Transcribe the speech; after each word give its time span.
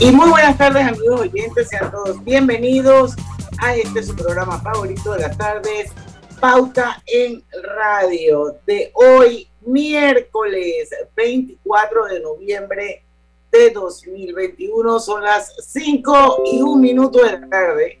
Y 0.00 0.12
muy 0.12 0.30
buenas 0.30 0.56
tardes 0.56 0.86
amigos 0.86 1.22
oyentes, 1.22 1.68
sean 1.68 1.90
todos 1.90 2.22
bienvenidos 2.22 3.16
a 3.58 3.74
este 3.74 4.00
su 4.04 4.14
programa 4.14 4.60
favorito 4.60 5.14
de 5.14 5.22
las 5.22 5.36
tardes, 5.36 5.90
Pauta 6.38 7.02
en 7.04 7.42
Radio, 7.76 8.54
de 8.64 8.92
hoy 8.94 9.48
miércoles 9.62 10.90
24 11.16 12.04
de 12.04 12.20
noviembre 12.20 13.02
de 13.50 13.70
2021. 13.70 15.00
Son 15.00 15.20
las 15.20 15.52
5 15.66 16.42
y 16.44 16.62
un 16.62 16.80
minuto 16.80 17.24
de 17.24 17.32
la 17.32 17.48
tarde 17.48 18.00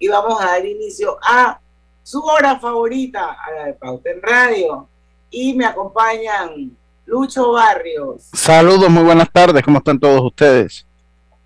y 0.00 0.08
vamos 0.08 0.42
a 0.42 0.46
dar 0.46 0.66
inicio 0.66 1.16
a 1.22 1.60
su 2.02 2.24
hora 2.24 2.58
favorita, 2.58 3.36
a 3.40 3.52
la 3.52 3.64
de 3.66 3.72
Pauta 3.74 4.10
en 4.10 4.20
Radio. 4.20 4.88
Y 5.30 5.54
me 5.54 5.64
acompañan 5.64 6.76
Lucho 7.04 7.52
Barrios. 7.52 8.30
Saludos, 8.32 8.90
muy 8.90 9.04
buenas 9.04 9.30
tardes, 9.30 9.62
¿cómo 9.62 9.78
están 9.78 10.00
todos 10.00 10.20
ustedes? 10.22 10.86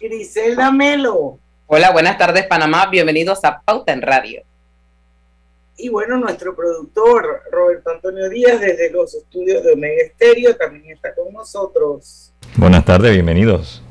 Griselda 0.00 0.72
Melo. 0.72 1.38
Hola, 1.66 1.92
buenas 1.92 2.16
tardes 2.16 2.46
Panamá, 2.46 2.88
bienvenidos 2.90 3.44
a 3.44 3.60
Pauta 3.60 3.92
en 3.92 4.00
Radio. 4.00 4.42
Y 5.76 5.90
bueno, 5.90 6.16
nuestro 6.16 6.56
productor 6.56 7.42
Roberto 7.52 7.90
Antonio 7.90 8.30
Díaz 8.30 8.62
desde 8.62 8.90
los 8.90 9.14
estudios 9.14 9.62
de 9.62 9.72
Omega 9.72 10.02
Estéreo 10.02 10.56
también 10.56 10.96
está 10.96 11.14
con 11.14 11.30
nosotros. 11.34 12.32
Buenas 12.56 12.82
tardes, 12.86 13.12
bienvenidos. 13.12 13.82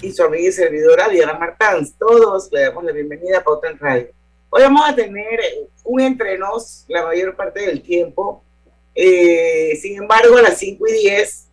Y 0.00 0.10
su 0.10 0.22
amiga 0.22 0.48
y 0.48 0.52
servidora 0.52 1.10
Diana 1.10 1.34
Martans. 1.34 1.94
Todos 1.98 2.48
le 2.50 2.62
damos 2.62 2.82
la 2.82 2.92
bienvenida 2.92 3.40
a 3.40 3.44
Pauta 3.44 3.68
en 3.68 3.78
Radio. 3.78 4.08
Hoy 4.48 4.62
vamos 4.62 4.88
a 4.88 4.94
tener 4.94 5.38
un 5.84 6.00
entrenos 6.00 6.86
la 6.88 7.04
mayor 7.04 7.36
parte 7.36 7.60
del 7.66 7.82
tiempo. 7.82 8.42
Eh, 8.94 9.78
sin 9.82 9.98
embargo, 9.98 10.38
a 10.38 10.42
las 10.42 10.56
5 10.58 10.86
y 10.88 10.92
10 10.92 11.48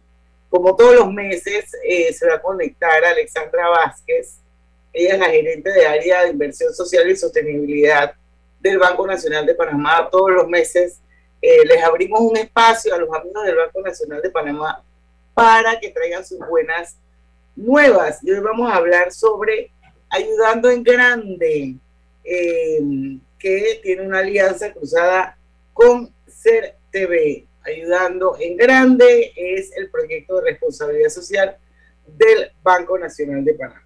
como 0.50 0.76
todos 0.76 0.96
los 0.96 1.14
meses, 1.14 1.72
eh, 1.84 2.12
se 2.12 2.28
va 2.28 2.36
a 2.36 2.42
conectar 2.42 3.04
Alexandra 3.06 3.70
Vázquez. 3.70 4.38
Ella 4.92 5.14
es 5.14 5.20
la 5.20 5.30
gerente 5.30 5.72
de 5.72 5.86
área 5.86 6.24
de 6.24 6.32
inversión 6.32 6.74
social 6.74 7.08
y 7.10 7.16
sostenibilidad 7.16 8.14
del 8.60 8.80
Banco 8.80 9.06
Nacional 9.06 9.46
de 9.46 9.54
Panamá. 9.54 10.10
Todos 10.12 10.32
los 10.32 10.48
meses 10.48 11.00
eh, 11.42 11.66
les 11.66 11.84
abrimos 11.84 12.20
un 12.22 12.36
espacio 12.36 12.94
a 12.94 12.98
los 12.98 13.14
amigos 13.14 13.46
del 13.46 13.56
Banco 13.56 13.82
Nacional 13.82 14.22
de 14.22 14.30
Panamá 14.32 14.84
para 15.36 15.80
que 15.80 15.92
traigan 15.92 16.26
sus 16.26 16.40
buenas 16.40 16.98
nuevas. 17.56 18.24
Y 18.24 18.32
hoy 18.32 18.40
vamos 18.40 18.72
a 18.72 18.76
hablar 18.76 19.12
sobre 19.12 19.72
Ayudando 20.10 20.72
en 20.72 20.84
Grande, 20.84 21.76
eh, 22.24 22.80
que 23.38 23.80
tiene 23.84 24.02
una 24.02 24.20
alianza 24.20 24.74
cruzada 24.74 25.38
con 25.74 26.12
Ser 26.28 26.76
TV 26.92 27.46
ayudando 27.66 28.38
en 28.40 28.58
grande 28.58 29.34
es 29.36 29.76
el 29.76 29.90
proyecto 29.90 30.38
de 30.38 30.52
responsabilidad 30.52 31.10
social 31.10 31.58
del 32.06 32.52
Banco 32.62 32.98
Nacional 32.98 33.44
de 33.44 33.54
Panamá. 33.54 33.84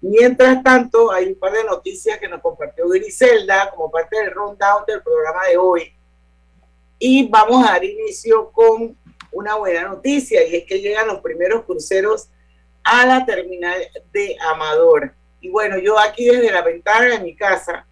Mientras 0.00 0.62
tanto, 0.62 1.10
hay 1.10 1.28
un 1.28 1.38
par 1.38 1.52
de 1.52 1.64
noticias 1.64 2.18
que 2.18 2.28
nos 2.28 2.42
compartió 2.42 2.86
Griselda 2.88 3.70
como 3.70 3.90
parte 3.90 4.18
del 4.18 4.32
rundown 4.32 4.84
del 4.86 5.02
programa 5.02 5.46
de 5.48 5.56
hoy. 5.56 5.94
Y 6.98 7.28
vamos 7.28 7.66
a 7.66 7.72
dar 7.72 7.84
inicio 7.84 8.50
con 8.52 8.96
una 9.32 9.56
buena 9.56 9.88
noticia 9.88 10.46
y 10.46 10.56
es 10.56 10.64
que 10.64 10.80
llegan 10.80 11.06
los 11.06 11.20
primeros 11.20 11.64
cruceros 11.64 12.28
a 12.82 13.06
la 13.06 13.24
terminal 13.24 13.80
de 14.12 14.36
Amador. 14.40 15.14
Y 15.40 15.48
bueno, 15.48 15.78
yo 15.78 15.98
aquí 15.98 16.26
desde 16.26 16.52
la 16.52 16.62
ventana 16.62 17.06
de 17.06 17.20
mi 17.20 17.34
casa 17.34 17.86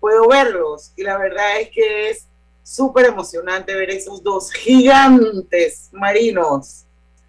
puedo 0.00 0.28
verlos 0.28 0.92
y 0.96 1.02
la 1.02 1.18
verdad 1.18 1.60
es 1.60 1.70
que 1.70 2.10
es 2.10 2.26
súper 2.64 3.06
emocionante 3.06 3.74
ver 3.74 3.90
esos 3.90 4.22
dos 4.22 4.50
gigantes 4.50 5.90
marinos 5.92 6.86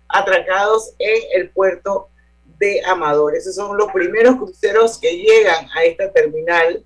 atracados 0.08 0.94
en 0.98 1.24
el 1.36 1.50
puerto 1.52 2.10
de 2.58 2.82
Amador. 2.86 3.36
Esos 3.36 3.54
son 3.54 3.78
los 3.78 3.92
primeros 3.92 4.38
cruceros 4.38 4.98
que 4.98 5.12
llegan 5.18 5.68
a 5.76 5.84
esta 5.84 6.12
terminal. 6.12 6.84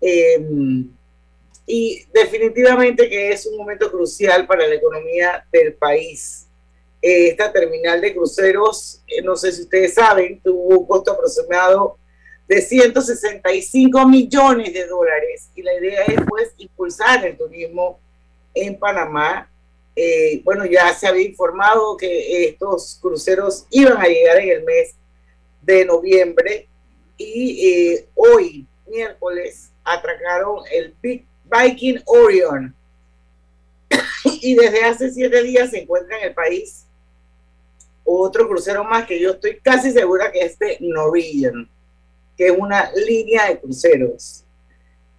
Em, 0.00 0.88
y 1.66 2.04
definitivamente 2.12 3.08
que 3.08 3.32
es 3.32 3.44
un 3.46 3.56
momento 3.56 3.90
crucial 3.90 4.46
para 4.46 4.66
la 4.66 4.76
economía 4.76 5.44
del 5.52 5.74
país. 5.74 6.46
Eh, 7.02 7.28
esta 7.28 7.52
terminal 7.52 8.00
de 8.00 8.14
cruceros, 8.14 9.02
eh, 9.06 9.22
no 9.22 9.36
sé 9.36 9.52
si 9.52 9.62
ustedes 9.62 9.94
saben, 9.94 10.40
tuvo 10.42 10.78
un 10.78 10.86
costo 10.86 11.12
aproximado 11.12 11.98
de 12.50 12.60
165 12.60 14.08
millones 14.08 14.74
de 14.74 14.84
dólares. 14.84 15.50
Y 15.54 15.62
la 15.62 15.72
idea 15.74 16.02
es 16.02 16.20
pues 16.28 16.52
impulsar 16.58 17.24
el 17.24 17.36
turismo 17.36 18.00
en 18.52 18.76
Panamá. 18.76 19.48
Eh, 19.94 20.42
bueno, 20.42 20.66
ya 20.66 20.92
se 20.92 21.06
había 21.06 21.28
informado 21.28 21.96
que 21.96 22.48
estos 22.48 22.98
cruceros 23.00 23.66
iban 23.70 23.98
a 23.98 24.06
llegar 24.08 24.38
en 24.38 24.48
el 24.48 24.64
mes 24.64 24.96
de 25.62 25.84
noviembre. 25.84 26.66
Y 27.16 27.68
eh, 27.68 28.08
hoy, 28.16 28.66
miércoles, 28.88 29.70
atracaron 29.84 30.64
el 30.72 30.92
Big 31.00 31.24
Viking 31.44 32.00
Orion. 32.04 32.74
Y 34.42 34.54
desde 34.54 34.84
hace 34.84 35.10
siete 35.12 35.42
días 35.44 35.70
se 35.70 35.82
encuentra 35.82 36.18
en 36.18 36.28
el 36.28 36.34
país 36.34 36.84
otro 38.02 38.48
crucero 38.48 38.82
más 38.82 39.06
que 39.06 39.20
yo 39.20 39.32
estoy 39.32 39.60
casi 39.60 39.92
segura 39.92 40.32
que 40.32 40.40
es 40.40 40.58
de 40.58 40.78
Norwegian 40.80 41.68
que 42.40 42.46
es 42.46 42.54
una 42.56 42.90
línea 42.92 43.50
de 43.50 43.60
cruceros. 43.60 44.44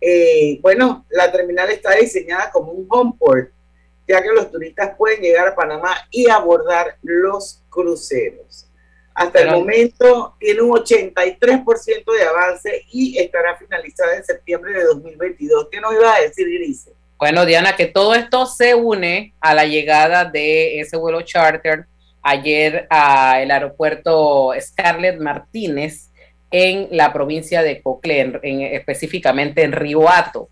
Eh, 0.02 0.58
bueno, 0.60 1.06
la 1.12 1.32
terminal 1.32 1.70
está 1.70 1.92
diseñada 1.92 2.50
como 2.50 2.72
un 2.72 2.88
homeport, 2.90 3.52
ya 4.08 4.24
que 4.24 4.30
los 4.30 4.50
turistas 4.50 4.96
pueden 4.98 5.22
llegar 5.22 5.50
a 5.50 5.56
Panamá 5.56 5.96
y 6.10 6.28
abordar 6.28 6.98
los 7.04 7.62
cruceros. 7.70 8.66
Hasta 9.14 9.40
el 9.42 9.52
momento 9.52 10.34
tiene 10.40 10.64
un 10.64 10.72
83% 10.72 12.12
de 12.12 12.24
avance 12.24 12.86
y 12.92 13.20
estará 13.20 13.56
finalizada 13.56 14.16
en 14.16 14.26
septiembre 14.26 14.74
de 14.74 14.86
2022. 14.86 15.68
¿Qué 15.72 15.80
nos 15.80 15.94
iba 15.94 16.16
a 16.16 16.22
decir, 16.22 16.48
Grise? 16.48 16.92
Bueno, 17.20 17.46
Diana, 17.46 17.76
que 17.76 17.86
todo 17.86 18.16
esto 18.16 18.48
se 18.48 18.74
une 18.74 19.36
a 19.40 19.54
la 19.54 19.66
llegada 19.66 20.26
de 20.26 20.80
ese 20.80 20.98
vuelo 20.98 21.22
charter 21.22 21.86
ayer 22.24 22.88
al 22.90 23.52
aeropuerto 23.52 24.54
Scarlett 24.60 25.20
Martínez 25.20 26.11
en 26.52 26.90
la 26.92 27.14
provincia 27.14 27.64
de 27.64 27.82
Coclé, 27.82 28.40
en, 28.44 28.62
específicamente 28.62 29.64
en 29.64 29.72
Río 29.72 30.10
Hato. 30.10 30.50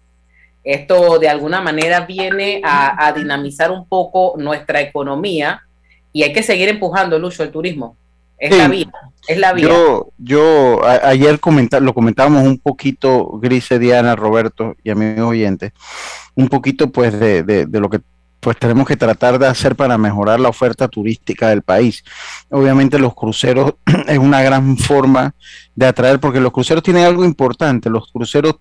Esto 0.64 1.20
de 1.20 1.30
alguna 1.30 1.62
manera 1.62 2.02
viene 2.06 2.62
a, 2.64 3.12
dinamizar 3.16 3.72
un 3.72 3.88
poco 3.88 4.36
nuestra 4.38 4.82
economía 4.82 5.62
y 6.12 6.24
hay 6.24 6.34
que 6.34 6.44
seguir 6.44 6.70
empujando, 6.70 7.20
Lucho, 7.20 7.44
el 7.44 7.52
turismo. 7.52 7.96
Es 8.38 8.56
la 8.56 8.70
vía, 8.70 8.90
es 9.28 9.38
la 9.38 9.52
vía. 9.52 9.68
Yo, 9.68 10.12
yo 10.18 10.82
ayer 10.86 11.40
lo 11.82 11.94
comentábamos 11.94 12.44
un 12.44 12.58
poquito, 12.58 13.38
Grise, 13.42 13.80
Diana, 13.80 14.16
Roberto 14.16 14.76
y 14.82 14.92
amigos 14.92 15.32
oyentes, 15.32 15.74
un 16.36 16.48
poquito 16.48 16.90
pues 16.90 17.20
de, 17.20 17.44
de, 17.44 17.66
de 17.66 17.80
lo 17.82 17.90
que 17.90 18.00
pues 18.40 18.58
tenemos 18.58 18.88
que 18.88 18.96
tratar 18.96 19.38
de 19.38 19.48
hacer 19.48 19.76
para 19.76 19.98
mejorar 19.98 20.40
la 20.40 20.50
oferta 20.50 20.88
turística 20.88 21.50
del 21.50 21.62
país. 21.62 22.04
Obviamente 22.50 22.98
los 22.98 23.14
cruceros 23.14 23.74
es 24.08 24.18
una 24.18 24.42
gran 24.42 24.78
forma 24.78 25.34
de 25.76 25.86
atraer, 25.86 26.20
porque 26.20 26.40
los 26.40 26.52
cruceros 26.52 26.84
tienen 26.84 27.06
algo 27.06 27.26
importante, 27.26 27.90
los 27.90 28.12
cruceros, 28.12 28.56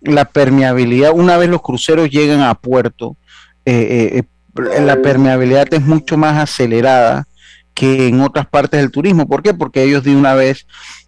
la 0.00 0.24
permeabilidad, 0.24 1.12
una 1.14 1.36
vez 1.36 1.48
los 1.48 1.62
cruceros 1.62 2.10
llegan 2.10 2.40
a 2.40 2.54
puerto, 2.54 3.16
eh, 3.64 4.18
eh, 4.18 4.24
eh, 4.62 4.80
la 4.80 4.96
permeabilidad 5.00 5.72
es 5.72 5.82
mucho 5.82 6.16
más 6.16 6.36
acelerada 6.38 7.26
que 7.74 8.08
en 8.08 8.20
otras 8.20 8.46
partes 8.46 8.80
del 8.80 8.90
turismo. 8.90 9.28
¿Por 9.28 9.42
qué? 9.42 9.54
Porque 9.54 9.82
ellos 9.82 10.02
de 10.02 10.16
una 10.16 10.34
vez 10.34 10.66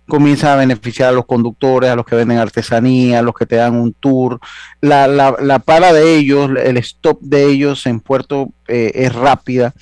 comienza 0.08 0.52
a 0.52 0.56
beneficiar 0.56 1.10
a 1.10 1.12
los 1.12 1.26
conductores, 1.26 1.90
a 1.90 1.96
los 1.96 2.04
que 2.04 2.16
venden 2.16 2.38
artesanía, 2.38 3.20
a 3.20 3.22
los 3.22 3.34
que 3.34 3.46
te 3.46 3.56
dan 3.56 3.74
un 3.74 3.92
tour. 3.92 4.40
La, 4.80 5.06
la, 5.06 5.36
la 5.40 5.58
para 5.60 5.92
de 5.92 6.16
ellos, 6.16 6.50
el 6.62 6.76
stop 6.78 7.20
de 7.20 7.46
ellos 7.46 7.86
en 7.86 8.00
puerto 8.00 8.48
eh, 8.68 8.92
es 8.94 9.14
rápida. 9.14 9.72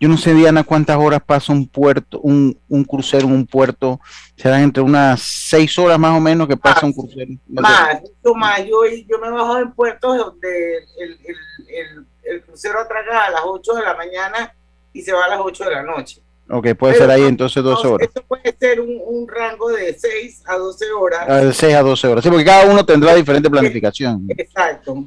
Yo 0.00 0.08
no 0.08 0.16
sé, 0.16 0.34
Diana, 0.34 0.64
cuántas 0.64 0.96
horas 0.96 1.22
pasa 1.24 1.52
un 1.52 1.66
puerto, 1.66 2.20
un, 2.20 2.58
un 2.68 2.84
crucero 2.84 3.26
en 3.26 3.32
un 3.32 3.46
puerto. 3.46 4.00
Serán 4.36 4.62
entre 4.62 4.82
unas 4.82 5.20
seis 5.22 5.78
horas 5.78 5.98
más 5.98 6.16
o 6.16 6.20
menos 6.20 6.48
que 6.48 6.56
pasa 6.56 6.86
un 6.86 6.92
crucero. 6.92 7.32
Más, 7.48 8.00
más. 8.34 8.58
Yo, 8.66 8.84
yo 9.08 9.18
me 9.20 9.30
bajo 9.30 9.58
en 9.58 9.72
puertos 9.72 10.18
donde 10.18 10.78
el, 10.98 11.18
el, 11.24 11.36
el, 11.68 12.06
el 12.24 12.42
crucero 12.42 12.80
atraca 12.80 13.26
a 13.26 13.30
las 13.30 13.42
8 13.44 13.74
de 13.74 13.82
la 13.82 13.94
mañana 13.94 14.54
y 14.92 15.02
se 15.02 15.12
va 15.12 15.24
a 15.24 15.28
las 15.28 15.40
8 15.40 15.64
de 15.64 15.70
la 15.70 15.82
noche. 15.82 16.20
Ok, 16.50 16.68
puede 16.78 16.94
ser 16.94 17.10
ahí 17.10 17.24
entonces 17.24 17.62
12 17.62 17.86
horas. 17.86 18.08
Esto 18.08 18.22
puede 18.26 18.56
ser 18.58 18.80
un, 18.80 19.00
un, 19.04 19.28
rango 19.28 19.68
de 19.68 19.92
6 19.92 20.42
a 20.46 20.56
12 20.56 20.92
horas. 20.92 21.24
Ah, 21.28 21.36
de 21.40 21.52
6 21.52 21.74
a 21.74 21.82
12 21.82 22.06
horas, 22.06 22.24
sí, 22.24 22.30
porque 22.30 22.44
cada 22.44 22.70
uno 22.70 22.84
tendrá 22.86 23.14
diferente 23.14 23.50
planificación. 23.50 24.26
Exacto. 24.28 25.04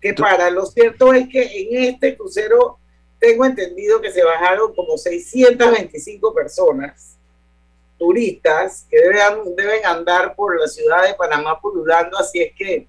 Que 0.00 0.14
para, 0.14 0.50
lo 0.50 0.66
cierto 0.66 1.12
es 1.12 1.28
que 1.28 1.42
en 1.42 1.94
este 1.94 2.16
crucero 2.16 2.78
tengo 3.18 3.44
entendido 3.44 4.00
que 4.00 4.12
se 4.12 4.22
bajaron 4.22 4.72
como 4.74 4.96
625 4.96 6.32
personas, 6.32 7.16
turistas, 7.98 8.86
que 8.88 8.98
deben, 8.98 9.56
deben 9.56 9.84
andar 9.86 10.34
por 10.36 10.60
la 10.60 10.68
ciudad 10.68 11.04
de 11.04 11.14
Panamá 11.14 11.58
pululando, 11.60 12.18
así 12.18 12.40
es 12.40 12.52
que 12.54 12.86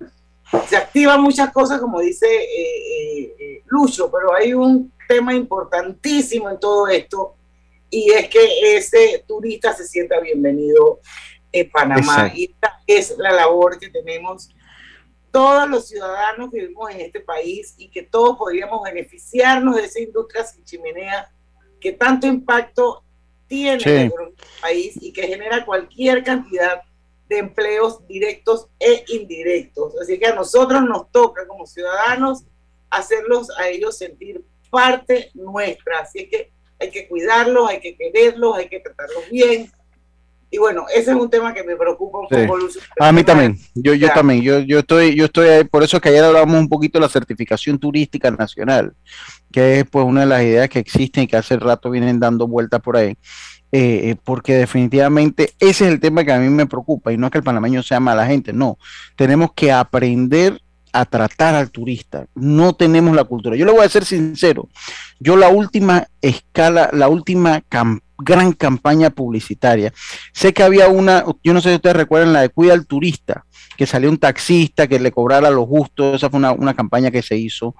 se 0.67 0.77
activan 0.77 1.21
muchas 1.21 1.51
cosas, 1.51 1.79
como 1.79 2.01
dice 2.01 2.27
eh, 2.27 2.47
eh, 2.53 3.35
eh, 3.39 3.63
Lucho, 3.65 4.11
pero 4.11 4.33
hay 4.33 4.53
un 4.53 4.91
tema 5.07 5.33
importantísimo 5.33 6.49
en 6.49 6.59
todo 6.59 6.87
esto 6.87 7.35
y 7.95 8.11
es 8.11 8.27
que 8.27 8.75
ese 8.75 9.23
turista 9.25 9.73
se 9.73 9.87
sienta 9.87 10.19
bienvenido 10.19 10.99
en 11.49 11.71
Panamá. 11.71 12.29
Y 12.35 12.51
esta 12.51 12.81
es 12.85 13.17
la 13.17 13.31
labor 13.31 13.79
que 13.79 13.89
tenemos 13.89 14.49
todos 15.31 15.69
los 15.69 15.87
ciudadanos 15.87 16.51
que 16.51 16.59
vivimos 16.59 16.91
en 16.91 16.99
este 16.99 17.21
país 17.21 17.73
y 17.77 17.87
que 17.89 18.03
todos 18.03 18.37
podríamos 18.37 18.83
beneficiarnos 18.83 19.77
de 19.77 19.85
esa 19.85 20.01
industria 20.01 20.43
sin 20.43 20.65
chimenea 20.65 21.31
que 21.79 21.93
tanto 21.93 22.27
impacto 22.27 23.01
tiene 23.47 23.81
en 23.85 24.11
el 24.11 24.33
país 24.61 24.97
y 25.01 25.13
que 25.13 25.27
genera 25.27 25.65
cualquier 25.65 26.21
cantidad 26.21 26.81
de 27.29 27.37
empleos 27.37 28.05
directos 28.07 28.67
e 28.77 29.05
indirectos. 29.07 29.93
Así 30.01 30.19
que 30.19 30.25
a 30.25 30.35
nosotros 30.35 30.83
nos 30.83 31.09
toca 31.11 31.47
como 31.47 31.65
ciudadanos 31.65 32.43
hacerlos 32.89 33.57
a 33.57 33.69
ellos 33.69 33.97
sentir 33.97 34.43
parte 34.69 35.31
nuestra. 35.33 35.99
Así 35.99 36.27
que 36.27 36.54
hay 36.79 36.91
que 36.91 37.07
cuidarlos, 37.07 37.69
hay 37.69 37.79
que 37.79 37.95
quererlos, 37.95 38.57
hay 38.57 38.67
que 38.67 38.79
tratarlos 38.79 39.29
bien. 39.29 39.71
Y 40.51 40.57
bueno, 40.57 40.85
ese 40.93 41.11
es 41.11 41.17
un 41.17 41.29
tema 41.29 41.53
que 41.53 41.63
me 41.63 41.75
preocupa 41.75 42.19
un 42.19 42.27
poco, 42.27 42.57
A 42.99 43.11
mí 43.11 43.23
también, 43.23 43.57
yo, 43.73 43.93
yo 43.93 44.09
también, 44.13 44.41
yo, 44.41 44.59
yo 44.59 44.79
estoy, 44.79 45.15
yo 45.15 45.25
estoy 45.25 45.47
ahí, 45.49 45.63
por 45.65 45.83
eso 45.83 45.99
que 45.99 46.09
ayer 46.09 46.23
hablábamos 46.23 46.59
un 46.59 46.69
poquito 46.69 46.97
de 46.97 47.01
la 47.01 47.09
certificación 47.09 47.77
turística 47.77 48.31
nacional, 48.31 48.93
que 49.51 49.79
es 49.79 49.85
pues 49.89 50.05
una 50.05 50.21
de 50.21 50.27
las 50.27 50.43
ideas 50.43 50.69
que 50.69 50.79
existen 50.79 51.23
y 51.23 51.27
que 51.27 51.35
hace 51.35 51.57
rato 51.57 51.89
vienen 51.89 52.19
dando 52.19 52.47
vueltas 52.47 52.79
por 52.81 52.95
ahí. 52.95 53.17
Eh, 53.71 54.11
eh, 54.11 54.15
porque 54.23 54.53
definitivamente 54.55 55.53
ese 55.59 55.85
es 55.85 55.91
el 55.91 55.99
tema 55.99 56.23
que 56.23 56.31
a 56.31 56.39
mí 56.39 56.47
me 56.47 56.67
preocupa 56.67 57.11
y 57.11 57.17
no 57.17 57.25
es 57.25 57.31
que 57.31 57.39
el 57.39 57.43
panameño 57.43 57.83
sea 57.83 57.99
mala 57.99 58.25
gente, 58.25 58.53
no, 58.53 58.77
tenemos 59.17 59.51
que 59.53 59.73
aprender 59.73 60.61
a 60.95 61.05
tratar 61.05 61.55
al 61.55 61.71
turista, 61.71 62.25
no 62.35 62.73
tenemos 62.73 63.15
la 63.15 63.25
cultura. 63.25 63.55
Yo 63.55 63.65
le 63.65 63.73
voy 63.73 63.85
a 63.85 63.89
ser 63.89 64.05
sincero, 64.05 64.69
yo 65.19 65.35
la 65.35 65.49
última 65.49 66.07
escala, 66.21 66.89
la 66.93 67.09
última 67.09 67.63
gran 68.17 68.53
campaña 68.53 69.09
publicitaria, 69.09 69.93
sé 70.31 70.53
que 70.53 70.63
había 70.63 70.87
una, 70.87 71.25
yo 71.43 71.53
no 71.53 71.59
sé 71.59 71.69
si 71.69 71.75
ustedes 71.75 71.97
recuerdan 71.97 72.33
la 72.33 72.41
de 72.41 72.49
Cuida 72.49 72.73
al 72.73 72.87
Turista, 72.87 73.45
que 73.75 73.85
salió 73.85 74.09
un 74.09 74.17
taxista 74.17 74.87
que 74.87 74.99
le 74.99 75.11
cobrara 75.11 75.49
lo 75.49 75.65
justo, 75.65 76.15
esa 76.15 76.29
fue 76.29 76.39
una, 76.39 76.73
campaña 76.73 77.11
que 77.11 77.21
se 77.21 77.35
hizo. 77.35 77.75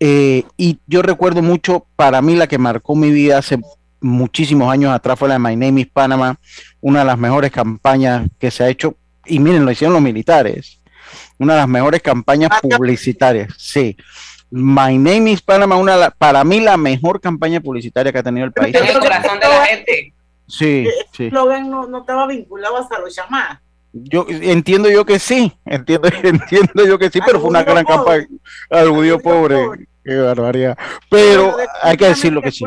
Eh, 0.00 0.44
y 0.58 0.80
yo 0.86 1.00
recuerdo 1.00 1.40
mucho, 1.40 1.86
para 1.96 2.20
mí 2.20 2.36
la 2.36 2.46
que 2.46 2.58
marcó 2.58 2.94
mi 2.94 3.10
vida 3.10 3.38
hace 3.38 3.58
muchísimos 4.02 4.70
años 4.70 4.92
atrás 4.92 5.18
fue 5.18 5.28
la 5.28 5.34
de 5.34 5.40
My 5.40 5.56
Name 5.56 5.80
is 5.80 5.86
Panama, 5.86 6.38
una 6.82 6.98
de 6.98 7.04
las 7.06 7.18
mejores 7.18 7.50
campañas 7.50 8.28
que 8.38 8.50
se 8.50 8.64
ha 8.64 8.68
hecho, 8.68 8.96
y 9.24 9.38
miren, 9.38 9.64
lo 9.64 9.70
hicieron 9.70 9.94
los 9.94 10.02
militares, 10.02 10.80
una 11.38 11.54
de 11.54 11.60
las 11.60 11.68
mejores 11.68 12.02
campañas 12.02 12.50
ah, 12.52 12.60
publicitarias, 12.60 13.52
sí. 13.56 13.96
My 14.50 14.96
Name 14.98 15.32
is 15.32 15.42
Panama, 15.42 15.76
una, 15.76 16.10
para 16.10 16.44
mí 16.44 16.60
la 16.60 16.76
mejor 16.76 17.20
campaña 17.20 17.60
publicitaria 17.60 18.12
que 18.12 18.18
ha 18.18 18.22
tenido 18.22 18.46
el 18.46 18.52
país. 18.52 18.74
el 18.74 18.98
corazón 18.98 19.40
de 19.40 19.48
la 19.48 19.66
gente. 19.66 20.14
Sí, 20.46 20.86
sí. 21.12 21.24
El 21.24 21.28
eslogan 21.28 21.70
no, 21.70 21.86
no, 21.86 22.00
estaba 22.00 22.26
vinculado 22.26 22.76
hasta 22.76 22.98
los 23.00 23.14
llamados. 23.16 23.58
Yo 23.92 24.26
entiendo 24.28 24.90
yo 24.90 25.04
que 25.04 25.18
sí, 25.18 25.56
entiendo, 25.64 26.08
entiendo 26.22 26.86
yo 26.86 26.98
que 26.98 27.10
sí, 27.10 27.20
pero 27.24 27.40
fue 27.40 27.48
una 27.48 27.64
gran 27.64 27.84
campaña 27.84 28.26
al 28.70 28.90
judío 28.90 29.18
pobre. 29.18 29.88
Qué 30.04 30.16
barbaridad. 30.16 30.76
Pero 31.08 31.56
hay 31.82 31.96
que 31.96 32.08
decirlo 32.08 32.42
que 32.42 32.52
sí 32.52 32.64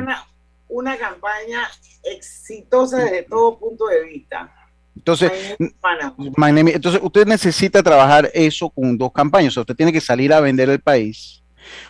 una 0.69 0.97
campaña 0.97 1.67
exitosa 2.03 2.97
desde 2.97 3.23
todo 3.23 3.57
punto 3.57 3.87
de 3.87 4.03
vista. 4.03 4.53
Entonces, 4.97 5.31
entonces 5.59 7.01
usted 7.01 7.25
necesita 7.25 7.83
trabajar 7.83 8.29
eso 8.33 8.69
con 8.69 8.97
dos 8.97 9.11
campañas. 9.11 9.55
usted 9.55 9.75
tiene 9.75 9.93
que 9.93 10.01
salir 10.01 10.33
a 10.33 10.39
vender 10.39 10.69
el 10.69 10.79
país. 10.79 11.43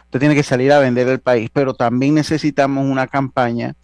Usted 0.06 0.20
tiene 0.20 0.36
que 0.36 0.44
salir 0.44 0.72
a 0.72 0.80
vender 0.80 1.08
el 1.08 1.20
país, 1.20 1.50
pero 1.52 1.74
también 1.74 2.16
necesitamos 2.16 2.86
una 2.86 3.08
campaña 3.08 3.76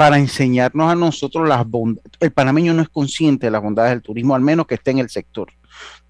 para 0.00 0.16
enseñarnos 0.16 0.90
a 0.90 0.94
nosotros 0.94 1.46
las 1.46 1.68
bondades. 1.68 2.10
El 2.20 2.32
panameño 2.32 2.72
no 2.72 2.80
es 2.80 2.88
consciente 2.88 3.48
de 3.48 3.50
las 3.50 3.62
bondades 3.62 3.90
del 3.90 4.00
turismo, 4.00 4.34
al 4.34 4.40
menos 4.40 4.66
que 4.66 4.76
esté 4.76 4.92
en 4.92 4.98
el 4.98 5.10
sector 5.10 5.52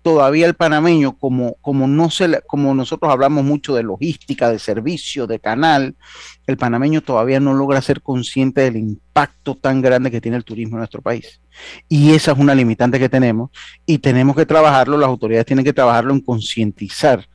todavía 0.02 0.46
el 0.46 0.54
panameño, 0.54 1.18
como, 1.18 1.56
como, 1.60 1.86
no 1.86 2.08
se, 2.08 2.40
como 2.46 2.74
nosotros 2.74 3.12
hablamos 3.12 3.44
mucho 3.44 3.74
de 3.74 3.82
logística, 3.82 4.48
de 4.48 4.58
servicio, 4.58 5.26
de 5.26 5.40
canal, 5.40 5.96
el 6.46 6.56
panameño 6.56 7.02
todavía 7.02 7.40
no 7.40 7.52
logra 7.52 7.82
ser 7.82 8.00
consciente 8.00 8.62
del 8.62 8.76
impacto 8.76 9.56
tan 9.56 9.82
grande 9.82 10.10
que 10.10 10.20
tiene 10.20 10.38
el 10.38 10.44
turismo 10.44 10.76
en 10.76 10.78
nuestro 10.78 11.02
país. 11.02 11.40
Y 11.88 12.12
esa 12.12 12.32
es 12.32 12.38
una 12.38 12.54
limitante 12.54 12.98
que 12.98 13.10
tenemos 13.10 13.50
y 13.84 13.98
tenemos 13.98 14.36
que 14.36 14.46
trabajarlo, 14.46 14.96
las 14.96 15.08
autoridades 15.08 15.46
tienen 15.46 15.64
que 15.64 15.74
trabajarlo 15.74 16.14
en 16.14 16.20
concientizar 16.20 17.28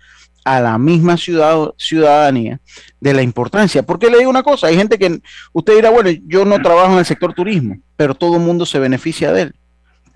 a 0.46 0.62
la 0.62 0.78
misma 0.78 1.18
ciudad, 1.18 1.74
ciudadanía 1.78 2.62
de 3.02 3.14
la 3.14 3.22
importancia. 3.22 3.84
Porque 3.84 4.10
le 4.10 4.20
digo 4.20 4.30
una 4.30 4.44
cosa, 4.44 4.68
hay 4.68 4.78
gente 4.78 4.98
que 4.98 5.20
usted 5.52 5.76
dirá, 5.76 5.90
bueno, 5.90 6.10
yo 6.26 6.46
no 6.46 6.62
trabajo 6.62 6.94
en 6.94 7.00
el 7.00 7.06
sector 7.06 7.34
turismo, 7.34 7.78
pero 7.98 8.16
todo 8.16 8.38
el 8.38 8.42
mundo 8.42 8.66
se 8.66 8.80
beneficia 8.80 9.34
de 9.34 9.42
él 9.42 9.56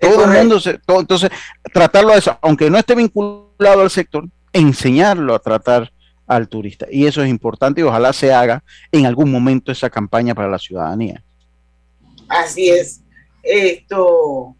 todo 0.00 0.24
el 0.24 0.30
mundo, 0.30 0.58
se, 0.58 0.80
entonces, 0.88 1.30
tratarlo 1.72 2.12
a 2.12 2.16
eso, 2.16 2.36
aunque 2.40 2.70
no 2.70 2.78
esté 2.78 2.94
vinculado 2.94 3.82
al 3.82 3.90
sector, 3.90 4.26
enseñarlo 4.52 5.34
a 5.34 5.38
tratar 5.38 5.92
al 6.26 6.48
turista. 6.48 6.86
Y 6.90 7.06
eso 7.06 7.22
es 7.22 7.28
importante 7.28 7.80
y 7.80 7.84
ojalá 7.84 8.12
se 8.12 8.32
haga 8.32 8.64
en 8.90 9.06
algún 9.06 9.30
momento 9.30 9.70
esa 9.70 9.90
campaña 9.90 10.34
para 10.34 10.48
la 10.48 10.58
ciudadanía. 10.58 11.22
Así 12.28 12.70
es. 12.70 13.02
Esto, 13.42 14.56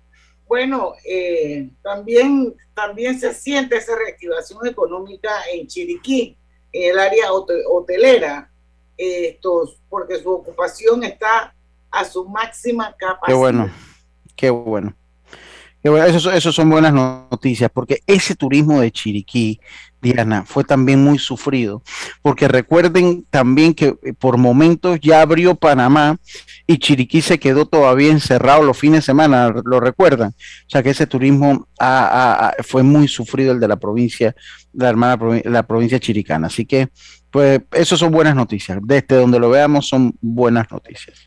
bueno, 0.50 0.94
eh, 1.06 1.70
también, 1.80 2.56
también 2.74 3.20
se 3.20 3.32
siente 3.32 3.76
esa 3.76 3.94
reactivación 3.94 4.66
económica 4.66 5.30
en 5.54 5.68
Chiriquí, 5.68 6.36
en 6.72 6.90
el 6.90 6.98
área 6.98 7.32
hotelera, 7.32 8.50
estos, 8.96 9.80
porque 9.88 10.18
su 10.18 10.28
ocupación 10.28 11.04
está 11.04 11.54
a 11.88 12.04
su 12.04 12.28
máxima 12.28 12.92
capacidad. 12.98 13.28
Qué 13.28 13.34
bueno, 13.34 13.72
qué 14.34 14.50
bueno. 14.50 14.96
Eso, 15.84 16.50
son 16.50 16.68
buenas 16.68 16.92
noticias, 16.92 17.70
porque 17.72 18.02
ese 18.04 18.34
turismo 18.34 18.80
de 18.80 18.90
Chiriquí, 18.90 19.60
Diana, 20.00 20.44
fue 20.44 20.64
también 20.64 21.02
muy 21.02 21.18
sufrido, 21.18 21.82
porque 22.22 22.48
recuerden 22.48 23.24
también 23.30 23.74
que 23.74 23.96
eh, 24.02 24.12
por 24.18 24.38
momentos 24.38 24.98
ya 25.00 25.20
abrió 25.20 25.54
Panamá 25.54 26.18
y 26.66 26.78
Chiriquí 26.78 27.20
se 27.20 27.38
quedó 27.38 27.66
todavía 27.66 28.10
encerrado 28.10 28.62
los 28.62 28.78
fines 28.78 29.00
de 29.00 29.06
semana, 29.06 29.52
¿lo 29.64 29.80
recuerdan? 29.80 30.30
O 30.30 30.70
sea 30.70 30.82
que 30.82 30.90
ese 30.90 31.06
turismo 31.06 31.66
fue 32.62 32.82
muy 32.82 33.08
sufrido, 33.08 33.52
el 33.52 33.60
de 33.60 33.68
la 33.68 33.76
provincia, 33.76 34.34
la 34.72 34.88
hermana 34.88 35.18
la 35.44 35.62
provincia 35.64 35.98
chiricana. 35.98 36.46
Así 36.46 36.64
que, 36.64 36.88
pues, 37.30 37.60
eso 37.72 37.96
son 37.96 38.12
buenas 38.12 38.36
noticias. 38.36 38.78
Desde 38.82 39.16
donde 39.16 39.38
lo 39.38 39.50
veamos 39.50 39.88
son 39.88 40.14
buenas 40.20 40.70
noticias. 40.70 41.18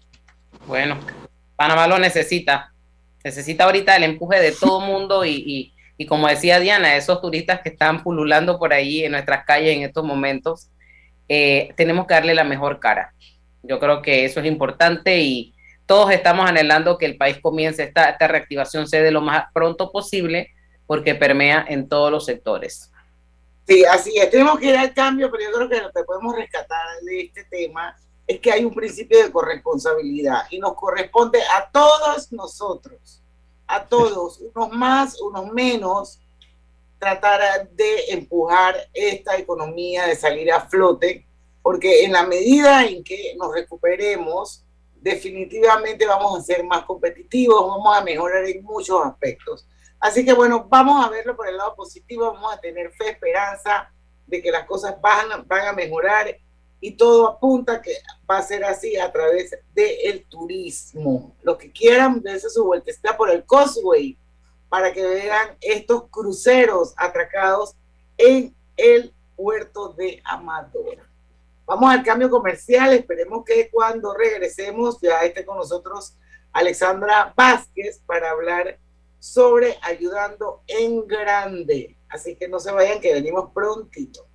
Bueno, 0.68 0.98
Panamá 1.56 1.88
lo 1.88 2.00
necesita 2.00 2.74
necesita 3.24 3.64
ahorita 3.64 3.96
el 3.96 4.04
empuje 4.04 4.40
de 4.40 4.52
todo 4.52 4.82
mundo 4.82 5.26
y, 5.26 5.73
como 6.08 6.28
decía 6.28 6.60
Diana, 6.60 6.96
esos 6.96 7.22
turistas 7.22 7.62
que 7.62 7.70
están 7.70 8.04
pululando 8.04 8.60
por 8.60 8.74
ahí 8.74 9.04
en 9.04 9.12
nuestras 9.14 9.46
calles 9.46 9.76
en 9.76 9.84
estos 9.84 10.04
momentos, 10.04 10.70
eh, 11.30 11.74
tenemos 11.78 12.08
que 12.08 12.14
darle 12.14 12.34
la 12.34 12.44
mejor 12.44 12.80
cara. 12.80 13.14
Yo 13.62 13.80
creo 13.80 14.02
que 14.02 14.26
eso 14.26 14.40
es 14.40 14.46
importante 14.46 15.20
y 15.20 15.56
todos 15.86 16.12
estamos 16.12 16.50
anhelando 16.50 16.98
que 16.98 17.06
el 17.06 17.18
país 17.18 17.40
comience 17.42 17.84
esta, 17.84 18.10
esta 18.10 18.28
reactivación 18.28 18.88
se 18.88 19.12
lo 19.12 19.22
más 19.22 19.46
pronto 19.54 19.92
posible 19.92 20.50
porque 20.86 21.16
permea 21.16 21.66
en 21.68 21.88
todos 21.88 22.12
los 22.12 22.26
sectores. 22.26 22.92
Sí, 23.68 23.86
así 23.86 24.18
es. 24.18 24.30
Tenemos 24.30 24.60
que 24.60 24.68
ir 24.68 24.78
al 24.78 24.94
cambio, 24.94 25.32
pero 25.32 25.44
yo 25.46 25.52
creo 25.56 25.70
que 25.70 25.82
lo 25.82 25.92
que 25.92 26.04
podemos 26.04 26.36
rescatar 26.36 27.00
de 27.04 27.22
este 27.22 27.46
tema 27.46 27.96
es 28.28 28.40
que 28.40 28.52
hay 28.52 28.66
un 28.66 28.74
principio 28.74 29.24
de 29.24 29.32
corresponsabilidad 29.32 30.44
y 30.50 30.60
nos 30.60 30.74
corresponde 30.76 31.40
a 31.42 31.70
todos 31.72 32.32
nosotros, 32.32 33.23
a 33.68 33.86
todos, 33.86 34.40
unos 34.40 34.72
más, 34.72 35.22
unos 35.22 35.52
menos, 35.52 36.20
tratar 37.00 37.70
de 37.72 38.06
empujar 38.10 38.76
esta 38.94 39.38
economía, 39.38 40.08
de 40.08 40.16
salir 40.16 40.52
a 40.52 40.62
flote, 40.62 41.26
porque 41.62 42.04
en 42.04 42.14
la 42.14 42.24
medida 42.24 42.86
en 42.86 43.04
que 43.04 43.36
nos 43.38 43.54
recuperemos, 43.54 44.64
definitivamente 44.96 46.06
vamos 46.06 46.40
a 46.40 46.42
ser 46.42 46.64
más 46.64 46.86
competitivos, 46.86 47.68
vamos 47.68 47.98
a 47.98 48.02
mejorar 48.02 48.46
en 48.46 48.64
muchos 48.64 49.06
aspectos. 49.06 49.68
Así 50.00 50.26
que 50.26 50.34
bueno, 50.34 50.66
vamos 50.70 51.06
a 51.06 51.10
verlo 51.10 51.36
por 51.36 51.48
el 51.48 51.58
lado 51.58 51.76
positivo, 51.76 52.32
vamos 52.32 52.54
a 52.54 52.60
tener 52.60 52.92
fe, 52.92 53.10
esperanza 53.10 53.92
de 54.28 54.42
que 54.42 54.52
las 54.52 54.66
cosas 54.66 55.00
van, 55.02 55.46
van 55.48 55.68
a 55.68 55.74
mejorar 55.74 56.38
y 56.84 56.92
todo 56.98 57.30
apunta 57.30 57.82
que 57.82 57.94
va 58.30 58.40
a 58.40 58.44
ser 58.44 58.66
así 58.66 58.98
a 58.98 59.10
través 59.10 59.58
del 59.74 60.26
turismo. 60.26 61.34
Los 61.42 61.58
que 61.58 61.72
quieran 61.72 62.22
verse 62.22 62.50
su 62.50 62.66
vuelta 62.66 62.92
por 63.16 63.30
el 63.30 63.46
Causeway 63.46 64.18
para 64.68 64.92
que 64.92 65.02
vean 65.02 65.56
estos 65.62 66.10
cruceros 66.10 66.94
atracados 66.98 67.78
en 68.18 68.54
el 68.76 69.14
puerto 69.38 69.94
de 69.94 70.22
Amador. 70.26 70.98
Vamos 71.66 71.90
al 71.90 72.04
cambio 72.04 72.30
comercial, 72.30 72.92
esperemos 72.92 73.46
que 73.46 73.70
cuando 73.72 74.14
regresemos 74.14 75.00
ya 75.00 75.22
esté 75.22 75.46
con 75.46 75.56
nosotros 75.56 76.18
Alexandra 76.52 77.34
Vázquez 77.34 78.02
para 78.06 78.32
hablar 78.32 78.78
sobre 79.20 79.78
ayudando 79.84 80.64
en 80.68 81.08
grande. 81.08 81.96
Así 82.10 82.36
que 82.36 82.50
no 82.50 82.60
se 82.60 82.74
vayan 82.74 83.00
que 83.00 83.14
venimos 83.14 83.52
prontito. 83.54 84.28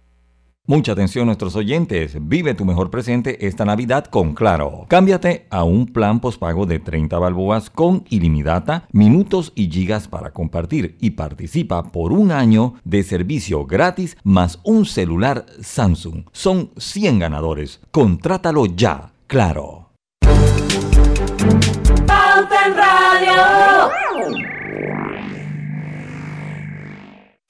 Mucha 0.71 0.93
atención 0.93 1.25
nuestros 1.25 1.57
oyentes, 1.57 2.19
vive 2.21 2.53
tu 2.53 2.67
mejor 2.67 2.91
presente 2.91 3.47
esta 3.47 3.65
Navidad 3.65 4.05
con 4.05 4.35
Claro. 4.35 4.85
Cámbiate 4.89 5.47
a 5.49 5.65
un 5.65 5.87
plan 5.87 6.21
pospago 6.21 6.67
de 6.67 6.79
30 6.79 7.19
balboas 7.19 7.71
con 7.71 8.05
ilimitada, 8.11 8.87
minutos 8.93 9.51
y 9.55 9.71
gigas 9.71 10.09
para 10.09 10.31
compartir 10.35 10.99
y 11.01 11.13
participa 11.13 11.85
por 11.85 12.13
un 12.13 12.33
año 12.33 12.75
de 12.85 13.03
servicio 13.03 13.65
gratis 13.65 14.19
más 14.25 14.61
un 14.63 14.85
celular 14.85 15.47
Samsung. 15.63 16.25
Son 16.33 16.69
100 16.77 17.19
ganadores. 17.19 17.81
Contrátalo 17.91 18.67
ya, 18.67 19.13
Claro. 19.27 19.89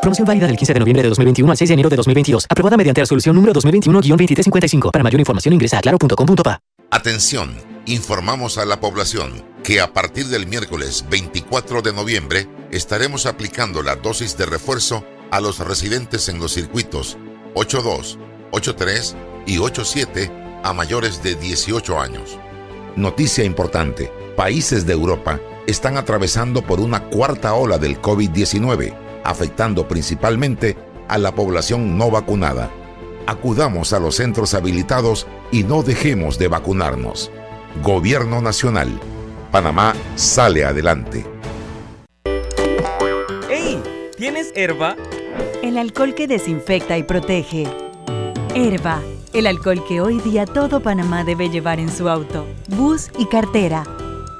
Promoción 0.00 0.26
válida 0.26 0.46
del 0.46 0.56
15 0.56 0.72
de 0.72 0.80
noviembre 0.80 1.02
de 1.02 1.08
2021 1.10 1.50
al 1.50 1.56
6 1.58 1.68
de 1.68 1.74
enero 1.74 1.90
de 1.90 1.96
2022. 1.96 2.46
Aprobada 2.48 2.76
mediante 2.76 3.02
resolución 3.02 3.36
número 3.36 3.52
2021-2355. 3.52 4.90
Para 4.92 5.04
mayor 5.04 5.20
información 5.20 5.52
ingresa 5.52 5.78
a 5.78 5.80
claro.com.pa. 5.82 6.60
Atención, 6.90 7.54
informamos 7.86 8.56
a 8.56 8.64
la 8.64 8.80
población 8.80 9.44
que 9.62 9.80
a 9.80 9.92
partir 9.92 10.26
del 10.28 10.46
miércoles 10.46 11.04
24 11.10 11.82
de 11.82 11.92
noviembre 11.92 12.48
estaremos 12.70 13.26
aplicando 13.26 13.82
la 13.82 13.96
dosis 13.96 14.36
de 14.38 14.46
refuerzo 14.46 15.04
a 15.30 15.40
los 15.40 15.58
residentes 15.58 16.28
en 16.28 16.38
los 16.38 16.52
circuitos 16.52 17.18
82, 17.54 18.18
83 18.52 19.16
y 19.46 19.58
87 19.58 20.32
a 20.64 20.72
mayores 20.72 21.22
de 21.22 21.34
18 21.34 22.00
años. 22.00 22.38
Noticia 22.96 23.44
importante, 23.44 24.10
países 24.34 24.86
de 24.86 24.94
Europa 24.94 25.38
están 25.66 25.98
atravesando 25.98 26.62
por 26.62 26.80
una 26.80 27.04
cuarta 27.04 27.54
ola 27.54 27.78
del 27.78 28.00
COVID-19 28.00 29.09
afectando 29.24 29.88
principalmente 29.88 30.76
a 31.08 31.18
la 31.18 31.34
población 31.34 31.98
no 31.98 32.10
vacunada. 32.10 32.70
Acudamos 33.26 33.92
a 33.92 34.00
los 34.00 34.16
centros 34.16 34.54
habilitados 34.54 35.26
y 35.52 35.64
no 35.64 35.82
dejemos 35.82 36.38
de 36.38 36.48
vacunarnos. 36.48 37.30
Gobierno 37.82 38.40
Nacional. 38.40 38.88
Panamá 39.50 39.94
sale 40.16 40.64
adelante. 40.64 41.24
¡Hey! 43.48 43.82
¿Tienes 44.16 44.52
herba? 44.54 44.96
El 45.62 45.78
alcohol 45.78 46.14
que 46.14 46.26
desinfecta 46.26 46.96
y 46.98 47.02
protege. 47.02 47.66
Herba, 48.54 49.00
el 49.32 49.46
alcohol 49.46 49.84
que 49.86 50.00
hoy 50.00 50.20
día 50.20 50.46
todo 50.46 50.80
Panamá 50.80 51.24
debe 51.24 51.50
llevar 51.50 51.78
en 51.78 51.90
su 51.90 52.08
auto, 52.08 52.46
bus 52.68 53.10
y 53.18 53.26
cartera. 53.26 53.84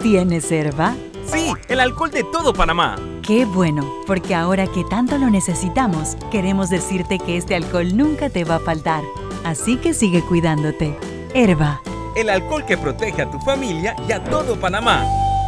¿Tienes 0.01 0.51
herba? 0.51 0.97
Sí, 1.33 1.53
el 1.69 1.81
alcohol 1.81 2.11
de 2.11 2.25
todo 2.25 2.53
Panamá. 2.53 2.97
Qué 3.23 3.45
bueno, 3.45 3.89
porque 4.07 4.35
ahora 4.35 4.67
que 4.67 4.85
tanto 4.85 5.19
lo 5.19 5.31
necesitamos, 5.31 6.17
queremos 6.31 6.71
decirte 6.71 7.19
que 7.19 7.37
este 7.37 7.55
alcohol 7.55 7.97
nunca 7.97 8.31
te 8.31 8.45
va 8.45 8.57
a 8.57 8.61
faltar. 8.61 9.03
Así 9.45 9.77
que 9.77 9.95
sigue 9.95 10.23
cuidándote. 10.23 10.97
Herba. 11.35 11.81
El 12.17 12.29
alcohol 12.29 12.65
que 12.67 12.77
protege 12.77 13.23
a 13.23 13.31
tu 13.31 13.39
familia 13.41 13.95
y 14.09 14.13
a 14.13 14.23
todo 14.25 14.59
Panamá. 14.59 15.05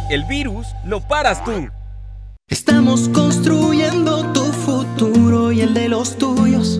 El 0.09 0.23
virus 0.25 0.67
lo 0.85 1.01
paras 1.01 1.43
tú. 1.43 1.67
Estamos 2.49 3.09
construyendo 3.09 4.31
tu 4.31 4.43
futuro 4.43 5.51
y 5.51 5.61
el 5.61 5.73
de 5.73 5.89
los 5.89 6.17
tuyos. 6.17 6.79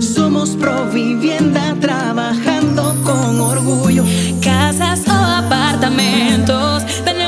Somos 0.00 0.50
Provivienda 0.50 1.74
trabajando 1.80 2.94
con 3.02 3.40
orgullo. 3.40 4.04
Casas 4.42 5.06
o 5.08 5.12
apartamentos, 5.12 6.84
tenemos 7.04 7.19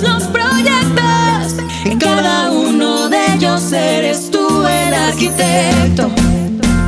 todos 0.00 0.14
los 0.14 0.22
proyectos. 0.28 1.56
En 1.84 1.98
cada 1.98 2.50
uno 2.50 3.08
de 3.08 3.34
ellos 3.34 3.72
eres 3.72 4.30
tú 4.30 4.64
el 4.66 4.94
arquitecto. 4.94 6.10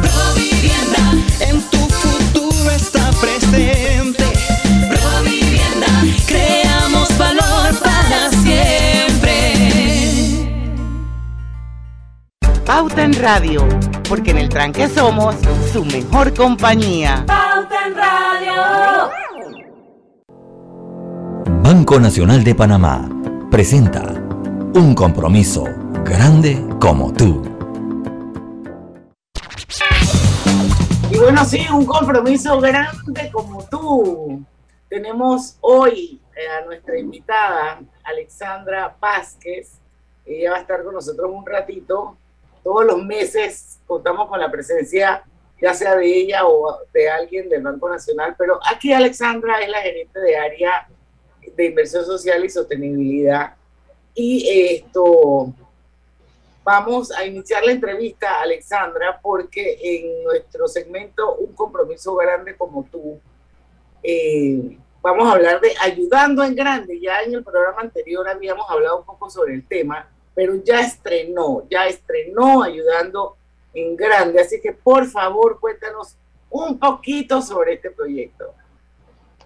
Provivienda, 0.03 1.15
en 1.41 1.61
tu 1.71 1.79
futuro 1.79 2.71
está 2.71 3.11
presente. 3.21 4.25
Provivienda, 4.89 5.87
creamos 6.27 7.17
valor 7.19 7.79
para 7.81 8.31
siempre. 8.43 9.55
Pauta 12.65 13.03
en 13.03 13.15
Radio, 13.15 13.67
porque 14.09 14.31
en 14.31 14.39
el 14.39 14.49
tranque 14.49 14.89
somos 14.89 15.35
su 15.73 15.85
mejor 15.85 16.35
compañía. 16.35 17.25
Pauta 17.27 17.87
en 17.87 17.95
Radio. 17.97 19.20
Banco 21.91 22.03
Nacional 22.03 22.45
de 22.45 22.55
Panamá 22.55 23.09
presenta 23.51 24.13
un 24.77 24.95
compromiso 24.95 25.65
grande 26.05 26.65
como 26.81 27.13
tú. 27.13 27.43
Y 31.11 31.19
bueno, 31.19 31.45
sí, 31.45 31.67
un 31.69 31.85
compromiso 31.85 32.61
grande 32.61 33.29
como 33.33 33.65
tú. 33.69 34.41
Tenemos 34.89 35.57
hoy 35.63 36.21
eh, 36.37 36.49
a 36.49 36.65
nuestra 36.65 36.97
invitada, 36.97 37.81
Alexandra 38.05 38.95
Vázquez. 39.01 39.81
Ella 40.25 40.53
va 40.53 40.59
a 40.59 40.61
estar 40.61 40.85
con 40.85 40.95
nosotros 40.95 41.29
un 41.35 41.45
ratito. 41.45 42.17
Todos 42.63 42.85
los 42.85 43.03
meses 43.03 43.81
contamos 43.89 44.29
con 44.29 44.39
la 44.39 44.49
presencia 44.49 45.25
ya 45.61 45.75
sea 45.75 45.97
de 45.97 46.07
ella 46.07 46.47
o 46.47 46.79
de 46.95 47.11
alguien 47.11 47.49
del 47.49 47.63
Banco 47.63 47.89
Nacional, 47.89 48.37
pero 48.39 48.61
aquí 48.73 48.93
Alexandra 48.93 49.61
es 49.61 49.69
la 49.69 49.81
gerente 49.81 50.21
de 50.21 50.37
área 50.37 50.87
de 51.57 51.67
inversión 51.67 52.05
social 52.05 52.45
y 52.45 52.51
sostenibilidad. 52.51 53.55
Y 54.15 54.75
esto, 54.75 55.53
vamos 56.65 57.11
a 57.13 57.25
iniciar 57.25 57.65
la 57.65 57.73
entrevista, 57.73 58.41
Alexandra, 58.41 59.19
porque 59.23 59.79
en 59.83 60.25
nuestro 60.25 60.69
segmento 60.69 61.37
Un 61.37 61.55
compromiso 61.55 62.15
grande 62.17 62.57
como 62.57 62.85
tú, 62.85 63.21
eh, 64.03 64.79
vamos 65.03 65.29
a 65.29 65.33
hablar 65.33 65.61
de 65.61 65.73
ayudando 65.81 66.43
en 66.45 66.55
grande. 66.55 67.01
Ya 67.01 67.23
en 67.23 67.35
el 67.35 67.45
programa 67.45 67.81
anterior 67.81 68.29
habíamos 68.29 68.69
hablado 68.69 69.01
un 69.01 69.07
poco 69.07 69.31
sobre 69.31 69.55
el 69.55 69.67
tema, 69.67 70.09
pero 70.35 70.55
ya 70.65 70.81
estrenó, 70.81 71.67
ya 71.71 71.87
estrenó 71.87 72.63
ayudando 72.63 73.37
en 73.75 73.97
grande. 73.97 74.41
Así 74.41 74.61
que 74.61 74.73
por 74.73 75.07
favor 75.07 75.61
cuéntanos 75.61 76.17
un 76.51 76.79
poquito 76.79 77.41
sobre 77.43 77.75
este 77.75 77.91
proyecto. 77.91 78.55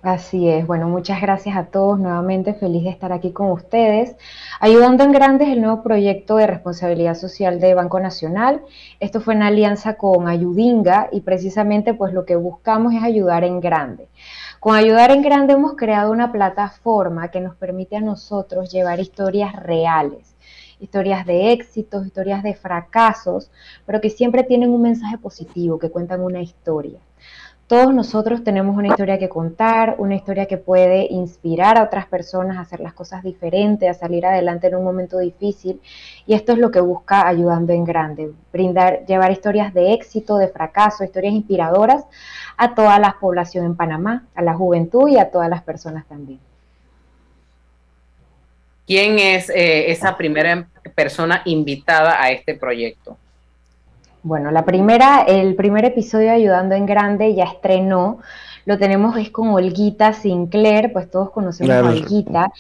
Así 0.04 0.50
es, 0.50 0.66
bueno, 0.66 0.87
muchas 0.87 1.23
gracias 1.23 1.56
a 1.56 1.64
todos, 1.64 1.99
nuevamente 1.99 2.52
feliz 2.52 2.84
de 2.84 2.90
estar 2.90 3.11
aquí 3.11 3.32
con 3.32 3.50
ustedes. 3.50 4.16
Ayudando 4.61 5.02
en 5.02 5.12
Grandes, 5.12 5.49
el 5.49 5.62
nuevo 5.62 5.82
proyecto 5.82 6.37
de 6.37 6.46
responsabilidad 6.46 7.14
social 7.14 7.58
de 7.58 7.73
Banco 7.73 7.99
Nacional. 8.00 8.61
Esto 9.00 9.23
fue 9.23 9.32
en 9.32 9.42
alianza 9.42 9.94
con 9.94 10.28
Ayudinga 10.28 11.08
y 11.11 11.23
precisamente 11.23 11.94
pues 11.94 12.12
lo 12.12 12.26
que 12.26 12.37
buscamos 12.37 12.92
es 12.92 13.02
ayudar 13.02 13.44
en 13.44 13.61
grande. 13.61 14.08
Con 14.61 14.76
Ayudar 14.76 15.11
en 15.11 15.23
Grande 15.23 15.54
hemos 15.54 15.73
creado 15.75 16.12
una 16.12 16.30
plataforma 16.30 17.30
que 17.30 17.40
nos 17.40 17.56
permite 17.56 17.96
a 17.96 18.02
nosotros 18.02 18.70
llevar 18.70 19.00
historias 19.00 19.56
reales, 19.56 20.37
historias 20.80 21.25
de 21.25 21.52
éxitos, 21.52 22.04
historias 22.04 22.42
de 22.42 22.52
fracasos, 22.52 23.50
pero 23.87 24.02
que 24.02 24.11
siempre 24.11 24.42
tienen 24.42 24.68
un 24.68 24.82
mensaje 24.82 25.16
positivo, 25.16 25.78
que 25.78 25.90
cuentan 25.90 26.20
una 26.20 26.42
historia. 26.42 27.00
Todos 27.66 27.94
nosotros 27.94 28.44
tenemos 28.44 28.76
una 28.76 28.88
historia 28.88 29.18
que 29.18 29.30
contar, 29.30 29.94
una 29.97 30.14
historia 30.14 30.44
que 30.44 30.59
puede 30.59 31.06
inspirar 31.11 31.78
a 31.78 31.85
otras 31.85 32.04
personas 32.04 32.59
a 32.59 32.61
hacer 32.61 32.80
las 32.80 32.92
cosas 32.92 33.23
diferentes, 33.23 33.88
a 33.88 33.94
salir 33.94 34.26
adelante 34.26 34.66
en 34.66 34.75
un 34.75 34.85
momento 34.85 35.18
difícil. 35.18 35.80
Y 36.26 36.35
esto 36.35 36.52
es 36.52 36.59
lo 36.59 36.71
que 36.71 36.80
busca 36.80 37.26
Ayudando 37.26 37.73
en 37.73 37.85
Grande, 37.85 38.33
brindar, 38.52 39.06
llevar 39.06 39.33
historias 39.33 39.73
de 39.73 39.94
éxito, 39.94 40.37
de 40.37 40.49
fracaso, 40.49 41.04
historias 41.04 41.33
inspiradoras 41.33 42.04
a 42.59 42.75
toda 42.75 42.99
la 42.99 43.16
población 43.18 43.64
en 43.64 43.76
Panamá, 43.76 44.26
a 44.35 44.42
la 44.42 44.52
juventud 44.52 45.09
y 45.09 45.16
a 45.16 45.30
todas 45.30 45.49
las 45.49 45.62
personas 45.62 46.06
también. 46.06 46.40
¿Quién 48.87 49.18
es 49.18 49.49
eh, 49.49 49.90
esa 49.90 50.18
primera 50.18 50.68
persona 50.94 51.40
invitada 51.47 52.23
a 52.23 52.30
este 52.30 52.54
proyecto? 52.54 53.16
Bueno, 54.25 54.50
la 54.50 54.64
primera, 54.64 55.21
el 55.21 55.54
primer 55.54 55.85
episodio 55.85 56.28
de 56.28 56.37
Ayudando 56.37 56.75
en 56.75 56.87
Grande 56.87 57.35
ya 57.35 57.45
estrenó. 57.45 58.21
Lo 58.64 58.78
tenemos 58.78 59.19
es 59.19 59.28
con 59.31 59.49
Olguita 59.50 60.14
Sinclair, 60.14 60.95
pues 60.95 61.11
todos 61.11 61.31
conocemos 61.31 61.76
a 61.76 61.87
Olguita. 61.87 62.50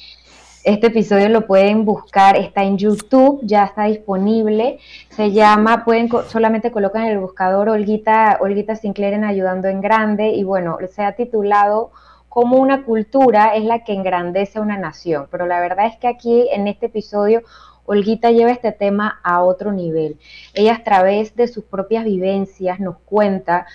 Este 0.62 0.88
episodio 0.88 1.30
lo 1.30 1.46
pueden 1.46 1.86
buscar, 1.86 2.36
está 2.36 2.64
en 2.64 2.76
YouTube, 2.76 3.40
ya 3.44 3.64
está 3.64 3.84
disponible. 3.84 4.78
Se 5.08 5.32
llama, 5.32 5.86
pueden 5.86 6.10
solamente 6.28 6.70
colocan 6.70 7.04
en 7.04 7.12
el 7.12 7.18
buscador 7.18 7.70
Olguita, 7.70 8.36
Olguita 8.42 8.76
Sinclair 8.76 9.14
en 9.14 9.24
Ayudando 9.24 9.66
en 9.68 9.80
Grande 9.80 10.32
y 10.32 10.44
bueno, 10.44 10.76
se 10.94 11.02
ha 11.02 11.12
titulado 11.12 11.92
como 12.28 12.58
una 12.58 12.82
cultura 12.82 13.54
es 13.54 13.64
la 13.64 13.84
que 13.84 13.94
engrandece 13.94 14.58
a 14.58 14.62
una 14.62 14.76
nación. 14.76 15.28
Pero 15.30 15.46
la 15.46 15.60
verdad 15.60 15.86
es 15.86 15.96
que 15.96 16.08
aquí 16.08 16.46
en 16.52 16.68
este 16.68 16.86
episodio 16.86 17.40
Olguita 17.86 18.30
lleva 18.30 18.50
este 18.50 18.72
tema 18.72 19.20
a 19.22 19.42
otro 19.42 19.72
nivel. 19.72 20.18
Ella 20.54 20.76
a 20.76 20.84
través 20.84 21.36
de 21.36 21.48
sus 21.48 21.64
propias 21.64 22.04
vivencias 22.04 22.80
nos 22.80 22.98
cuenta 23.04 23.66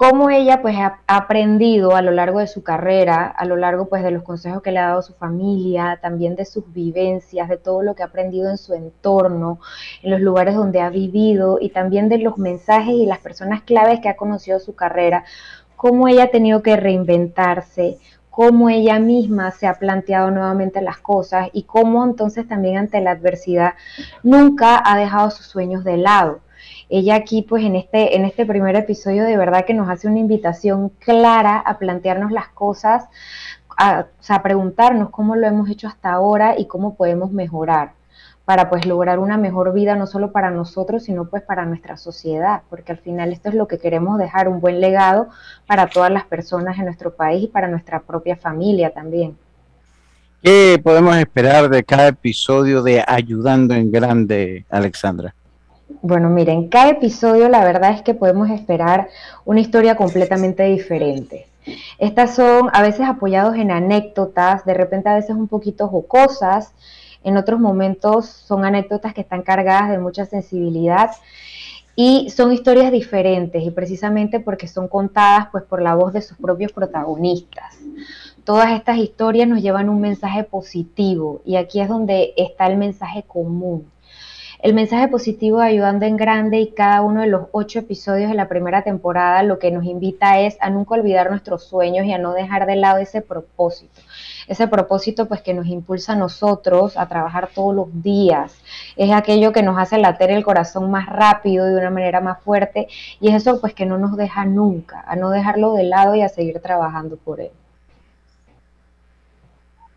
cómo 0.00 0.30
ella 0.30 0.62
pues 0.62 0.76
ha 0.78 1.02
aprendido 1.06 1.94
a 1.94 2.00
lo 2.00 2.10
largo 2.10 2.38
de 2.38 2.46
su 2.46 2.62
carrera, 2.62 3.26
a 3.26 3.44
lo 3.44 3.56
largo 3.56 3.86
pues 3.88 4.02
de 4.02 4.10
los 4.10 4.22
consejos 4.22 4.62
que 4.62 4.72
le 4.72 4.78
ha 4.78 4.88
dado 4.88 5.02
su 5.02 5.12
familia, 5.12 5.98
también 6.00 6.36
de 6.36 6.46
sus 6.46 6.72
vivencias, 6.72 7.50
de 7.50 7.58
todo 7.58 7.82
lo 7.82 7.94
que 7.94 8.02
ha 8.02 8.06
aprendido 8.06 8.48
en 8.48 8.56
su 8.56 8.72
entorno, 8.72 9.60
en 10.02 10.10
los 10.12 10.20
lugares 10.20 10.54
donde 10.54 10.80
ha 10.80 10.88
vivido 10.88 11.58
y 11.60 11.68
también 11.68 12.08
de 12.08 12.16
los 12.16 12.38
mensajes 12.38 12.94
y 12.94 13.04
las 13.04 13.18
personas 13.18 13.62
claves 13.62 14.00
que 14.00 14.08
ha 14.08 14.16
conocido 14.16 14.58
su 14.58 14.74
carrera, 14.74 15.24
cómo 15.76 16.08
ella 16.08 16.24
ha 16.24 16.30
tenido 16.30 16.62
que 16.62 16.76
reinventarse, 16.76 17.98
cómo 18.30 18.70
ella 18.70 18.98
misma 18.98 19.50
se 19.50 19.66
ha 19.66 19.74
planteado 19.74 20.30
nuevamente 20.30 20.80
las 20.80 20.98
cosas 20.98 21.48
y 21.52 21.64
cómo 21.64 22.04
entonces 22.04 22.46
también 22.48 22.78
ante 22.78 23.00
la 23.00 23.10
adversidad 23.12 23.74
nunca 24.22 24.80
ha 24.84 24.96
dejado 24.96 25.30
sus 25.30 25.46
sueños 25.46 25.84
de 25.84 25.96
lado. 25.96 26.40
Ella 26.88 27.16
aquí, 27.16 27.42
pues 27.42 27.64
en 27.64 27.76
este, 27.76 28.16
en 28.16 28.24
este 28.24 28.46
primer 28.46 28.76
episodio, 28.76 29.24
de 29.24 29.36
verdad 29.36 29.64
que 29.64 29.74
nos 29.74 29.88
hace 29.88 30.08
una 30.08 30.18
invitación 30.18 30.90
clara 30.98 31.58
a 31.58 31.78
plantearnos 31.78 32.32
las 32.32 32.48
cosas, 32.48 33.08
a, 33.76 34.06
a 34.28 34.42
preguntarnos 34.42 35.10
cómo 35.10 35.36
lo 35.36 35.46
hemos 35.46 35.70
hecho 35.70 35.88
hasta 35.88 36.12
ahora 36.12 36.58
y 36.58 36.66
cómo 36.66 36.94
podemos 36.96 37.32
mejorar 37.32 37.99
para 38.50 38.68
pues 38.68 38.84
lograr 38.84 39.20
una 39.20 39.36
mejor 39.36 39.72
vida 39.72 39.94
no 39.94 40.08
solo 40.08 40.32
para 40.32 40.50
nosotros, 40.50 41.04
sino 41.04 41.26
pues 41.26 41.40
para 41.40 41.66
nuestra 41.66 41.96
sociedad, 41.96 42.62
porque 42.68 42.90
al 42.90 42.98
final 42.98 43.32
esto 43.32 43.48
es 43.48 43.54
lo 43.54 43.68
que 43.68 43.78
queremos 43.78 44.18
dejar, 44.18 44.48
un 44.48 44.60
buen 44.60 44.80
legado 44.80 45.28
para 45.68 45.86
todas 45.86 46.10
las 46.10 46.24
personas 46.24 46.76
en 46.76 46.86
nuestro 46.86 47.14
país 47.14 47.44
y 47.44 47.46
para 47.46 47.68
nuestra 47.68 48.00
propia 48.00 48.34
familia 48.34 48.90
también. 48.90 49.36
¿Qué 50.42 50.80
podemos 50.82 51.16
esperar 51.16 51.68
de 51.68 51.84
cada 51.84 52.08
episodio 52.08 52.82
de 52.82 53.04
Ayudando 53.06 53.72
en 53.72 53.92
Grande, 53.92 54.64
Alexandra? 54.68 55.32
Bueno, 56.02 56.28
miren, 56.28 56.66
cada 56.66 56.90
episodio 56.90 57.48
la 57.48 57.64
verdad 57.64 57.92
es 57.92 58.02
que 58.02 58.14
podemos 58.14 58.50
esperar 58.50 59.10
una 59.44 59.60
historia 59.60 59.94
completamente 59.94 60.64
diferente. 60.64 61.46
Estas 61.98 62.34
son 62.34 62.68
a 62.72 62.82
veces 62.82 63.06
apoyados 63.06 63.54
en 63.54 63.70
anécdotas, 63.70 64.64
de 64.64 64.74
repente 64.74 65.08
a 65.08 65.14
veces 65.14 65.36
un 65.36 65.46
poquito 65.46 65.86
jocosas, 65.86 66.72
en 67.22 67.36
otros 67.36 67.60
momentos 67.60 68.26
son 68.26 68.64
anécdotas 68.64 69.14
que 69.14 69.20
están 69.20 69.42
cargadas 69.42 69.90
de 69.90 69.98
mucha 69.98 70.26
sensibilidad 70.26 71.10
y 71.96 72.30
son 72.30 72.52
historias 72.52 72.92
diferentes 72.92 73.62
y 73.62 73.70
precisamente 73.70 74.40
porque 74.40 74.68
son 74.68 74.88
contadas 74.88 75.48
pues 75.52 75.64
por 75.64 75.82
la 75.82 75.94
voz 75.94 76.12
de 76.12 76.22
sus 76.22 76.38
propios 76.38 76.72
protagonistas. 76.72 77.78
Todas 78.44 78.72
estas 78.72 78.96
historias 78.96 79.46
nos 79.48 79.60
llevan 79.60 79.88
un 79.88 80.00
mensaje 80.00 80.44
positivo 80.44 81.42
y 81.44 81.56
aquí 81.56 81.80
es 81.80 81.88
donde 81.88 82.32
está 82.36 82.66
el 82.68 82.78
mensaje 82.78 83.22
común. 83.24 83.90
El 84.62 84.74
mensaje 84.74 85.08
positivo 85.08 85.60
de 85.60 85.68
Ayudando 85.68 86.04
en 86.04 86.16
Grande 86.18 86.60
y 86.60 86.72
cada 86.72 87.00
uno 87.00 87.22
de 87.22 87.26
los 87.26 87.48
ocho 87.52 87.78
episodios 87.78 88.28
de 88.28 88.36
la 88.36 88.48
primera 88.48 88.82
temporada 88.82 89.42
lo 89.42 89.58
que 89.58 89.70
nos 89.70 89.84
invita 89.84 90.38
es 90.40 90.58
a 90.60 90.68
nunca 90.68 90.94
olvidar 90.94 91.30
nuestros 91.30 91.64
sueños 91.64 92.04
y 92.06 92.12
a 92.12 92.18
no 92.18 92.34
dejar 92.34 92.66
de 92.66 92.76
lado 92.76 92.98
ese 92.98 93.22
propósito. 93.22 94.00
Ese 94.50 94.66
propósito 94.66 95.26
pues 95.26 95.42
que 95.42 95.54
nos 95.54 95.68
impulsa 95.68 96.14
a 96.14 96.16
nosotros 96.16 96.96
a 96.96 97.06
trabajar 97.06 97.50
todos 97.54 97.72
los 97.72 98.02
días. 98.02 98.52
Es 98.96 99.12
aquello 99.12 99.52
que 99.52 99.62
nos 99.62 99.78
hace 99.78 99.96
latir 99.96 100.32
el 100.32 100.42
corazón 100.42 100.90
más 100.90 101.06
rápido 101.06 101.66
de 101.66 101.76
una 101.76 101.90
manera 101.90 102.20
más 102.20 102.42
fuerte 102.42 102.88
y 103.20 103.28
es 103.28 103.34
eso 103.36 103.60
pues 103.60 103.74
que 103.74 103.86
no 103.86 103.96
nos 103.96 104.16
deja 104.16 104.44
nunca, 104.44 105.04
a 105.06 105.14
no 105.14 105.30
dejarlo 105.30 105.74
de 105.74 105.84
lado 105.84 106.16
y 106.16 106.22
a 106.22 106.28
seguir 106.28 106.58
trabajando 106.58 107.16
por 107.16 107.40
él. 107.40 107.52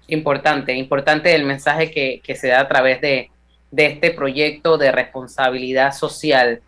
Importante, 0.05 0.75
importante 0.75 1.33
el 1.33 1.45
mensaje 1.45 1.89
que, 1.89 2.21
que 2.23 2.35
se 2.35 2.49
da 2.49 2.59
a 2.59 2.67
través 2.67 3.01
de, 3.01 3.31
de 3.71 3.87
este 3.87 4.11
proyecto 4.11 4.77
de 4.77 4.91
responsabilidad 4.91 5.93
social. 5.93 6.61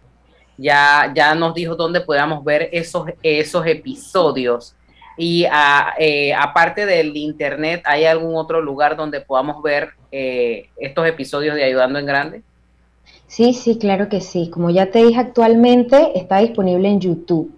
Ya, 0.57 1.11
ya 1.13 1.35
nos 1.35 1.53
dijo 1.53 1.75
dónde 1.75 2.01
podamos 2.01 2.43
ver 2.43 2.67
esos, 2.71 3.09
esos 3.21 3.67
episodios. 3.67 4.74
Y 5.17 5.45
eh, 5.97 6.33
aparte 6.33 6.85
del 6.85 7.15
internet, 7.15 7.83
¿hay 7.85 8.05
algún 8.05 8.35
otro 8.35 8.61
lugar 8.61 8.95
donde 8.95 9.21
podamos 9.21 9.61
ver 9.61 9.89
eh, 10.11 10.69
estos 10.77 11.07
episodios 11.07 11.55
de 11.55 11.63
Ayudando 11.63 11.99
en 11.99 12.05
Grande? 12.05 12.41
Sí, 13.27 13.53
sí, 13.53 13.77
claro 13.77 14.09
que 14.09 14.21
sí. 14.21 14.49
Como 14.49 14.69
ya 14.69 14.87
te 14.91 15.03
dije 15.03 15.19
actualmente, 15.19 16.17
está 16.17 16.39
disponible 16.39 16.89
en 16.89 16.99
YouTube 16.99 17.55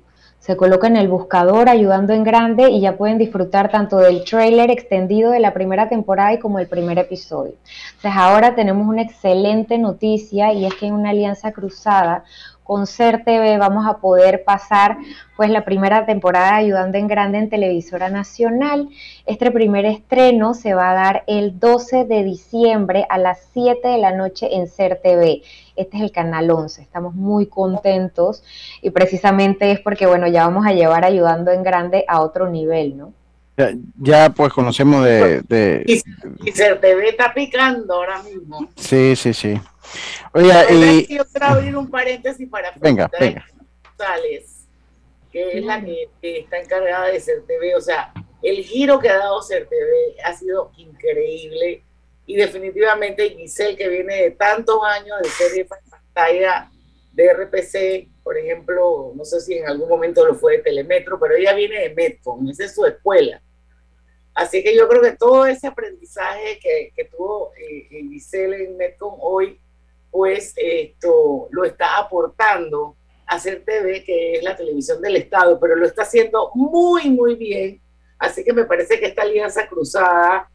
se 0.48 0.56
coloca 0.56 0.88
en 0.88 0.96
el 0.96 1.10
buscador 1.10 1.68
ayudando 1.68 2.14
en 2.14 2.24
grande 2.24 2.70
y 2.70 2.80
ya 2.80 2.96
pueden 2.96 3.18
disfrutar 3.18 3.70
tanto 3.70 3.98
del 3.98 4.24
trailer 4.24 4.72
extendido 4.72 5.32
de 5.32 5.42
la 5.42 5.54
primera 5.54 5.90
temporada 5.90 6.34
y 6.36 6.40
como 6.40 6.58
el 6.58 6.68
primer 6.68 6.98
episodio. 7.00 7.56
Entonces 7.96 8.14
ahora 8.16 8.56
tenemos 8.56 8.88
una 8.88 9.02
excelente 9.02 9.78
noticia 9.78 10.54
y 10.54 10.66
es 10.66 10.74
que 10.76 10.88
en 10.88 10.94
una 10.94 11.10
alianza 11.10 11.52
cruzada 11.52 12.24
con 12.68 12.86
CERTV 12.86 13.58
vamos 13.58 13.88
a 13.88 14.00
poder 14.00 14.44
pasar 14.44 14.98
pues 15.38 15.50
la 15.50 15.64
primera 15.64 16.06
temporada 16.06 16.58
Ayudando 16.58 16.98
en 16.98 17.08
Grande 17.08 17.38
en 17.38 17.50
Televisora 17.50 18.10
Nacional. 18.10 18.90
Este 19.26 19.50
primer 19.52 19.86
estreno 19.86 20.54
se 20.54 20.74
va 20.74 20.92
a 20.92 20.94
dar 20.94 21.24
el 21.28 21.60
12 21.60 22.04
de 22.04 22.24
diciembre 22.26 23.06
a 23.10 23.18
las 23.18 23.40
7 23.54 23.88
de 23.88 23.98
la 24.00 24.12
noche 24.12 24.54
en 24.54 24.68
CERTV. 24.68 25.44
Este 25.78 25.98
es 25.98 26.04
el 26.04 26.12
canal 26.12 26.52
11. 26.52 26.82
Estamos 26.82 27.16
muy 27.16 27.46
contentos 27.46 28.44
y 28.82 28.90
precisamente 28.90 29.72
es 29.72 29.80
porque 29.80 30.06
bueno, 30.06 30.28
ya 30.28 30.46
vamos 30.46 30.68
a 30.68 30.74
llevar 30.74 31.06
Ayudando 31.06 31.52
en 31.52 31.64
Grande 31.64 32.04
a 32.06 32.20
otro 32.20 32.50
nivel, 32.50 32.98
¿no? 32.98 33.14
Ya, 33.98 34.30
pues 34.30 34.54
conocemos 34.54 35.04
de... 35.04 35.42
de... 35.42 35.84
Y, 35.88 36.52
CERTV 36.52 37.08
está 37.08 37.34
picando 37.34 37.96
ahora 37.96 38.22
mismo. 38.22 38.70
Sí, 38.76 39.16
sí, 39.16 39.34
sí. 39.34 39.60
Oye, 40.34 40.52
y... 41.08 41.18
Yo 41.18 41.26
quiero 41.26 41.46
abrir 41.46 41.76
un 41.76 41.90
paréntesis 41.90 42.50
para 42.50 42.72
venga, 42.76 43.10
venga. 43.20 43.46
González, 43.84 44.68
que 45.32 45.58
es 45.58 45.66
la 45.66 45.84
que, 45.84 46.10
está 46.22 46.60
encargada 46.60 47.08
de 47.08 47.20
CERTV. 47.20 47.76
O 47.76 47.82
sea, 47.82 48.14
el 48.42 48.64
giro 48.64 49.00
que 49.00 49.10
ha 49.10 49.18
dado 49.18 49.42
CERTV 49.42 50.22
ha 50.24 50.34
sido 50.34 50.72
increíble 50.78 51.84
y 52.26 52.36
definitivamente 52.36 53.30
Giselle, 53.30 53.78
que 53.78 53.88
viene 53.88 54.24
de 54.24 54.32
tantos 54.32 54.80
años 54.84 55.18
de 55.22 55.30
serie 55.30 55.66
pantalla 55.66 56.70
de 57.14 57.34
RPC, 57.34 58.24
por 58.24 58.38
ejemplo, 58.38 59.14
no 59.16 59.24
sé 59.24 59.40
si 59.40 59.58
en 59.58 59.68
algún 59.68 59.88
momento 59.90 60.26
lo 60.26 60.36
fue 60.36 60.58
de 60.58 60.64
Telemetro, 60.64 61.18
pero 61.20 61.36
ella 61.36 61.54
viene 61.54 61.80
de 61.80 61.96
Metcon, 61.96 62.48
esa 62.50 62.66
es 62.66 62.76
su 62.76 62.86
escuela. 62.86 63.42
Así 64.36 64.62
que 64.62 64.76
yo 64.76 64.88
creo 64.88 65.02
que 65.02 65.14
todo 65.14 65.48
ese 65.48 65.66
aprendizaje 65.66 66.60
que, 66.62 66.92
que 66.96 67.06
tuvo 67.06 67.54
eh, 67.56 67.88
Giselle 67.90 68.66
en 68.66 68.78
Metcon 68.78 69.16
hoy, 69.20 69.60
pues 70.18 70.52
esto 70.56 71.48
lo 71.52 71.64
está 71.64 72.00
aportando 72.00 72.96
Hacer 73.28 73.64
TV, 73.64 74.04
que 74.04 74.34
es 74.34 74.44
la 74.44 74.56
televisión 74.56 75.00
del 75.00 75.16
Estado, 75.18 75.60
pero 75.60 75.76
lo 75.76 75.86
está 75.86 76.02
haciendo 76.02 76.50
muy, 76.56 77.12
muy 77.12 77.36
bien. 77.36 77.80
Así 78.18 78.44
que 78.44 78.52
me 78.52 78.64
parece 78.66 79.00
que 79.00 79.06
esta 79.06 79.22
alianza 79.22 79.68
cruzada 79.68 80.50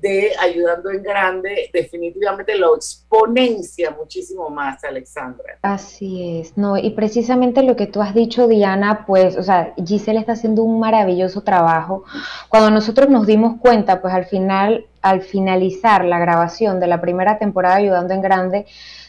de 0.00 0.32
Ayudando 0.40 0.90
en 0.90 1.02
Grande, 1.02 1.70
definitivamente 1.72 2.56
lo 2.56 2.76
exponencia 2.76 3.90
muchísimo 3.90 4.50
más, 4.50 4.82
Alexandra. 4.84 5.58
Así 5.62 6.40
es, 6.40 6.56
no, 6.56 6.76
y 6.76 6.90
precisamente 6.90 7.62
lo 7.62 7.76
que 7.76 7.86
tú 7.86 8.02
has 8.02 8.14
dicho, 8.14 8.48
Diana, 8.48 9.04
pues, 9.06 9.36
o 9.36 9.42
sea, 9.42 9.74
Giselle 9.84 10.20
está 10.20 10.32
haciendo 10.32 10.62
un 10.62 10.80
maravilloso 10.80 11.42
trabajo. 11.42 12.04
Cuando 12.48 12.70
nosotros 12.70 13.08
nos 13.08 13.26
dimos 13.26 13.58
cuenta, 13.60 14.00
pues 14.00 14.14
al 14.14 14.26
final, 14.26 14.86
al 15.02 15.22
finalizar 15.22 16.04
la 16.04 16.18
grabación 16.18 16.80
de 16.80 16.86
la 16.86 17.00
primera 17.00 17.38
temporada 17.38 17.76
Ayudando 17.76 18.14
en 18.14 18.22
Grande, 18.22 18.66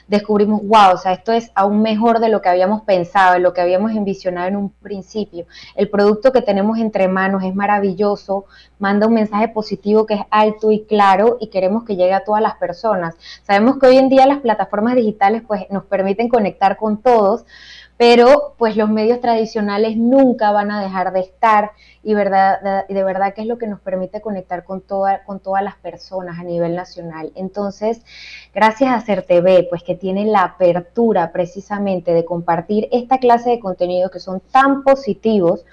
descubrimos, 0.07 0.61
wow, 0.63 0.93
o 0.93 0.97
sea, 0.97 1.13
esto 1.13 1.31
es 1.31 1.51
aún 1.55 1.81
mejor 1.81 2.19
de 2.19 2.29
lo 2.29 2.41
que 2.41 2.49
habíamos 2.49 2.81
pensado, 2.83 3.33
de 3.33 3.39
lo 3.39 3.53
que 3.53 3.61
habíamos 3.61 3.91
envisionado 3.91 4.47
en 4.47 4.55
un 4.55 4.69
principio. 4.69 5.45
El 5.75 5.89
producto 5.89 6.31
que 6.31 6.41
tenemos 6.41 6.77
entre 6.77 7.07
manos 7.07 7.43
es 7.43 7.55
maravilloso, 7.55 8.45
manda 8.79 9.07
un 9.07 9.13
mensaje 9.13 9.47
positivo 9.47 10.05
que 10.05 10.15
es 10.15 10.21
alto 10.29 10.71
y 10.71 10.83
claro 10.85 11.37
y 11.39 11.47
queremos 11.47 11.83
que 11.83 11.95
llegue 11.95 12.13
a 12.13 12.23
todas 12.23 12.41
las 12.41 12.55
personas. 12.55 13.15
Sabemos 13.43 13.77
que 13.79 13.87
hoy 13.87 13.97
en 13.97 14.09
día 14.09 14.25
las 14.25 14.39
plataformas 14.39 14.95
digitales 14.95 15.43
pues 15.47 15.65
nos 15.69 15.85
permiten 15.85 16.29
conectar 16.29 16.77
con 16.77 17.01
todos, 17.01 17.45
pero 17.97 18.55
pues 18.57 18.75
los 18.75 18.89
medios 18.89 19.21
tradicionales 19.21 19.95
nunca 19.97 20.51
van 20.51 20.71
a 20.71 20.81
dejar 20.81 21.13
de 21.13 21.21
estar 21.21 21.71
y 22.03 22.13
de, 22.13 22.23
verdad 22.23 23.33
que 23.33 23.41
es 23.41 23.47
lo 23.47 23.57
que 23.57 23.67
nos 23.67 23.79
permite 23.79 24.21
conectar 24.21 24.63
con, 24.63 24.81
toda, 24.81 25.23
con 25.23 25.39
todas 25.39 25.63
las 25.63 25.75
personas 25.77 26.37
a 26.37 26.43
nivel 26.43 26.75
nacional. 26.75 27.31
Entonces, 27.35 28.01
gracias 28.53 28.91
a 28.91 29.01
CERTV, 29.01 29.69
pues 29.69 29.81
que 29.81 29.95
tiene 29.95 30.25
la 30.25 30.43
apertura 30.43 31.31
precisamente 31.31 32.13
de 32.13 32.25
compartir 32.25 32.89
esta 32.91 33.17
clase 33.17 33.49
de 33.49 33.59
contenidos 33.59 34.11
que 34.11 34.19
son 34.19 34.39
tan 34.51 34.83
positivos, 34.83 35.65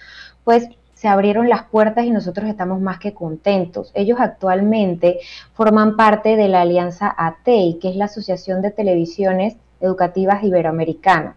pues 0.44 0.68
se 0.94 1.08
abrieron 1.08 1.48
las 1.48 1.64
puertas 1.64 2.04
y 2.04 2.12
nosotros 2.12 2.48
estamos 2.48 2.80
más 2.80 3.00
que 3.00 3.12
contentos. 3.12 3.90
Ellos 3.92 4.18
actualmente 4.20 5.18
forman 5.52 5.96
parte 5.96 6.36
de 6.36 6.46
la 6.46 6.60
alianza 6.60 7.12
ATEI, 7.18 7.80
que 7.80 7.90
es 7.90 7.96
la 7.96 8.04
Asociación 8.04 8.62
de 8.62 8.70
Televisiones 8.70 9.56
Educativas 9.80 10.44
Iberoamericanas. 10.44 11.34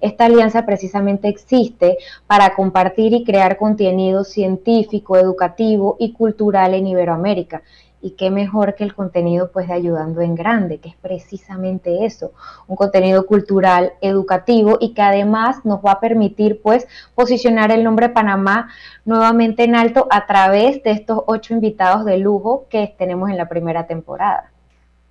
Esta 0.00 0.26
alianza 0.26 0.64
precisamente 0.64 1.28
existe 1.28 1.98
para 2.26 2.54
compartir 2.54 3.12
y 3.14 3.24
crear 3.24 3.56
contenido 3.56 4.24
científico, 4.24 5.16
educativo 5.16 5.96
y 5.98 6.12
cultural 6.12 6.74
en 6.74 6.86
Iberoamérica. 6.86 7.62
Y 8.00 8.12
qué 8.12 8.30
mejor 8.30 8.76
que 8.76 8.84
el 8.84 8.94
contenido 8.94 9.50
pues 9.50 9.66
de 9.66 9.74
Ayudando 9.74 10.20
en 10.20 10.36
Grande, 10.36 10.78
que 10.78 10.90
es 10.90 10.94
precisamente 10.94 12.04
eso, 12.04 12.32
un 12.68 12.76
contenido 12.76 13.26
cultural, 13.26 13.94
educativo 14.00 14.78
y 14.80 14.94
que 14.94 15.02
además 15.02 15.64
nos 15.64 15.80
va 15.80 15.92
a 15.92 16.00
permitir 16.00 16.62
pues 16.62 16.86
posicionar 17.16 17.72
el 17.72 17.82
nombre 17.82 18.08
Panamá 18.08 18.70
nuevamente 19.04 19.64
en 19.64 19.74
alto 19.74 20.06
a 20.10 20.26
través 20.26 20.80
de 20.84 20.92
estos 20.92 21.24
ocho 21.26 21.54
invitados 21.54 22.04
de 22.04 22.18
lujo 22.18 22.66
que 22.70 22.94
tenemos 22.96 23.30
en 23.30 23.36
la 23.36 23.48
primera 23.48 23.88
temporada. 23.88 24.52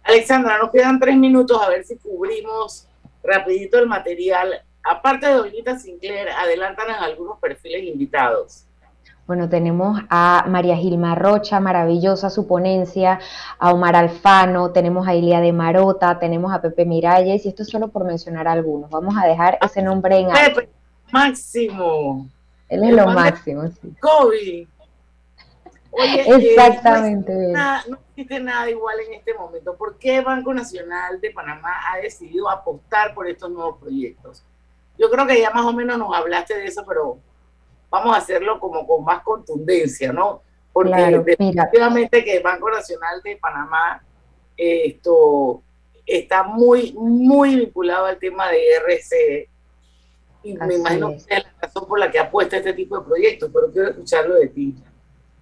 Alexandra, 0.03 0.57
nos 0.57 0.71
quedan 0.71 0.97
tres 0.97 1.17
minutos 1.17 1.61
a 1.61 1.67
ver 1.67 1.83
si 1.83 1.97
cubrimos 1.97 2.87
rapidito 3.21 3.77
el 3.77 3.87
material 3.87 4.61
aparte 4.89 5.27
de 5.27 5.33
Doñita 5.33 5.77
Sinclair, 5.77 6.29
adelantan 6.29 6.89
algunos 6.91 7.39
perfiles 7.39 7.83
invitados. 7.83 8.67
Bueno, 9.27 9.49
tenemos 9.49 9.99
a 10.09 10.45
María 10.47 10.77
Gilma 10.77 11.13
Rocha, 11.13 11.59
maravillosa 11.59 12.29
su 12.29 12.47
ponencia, 12.47 13.19
a 13.59 13.73
Omar 13.73 13.97
Alfano, 13.97 14.71
tenemos 14.71 15.05
a 15.05 15.15
Ilia 15.15 15.41
de 15.41 15.51
Marota, 15.51 16.17
tenemos 16.17 16.53
a 16.53 16.61
Pepe 16.61 16.85
Miralles, 16.85 17.45
y 17.45 17.49
esto 17.49 17.63
es 17.63 17.69
solo 17.69 17.89
por 17.89 18.05
mencionar 18.05 18.47
algunos. 18.47 18.89
Vamos 18.89 19.15
a 19.21 19.27
dejar 19.27 19.57
ese 19.61 19.81
nombre 19.81 20.17
en 20.17 20.31
alto. 20.31 20.61
Pepe, 20.61 20.69
máximo. 21.11 22.29
Él 22.69 22.85
es 22.85 22.91
lo 22.91 23.07
máximo, 23.07 23.67
sí. 23.67 23.93
COVID. 23.99 24.67
Oye, 25.91 26.49
Exactamente. 26.51 27.33
no 27.89 27.97
existe 28.09 28.39
nada 28.39 28.69
igual 28.69 28.95
en 29.07 29.15
este 29.15 29.33
momento. 29.33 29.75
¿Por 29.75 29.97
qué 29.97 30.21
Banco 30.21 30.53
Nacional 30.53 31.19
de 31.19 31.31
Panamá 31.31 31.73
ha 31.91 31.97
decidido 31.97 32.49
apostar 32.49 33.13
por 33.13 33.27
estos 33.27 33.51
nuevos 33.51 33.77
proyectos? 33.79 34.43
Yo 34.97 35.09
creo 35.09 35.27
que 35.27 35.39
ya 35.39 35.51
más 35.51 35.65
o 35.65 35.73
menos 35.73 35.97
nos 35.97 36.15
hablaste 36.15 36.55
de 36.55 36.65
eso, 36.65 36.83
pero 36.87 37.19
vamos 37.89 38.15
a 38.15 38.19
hacerlo 38.19 38.59
como 38.59 38.85
con 38.87 39.03
más 39.03 39.23
contundencia, 39.23 40.11
¿no? 40.11 40.41
Porque 40.73 41.21
definitivamente 41.25 42.23
que 42.23 42.37
el 42.37 42.43
Banco 42.43 42.69
Nacional 42.69 43.21
de 43.23 43.37
Panamá 43.37 44.03
esto 44.57 45.61
está 46.05 46.43
muy, 46.43 46.93
muy 46.93 47.55
vinculado 47.55 48.05
al 48.05 48.17
tema 48.17 48.49
de 48.49 48.59
RC. 48.75 49.49
Y 50.43 50.53
me 50.53 50.75
imagino 50.75 51.09
que 51.09 51.35
es 51.35 51.43
la 51.43 51.53
razón 51.61 51.87
por 51.87 51.99
la 51.99 52.09
que 52.09 52.19
apuesta 52.19 52.57
este 52.57 52.73
tipo 52.73 52.97
de 52.97 53.05
proyectos, 53.05 53.49
pero 53.53 53.71
quiero 53.71 53.89
escucharlo 53.89 54.35
de 54.35 54.47
ti. 54.47 54.75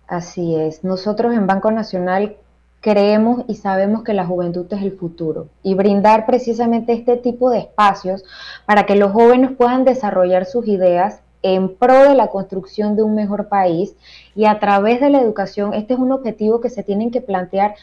Así 0.08 0.56
es. 0.56 0.84
Nosotros 0.84 1.34
en 1.34 1.48
Banco 1.48 1.72
Nacional 1.72 2.38
creemos 2.86 3.46
y 3.48 3.56
sabemos 3.56 4.04
que 4.04 4.14
la 4.14 4.28
juventud 4.28 4.68
es 4.70 4.84
el 4.84 4.92
futuro. 4.92 5.48
Y 5.64 5.74
brindar 5.74 6.28
precisamente 6.28 6.94
este 6.94 7.18
tipo 7.18 7.50
de 7.50 7.58
espacios 7.58 8.24
para 8.68 8.86
que 8.86 8.96
los 8.96 9.12
jóvenes 9.12 9.54
puedan 9.58 9.86
desarrollar 9.86 10.46
sus 10.46 10.68
ideas 10.68 11.20
en 11.42 11.76
pro 11.76 12.04
de 12.08 12.14
la 12.14 12.28
construcción 12.28 12.96
de 12.96 13.02
un 13.02 13.16
mejor 13.16 13.48
país 13.48 13.96
y 14.36 14.46
a 14.46 14.60
través 14.60 15.02
de 15.02 15.10
la 15.10 15.20
educación, 15.20 15.74
este 15.74 15.96
es 15.96 16.00
un 16.00 16.12
objetivo 16.12 16.62
que 16.62 16.70
se 16.70 16.84
tienen 16.84 17.10
que 17.10 17.22
plantear 17.22 17.74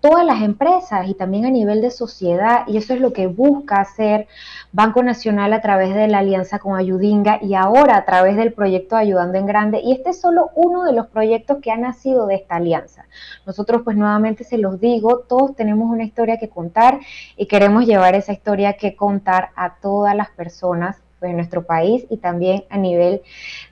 todas 0.00 0.24
las 0.24 0.42
empresas 0.42 1.08
y 1.08 1.14
también 1.14 1.44
a 1.44 1.50
nivel 1.50 1.80
de 1.80 1.90
sociedad 1.90 2.64
y 2.66 2.76
eso 2.76 2.94
es 2.94 3.00
lo 3.00 3.12
que 3.12 3.26
busca 3.26 3.80
hacer 3.80 4.26
Banco 4.72 5.02
Nacional 5.02 5.52
a 5.52 5.60
través 5.60 5.94
de 5.94 6.08
la 6.08 6.18
alianza 6.18 6.58
con 6.58 6.76
Ayudinga 6.76 7.38
y 7.42 7.54
ahora 7.54 7.96
a 7.96 8.04
través 8.04 8.36
del 8.36 8.52
proyecto 8.52 8.96
Ayudando 8.96 9.38
en 9.38 9.46
Grande 9.46 9.80
y 9.82 9.92
este 9.92 10.10
es 10.10 10.20
solo 10.20 10.50
uno 10.54 10.84
de 10.84 10.92
los 10.92 11.08
proyectos 11.08 11.58
que 11.60 11.70
ha 11.70 11.76
nacido 11.76 12.26
de 12.26 12.36
esta 12.36 12.56
alianza. 12.56 13.04
Nosotros 13.46 13.82
pues 13.84 13.96
nuevamente 13.96 14.44
se 14.44 14.58
los 14.58 14.80
digo, 14.80 15.20
todos 15.28 15.54
tenemos 15.54 15.90
una 15.90 16.04
historia 16.04 16.38
que 16.38 16.48
contar 16.48 17.00
y 17.36 17.46
queremos 17.46 17.86
llevar 17.86 18.14
esa 18.14 18.32
historia 18.32 18.74
que 18.74 18.96
contar 18.96 19.50
a 19.56 19.76
todas 19.80 20.14
las 20.14 20.30
personas 20.30 20.96
pues, 21.20 21.30
en 21.30 21.36
nuestro 21.36 21.64
país 21.64 22.06
y 22.10 22.16
también 22.16 22.64
a 22.70 22.78
nivel 22.78 23.22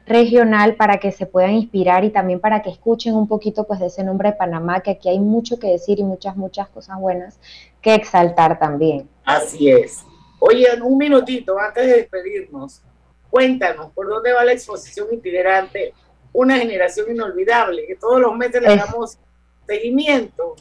regional 0.06 0.76
para 0.76 0.98
que 0.98 1.10
se 1.10 1.26
puedan 1.26 1.52
inspirar 1.52 2.04
y 2.04 2.10
también 2.10 2.38
para 2.38 2.62
que 2.62 2.70
escuchen 2.70 3.14
un 3.14 3.26
poquito 3.26 3.64
pues 3.64 3.80
de 3.80 3.86
ese 3.86 4.04
nombre 4.04 4.30
de 4.30 4.36
Panamá, 4.36 4.80
que 4.80 4.92
aquí 4.92 5.08
hay 5.08 5.18
mucho 5.18 5.58
que 5.58 5.68
decir 5.68 5.98
y 5.98 6.04
muchas, 6.04 6.36
muchas 6.36 6.68
cosas 6.68 6.98
buenas 7.00 7.40
que 7.80 7.94
exaltar 7.94 8.58
también. 8.58 9.08
Así 9.24 9.70
es. 9.70 10.04
Oye, 10.38 10.66
un 10.82 10.96
minutito 10.98 11.58
antes 11.58 11.86
de 11.86 11.96
despedirnos, 11.96 12.82
cuéntanos 13.30 13.90
por 13.92 14.08
dónde 14.08 14.32
va 14.32 14.44
la 14.44 14.52
exposición 14.52 15.08
itinerante 15.12 15.92
Una 16.32 16.58
generación 16.58 17.10
inolvidable, 17.10 17.86
que 17.86 17.96
todos 17.96 18.20
los 18.20 18.36
meses 18.36 18.62
le 18.62 18.76
damos 18.76 19.18
seguimiento. 19.66 20.54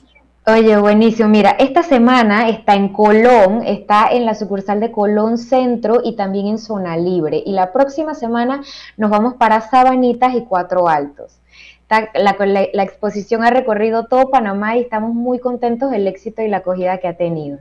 Oye, 0.49 0.77
buenísimo. 0.77 1.27
Mira, 1.27 1.57
esta 1.59 1.83
semana 1.83 2.47
está 2.47 2.75
en 2.75 2.93
Colón, 2.93 3.63
está 3.65 4.07
en 4.09 4.25
la 4.25 4.33
sucursal 4.33 4.79
de 4.79 4.93
Colón 4.93 5.37
Centro 5.37 5.99
y 6.01 6.15
también 6.15 6.47
en 6.47 6.57
Zona 6.57 6.95
Libre. 6.95 7.43
Y 7.45 7.51
la 7.51 7.73
próxima 7.73 8.13
semana 8.13 8.61
nos 8.95 9.09
vamos 9.09 9.33
para 9.33 9.59
Sabanitas 9.59 10.33
y 10.35 10.45
Cuatro 10.45 10.87
Altos. 10.87 11.41
La, 11.89 12.81
exposición 12.81 13.43
ha 13.43 13.49
recorrido 13.49 14.05
todo 14.05 14.29
Panamá 14.29 14.77
y 14.77 14.83
estamos 14.83 15.13
muy 15.13 15.39
contentos 15.39 15.91
del 15.91 16.07
éxito 16.07 16.41
y 16.41 16.47
la 16.47 16.57
acogida 16.57 16.99
que 16.99 17.09
ha 17.09 17.17
tenido. 17.17 17.59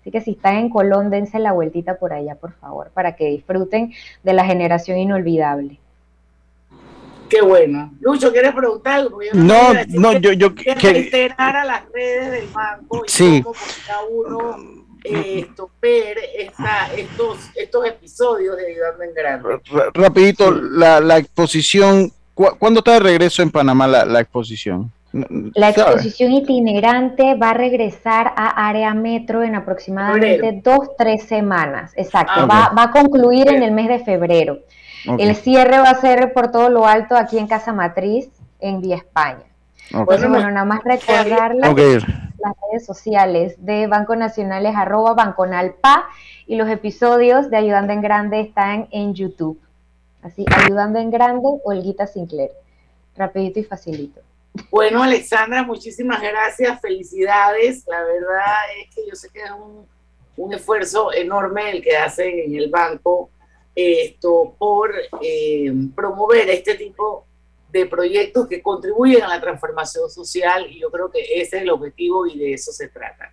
Así 0.00 0.10
que 0.10 0.20
si 0.20 0.32
están 0.32 0.56
en 0.56 0.68
Colón, 0.68 1.08
dense 1.08 1.38
la 1.38 1.52
vueltita 1.52 1.94
por 1.98 2.12
allá, 2.12 2.34
por 2.34 2.52
favor, 2.52 2.90
para 2.92 3.16
que 3.16 3.28
disfruten 3.28 3.94
de 4.24 4.32
la 4.34 4.44
generación 4.44 4.98
inolvidable. 4.98 5.80
Qué 7.28 7.42
bueno. 7.42 7.92
Lucho, 8.00 8.32
¿quieres 8.32 8.52
preguntar 8.52 8.94
algo? 8.94 9.18
no, 9.32 9.72
no, 9.88 10.12
yo, 10.18 10.32
yo 10.32 10.54
quiero 10.54 10.80
a 11.36 11.64
las 11.64 11.82
redes 11.92 12.30
del 12.32 12.48
banco 12.48 13.02
y 13.06 13.08
sí. 13.08 13.42
cómo 13.42 13.54
cada 13.86 14.04
uno 14.04 14.76
eh, 15.04 15.46
ver 15.80 16.18
estos, 16.96 17.38
estos 17.54 17.86
episodios 17.86 18.56
de 18.56 18.66
Ayudando 18.72 19.02
en 19.04 19.14
Grande. 19.14 19.60
rapidito, 19.94 20.50
la, 20.50 21.00
la 21.00 21.18
exposición, 21.18 22.12
¿cuándo 22.34 22.80
está 22.80 22.94
de 22.94 23.00
regreso 23.00 23.42
en 23.42 23.50
Panamá 23.50 23.86
la, 23.86 24.04
la 24.04 24.20
exposición? 24.20 24.92
La 25.54 25.70
exposición 25.70 26.32
itinerante 26.32 27.34
va 27.36 27.50
a 27.50 27.54
regresar 27.54 28.34
a 28.36 28.68
área 28.68 28.92
metro 28.92 29.42
en 29.42 29.54
aproximadamente 29.54 30.60
dos, 30.62 30.90
tres 30.98 31.22
semanas. 31.22 31.92
Exacto, 31.96 32.32
ah, 32.36 32.46
va, 32.46 32.72
va, 32.76 32.82
a 32.84 32.90
concluir 32.90 33.48
en 33.48 33.62
el 33.62 33.72
mes 33.72 33.88
de 33.88 34.00
febrero. 34.00 34.58
El 35.04 35.36
cierre 35.36 35.78
va 35.78 35.90
a 35.90 36.00
ser 36.00 36.32
por 36.32 36.50
todo 36.50 36.68
lo 36.68 36.86
alto 36.86 37.16
aquí 37.16 37.38
en 37.38 37.46
Casa 37.46 37.72
Matriz, 37.72 38.28
en 38.60 38.80
Vía 38.80 38.96
España. 38.96 39.44
Bueno, 39.92 40.28
bueno, 40.28 40.50
nada 40.50 40.64
más 40.64 40.82
recordarles 40.82 42.04
las 42.38 42.54
redes 42.70 42.86
sociales 42.86 43.54
de 43.58 43.86
Banco 43.86 44.14
Nacional 44.14 44.66
es 44.66 44.76
arroba 44.76 45.14
banconalpa 45.14 46.08
y 46.46 46.56
los 46.56 46.68
episodios 46.68 47.50
de 47.50 47.56
Ayudando 47.56 47.92
en 47.92 48.00
Grande 48.00 48.40
están 48.40 48.88
en 48.90 49.14
YouTube. 49.14 49.60
Así, 50.22 50.44
Ayudando 50.48 50.98
en 50.98 51.10
Grande, 51.10 51.48
Olguita 51.64 52.06
Sinclair. 52.06 52.50
Rapidito 53.16 53.60
y 53.60 53.64
facilito. 53.64 54.20
Bueno, 54.70 55.02
Alexandra, 55.02 55.62
muchísimas 55.62 56.20
gracias, 56.20 56.80
felicidades. 56.80 57.84
La 57.86 58.02
verdad 58.02 58.54
es 58.80 58.94
que 58.94 59.02
yo 59.08 59.14
sé 59.14 59.28
que 59.30 59.40
es 59.40 59.50
un, 59.50 59.86
un 60.36 60.52
esfuerzo 60.52 61.12
enorme 61.12 61.70
el 61.70 61.82
que 61.82 61.96
hacen 61.96 62.38
en 62.38 62.54
el 62.54 62.70
banco 62.70 63.30
esto 63.76 64.56
por 64.58 64.90
eh, 65.20 65.72
promover 65.94 66.48
este 66.48 66.74
tipo 66.74 67.26
de 67.70 67.86
proyectos 67.86 68.48
que 68.48 68.62
contribuyen 68.62 69.22
a 69.22 69.28
la 69.28 69.40
transformación 69.40 70.10
social 70.10 70.66
y 70.70 70.80
yo 70.80 70.90
creo 70.90 71.10
que 71.10 71.20
ese 71.20 71.58
es 71.58 71.62
el 71.62 71.70
objetivo 71.70 72.26
y 72.26 72.38
de 72.38 72.54
eso 72.54 72.72
se 72.72 72.88
trata. 72.88 73.30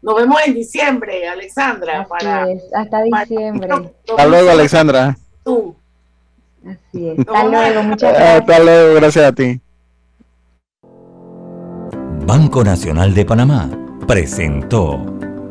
Nos 0.00 0.16
vemos 0.16 0.40
en 0.44 0.54
diciembre, 0.54 1.28
Alexandra. 1.28 2.06
para, 2.08 2.46
hasta 2.74 3.02
diciembre. 3.02 3.68
Hasta 4.08 4.26
luego, 4.26 4.50
Alexandra. 4.50 5.16
Tú. 5.44 5.76
Así 6.66 7.08
es. 7.10 7.18
Hasta 7.20 7.44
luego, 7.44 7.82
muchas 7.82 8.12
gracias. 8.12 8.40
Hasta 8.40 8.58
luego, 8.58 8.94
gracias 8.94 9.24
a 9.24 9.32
ti. 9.32 9.60
Banco 12.26 12.64
Nacional 12.64 13.14
de 13.14 13.24
Panamá 13.24 13.70
presentó 14.06 14.94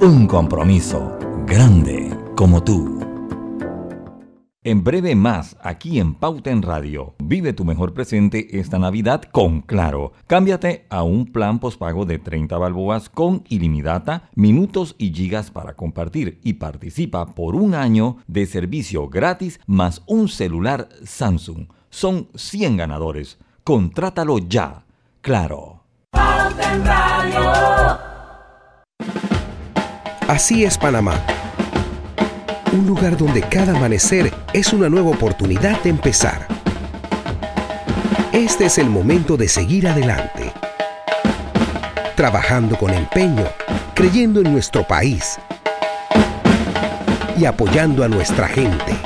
un 0.01 0.25
compromiso 0.27 1.17
grande 1.45 2.09
como 2.35 2.63
tú. 2.63 3.00
En 4.63 4.83
breve 4.83 5.15
más, 5.15 5.57
aquí 5.63 5.99
en 5.99 6.13
Pauta 6.13 6.51
en 6.51 6.61
Radio. 6.61 7.15
Vive 7.17 7.51
tu 7.51 7.65
mejor 7.65 7.95
presente 7.95 8.59
esta 8.59 8.77
Navidad 8.77 9.23
con 9.23 9.61
Claro. 9.61 10.13
Cámbiate 10.27 10.85
a 10.89 11.01
un 11.01 11.25
plan 11.25 11.57
pospago 11.57 12.05
de 12.05 12.19
30 12.19 12.59
balboas 12.59 13.09
con 13.09 13.43
ilimitada, 13.49 14.29
minutos 14.35 14.93
y 14.99 15.11
gigas 15.15 15.49
para 15.49 15.73
compartir 15.73 16.39
y 16.43 16.53
participa 16.53 17.25
por 17.33 17.55
un 17.55 17.73
año 17.73 18.17
de 18.27 18.45
servicio 18.45 19.09
gratis 19.09 19.59
más 19.65 20.03
un 20.05 20.27
celular 20.27 20.89
Samsung. 21.05 21.65
Son 21.89 22.27
100 22.35 22.77
ganadores. 22.77 23.39
Contrátalo 23.63 24.37
ya. 24.37 24.85
Claro. 25.21 25.85
Pauta 26.11 26.75
en 26.75 26.85
Radio. 26.85 27.51
Así 30.27 30.63
es 30.63 30.77
Panamá 30.77 31.19
un 32.73 32.87
lugar 32.87 33.17
donde 33.17 33.41
cada 33.41 33.75
amanecer 33.75 34.33
es 34.53 34.71
una 34.71 34.87
nueva 34.87 35.09
oportunidad 35.09 35.81
de 35.83 35.89
empezar. 35.89 36.47
Este 38.31 38.65
es 38.65 38.77
el 38.77 38.89
momento 38.89 39.35
de 39.35 39.49
seguir 39.49 39.87
adelante, 39.87 40.53
trabajando 42.15 42.77
con 42.77 42.93
empeño, 42.93 43.45
creyendo 43.93 44.39
en 44.39 44.53
nuestro 44.53 44.87
país 44.87 45.37
y 47.37 47.43
apoyando 47.43 48.05
a 48.05 48.07
nuestra 48.07 48.47
gente. 48.47 48.97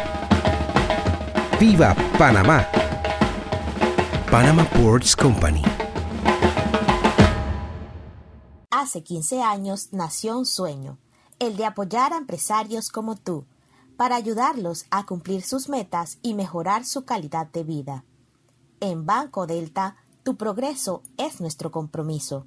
¡Viva 1.59 1.95
Panamá! 2.19 2.67
Panama 4.29 4.65
Ports 4.65 5.15
Company. 5.15 5.63
Hace 8.69 9.01
15 9.01 9.41
años 9.41 9.89
nació 9.91 10.37
un 10.37 10.45
sueño, 10.45 10.99
el 11.39 11.57
de 11.57 11.65
apoyar 11.65 12.13
a 12.13 12.17
empresarios 12.17 12.89
como 12.89 13.15
tú 13.15 13.45
para 13.97 14.15
ayudarlos 14.15 14.85
a 14.91 15.05
cumplir 15.05 15.41
sus 15.41 15.69
metas 15.69 16.19
y 16.21 16.33
mejorar 16.33 16.85
su 16.85 17.05
calidad 17.05 17.47
de 17.47 17.63
vida. 17.63 18.03
En 18.79 19.05
Banco 19.05 19.47
Delta, 19.47 19.97
tu 20.23 20.35
progreso 20.35 21.01
es 21.17 21.39
nuestro 21.39 21.71
compromiso. 21.71 22.45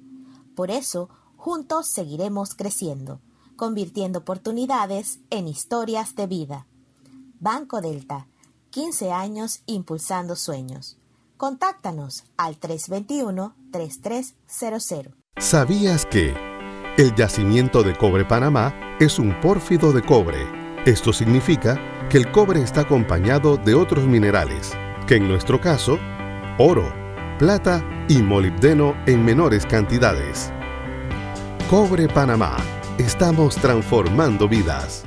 Por 0.55 0.71
eso, 0.71 1.09
juntos 1.37 1.87
seguiremos 1.87 2.55
creciendo, 2.55 3.21
convirtiendo 3.55 4.19
oportunidades 4.19 5.19
en 5.29 5.47
historias 5.47 6.15
de 6.15 6.27
vida. 6.27 6.67
Banco 7.39 7.81
Delta, 7.81 8.27
15 8.71 9.11
años 9.11 9.61
impulsando 9.65 10.35
sueños. 10.35 10.97
Contáctanos 11.37 12.25
al 12.35 12.59
321-3300. 12.59 15.13
¿Sabías 15.37 16.05
que 16.05 16.35
el 16.97 17.15
yacimiento 17.15 17.81
de 17.81 17.95
cobre 17.95 18.25
Panamá 18.25 18.73
es 18.99 19.19
un 19.19 19.39
pórfido 19.39 19.93
de 19.93 20.05
cobre? 20.05 20.58
Esto 20.85 21.11
significa 21.11 21.77
que 22.09 22.17
el 22.17 22.31
cobre 22.31 22.61
está 22.61 22.81
acompañado 22.81 23.57
de 23.57 23.75
otros 23.75 24.05
minerales, 24.05 24.71
que 25.07 25.15
en 25.15 25.27
nuestro 25.27 25.59
caso, 25.59 25.99
oro, 26.57 26.93
plata 27.37 27.83
y 28.07 28.21
molibdeno 28.21 28.95
en 29.05 29.25
menores 29.25 29.65
cantidades. 29.65 30.53
Cobre 31.69 32.07
Panamá. 32.07 32.55
Estamos 32.97 33.55
transformando 33.57 34.47
vidas. 34.47 35.05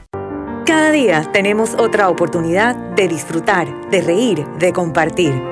Cada 0.67 0.91
día 0.91 1.29
tenemos 1.33 1.75
otra 1.75 2.09
oportunidad 2.09 2.77
de 2.95 3.09
disfrutar, 3.09 3.91
de 3.91 4.01
reír, 4.03 4.47
de 4.59 4.73
compartir. 4.73 5.52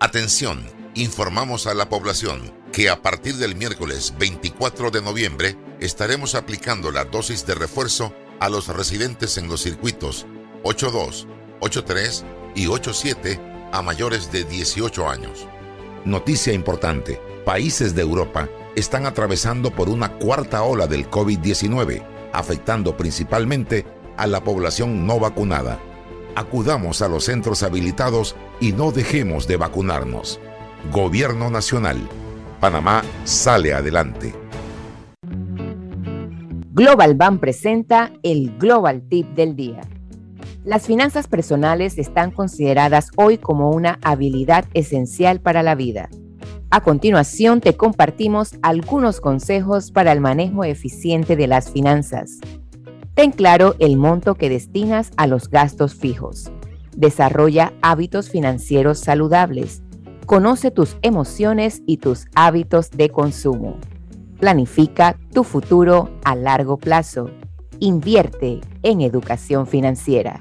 Atención, 0.00 0.60
informamos 0.94 1.66
a 1.66 1.74
la 1.74 1.88
población 1.88 2.52
que 2.72 2.90
a 2.90 3.00
partir 3.00 3.36
del 3.36 3.54
miércoles 3.54 4.12
24 4.18 4.90
de 4.90 5.00
noviembre 5.00 5.56
estaremos 5.80 6.34
aplicando 6.34 6.90
la 6.90 7.04
dosis 7.04 7.46
de 7.46 7.54
refuerzo 7.54 8.12
a 8.40 8.48
los 8.48 8.66
residentes 8.68 9.38
en 9.38 9.48
los 9.48 9.62
circuitos 9.62 10.26
82, 10.64 11.28
83 11.60 12.24
y 12.56 12.66
87 12.66 13.40
a 13.72 13.82
mayores 13.82 14.32
de 14.32 14.44
18 14.44 15.08
años. 15.08 15.46
Noticia 16.04 16.52
importante, 16.52 17.20
países 17.44 17.94
de 17.94 18.02
Europa 18.02 18.48
están 18.74 19.06
atravesando 19.06 19.70
por 19.70 19.88
una 19.88 20.18
cuarta 20.18 20.64
ola 20.64 20.88
del 20.88 21.08
COVID-19, 21.08 22.04
afectando 22.32 22.96
principalmente 22.96 23.86
a 24.16 24.26
la 24.26 24.42
población 24.42 25.06
no 25.06 25.20
vacunada. 25.20 25.80
Acudamos 26.36 27.00
a 27.00 27.08
los 27.08 27.24
centros 27.24 27.62
habilitados 27.62 28.34
y 28.60 28.72
no 28.72 28.90
dejemos 28.90 29.46
de 29.46 29.56
vacunarnos. 29.56 30.40
Gobierno 30.92 31.48
Nacional. 31.48 31.98
Panamá 32.60 33.02
sale 33.24 33.72
adelante. 33.72 34.34
Global 36.72 37.14
Bank 37.14 37.38
presenta 37.38 38.10
el 38.24 38.58
Global 38.58 39.02
Tip 39.08 39.28
del 39.34 39.54
día. 39.54 39.82
Las 40.64 40.86
finanzas 40.86 41.28
personales 41.28 41.98
están 41.98 42.32
consideradas 42.32 43.10
hoy 43.14 43.38
como 43.38 43.70
una 43.70 44.00
habilidad 44.02 44.64
esencial 44.74 45.40
para 45.40 45.62
la 45.62 45.76
vida. 45.76 46.08
A 46.70 46.80
continuación 46.80 47.60
te 47.60 47.76
compartimos 47.76 48.56
algunos 48.62 49.20
consejos 49.20 49.92
para 49.92 50.10
el 50.10 50.20
manejo 50.20 50.64
eficiente 50.64 51.36
de 51.36 51.46
las 51.46 51.70
finanzas. 51.70 52.40
Ten 53.14 53.30
claro 53.30 53.76
el 53.78 53.96
monto 53.96 54.34
que 54.34 54.48
destinas 54.48 55.12
a 55.16 55.28
los 55.28 55.48
gastos 55.48 55.94
fijos. 55.94 56.50
Desarrolla 56.96 57.72
hábitos 57.80 58.28
financieros 58.28 58.98
saludables. 58.98 59.82
Conoce 60.26 60.72
tus 60.72 60.96
emociones 61.02 61.80
y 61.86 61.98
tus 61.98 62.26
hábitos 62.34 62.90
de 62.90 63.10
consumo. 63.10 63.78
Planifica 64.40 65.16
tu 65.32 65.44
futuro 65.44 66.10
a 66.24 66.34
largo 66.34 66.76
plazo. 66.76 67.30
Invierte 67.78 68.60
en 68.82 69.00
educación 69.00 69.68
financiera. 69.68 70.40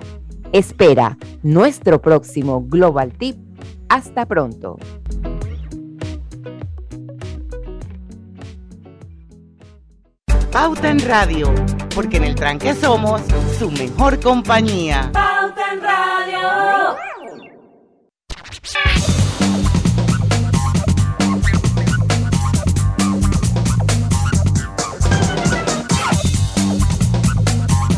Espera 0.52 1.20
nuestro 1.44 2.02
próximo 2.02 2.64
Global 2.68 3.14
Tip. 3.14 3.38
Hasta 3.88 4.26
pronto. 4.26 4.80
Pauta 10.54 10.92
en 10.92 11.00
Radio, 11.00 11.52
porque 11.96 12.18
en 12.18 12.26
el 12.26 12.36
tranque 12.36 12.76
somos 12.76 13.24
su 13.58 13.72
mejor 13.72 14.20
compañía. 14.20 15.10
Pauta 15.12 15.74
en 15.74 15.82
Radio. 15.82 16.96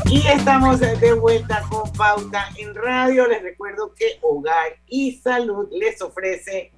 Y 0.10 0.26
estamos 0.26 0.80
de 0.80 1.14
vuelta 1.20 1.62
con 1.70 1.92
Pauta 1.92 2.48
en 2.58 2.74
Radio. 2.74 3.28
Les 3.28 3.44
recuerdo 3.44 3.94
que 3.94 4.18
Hogar 4.22 4.78
y 4.88 5.18
Salud 5.18 5.68
les 5.74 6.02
ofrece 6.02 6.72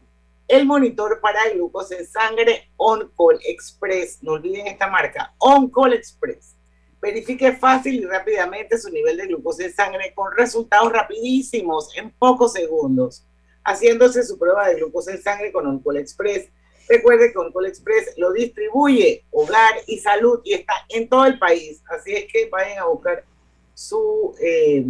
el 0.47 0.65
monitor 0.65 1.19
para 1.21 1.49
glucosa 1.49 1.97
en 1.97 2.07
sangre 2.07 2.71
OnCall 2.77 3.39
Express. 3.45 4.19
No 4.21 4.33
olviden 4.33 4.67
esta 4.67 4.87
marca, 4.87 5.33
OnCall 5.39 5.93
Express. 5.93 6.55
Verifique 7.01 7.53
fácil 7.53 7.95
y 7.95 8.05
rápidamente 8.05 8.77
su 8.77 8.89
nivel 8.89 9.17
de 9.17 9.27
glucosa 9.27 9.65
en 9.65 9.73
sangre 9.73 10.13
con 10.15 10.31
resultados 10.35 10.91
rapidísimos 10.91 11.95
en 11.95 12.11
pocos 12.11 12.53
segundos, 12.53 13.23
haciéndose 13.63 14.23
su 14.23 14.39
prueba 14.39 14.67
de 14.67 14.75
glucosa 14.75 15.11
en 15.11 15.21
sangre 15.21 15.51
con 15.51 15.67
OnCall 15.67 15.97
Express. 15.97 16.49
Recuerde 16.89 17.31
que 17.31 17.37
OnCall 17.37 17.65
Express 17.65 18.13
lo 18.17 18.31
distribuye 18.31 19.25
Hogar 19.31 19.75
y 19.85 19.99
Salud 19.99 20.39
y 20.45 20.53
está 20.53 20.73
en 20.89 21.09
todo 21.09 21.25
el 21.25 21.37
país. 21.37 21.83
Así 21.89 22.13
es 22.13 22.25
que 22.31 22.49
vayan 22.49 22.79
a 22.79 22.85
buscar 22.85 23.25
su 23.73 24.33
eh, 24.39 24.83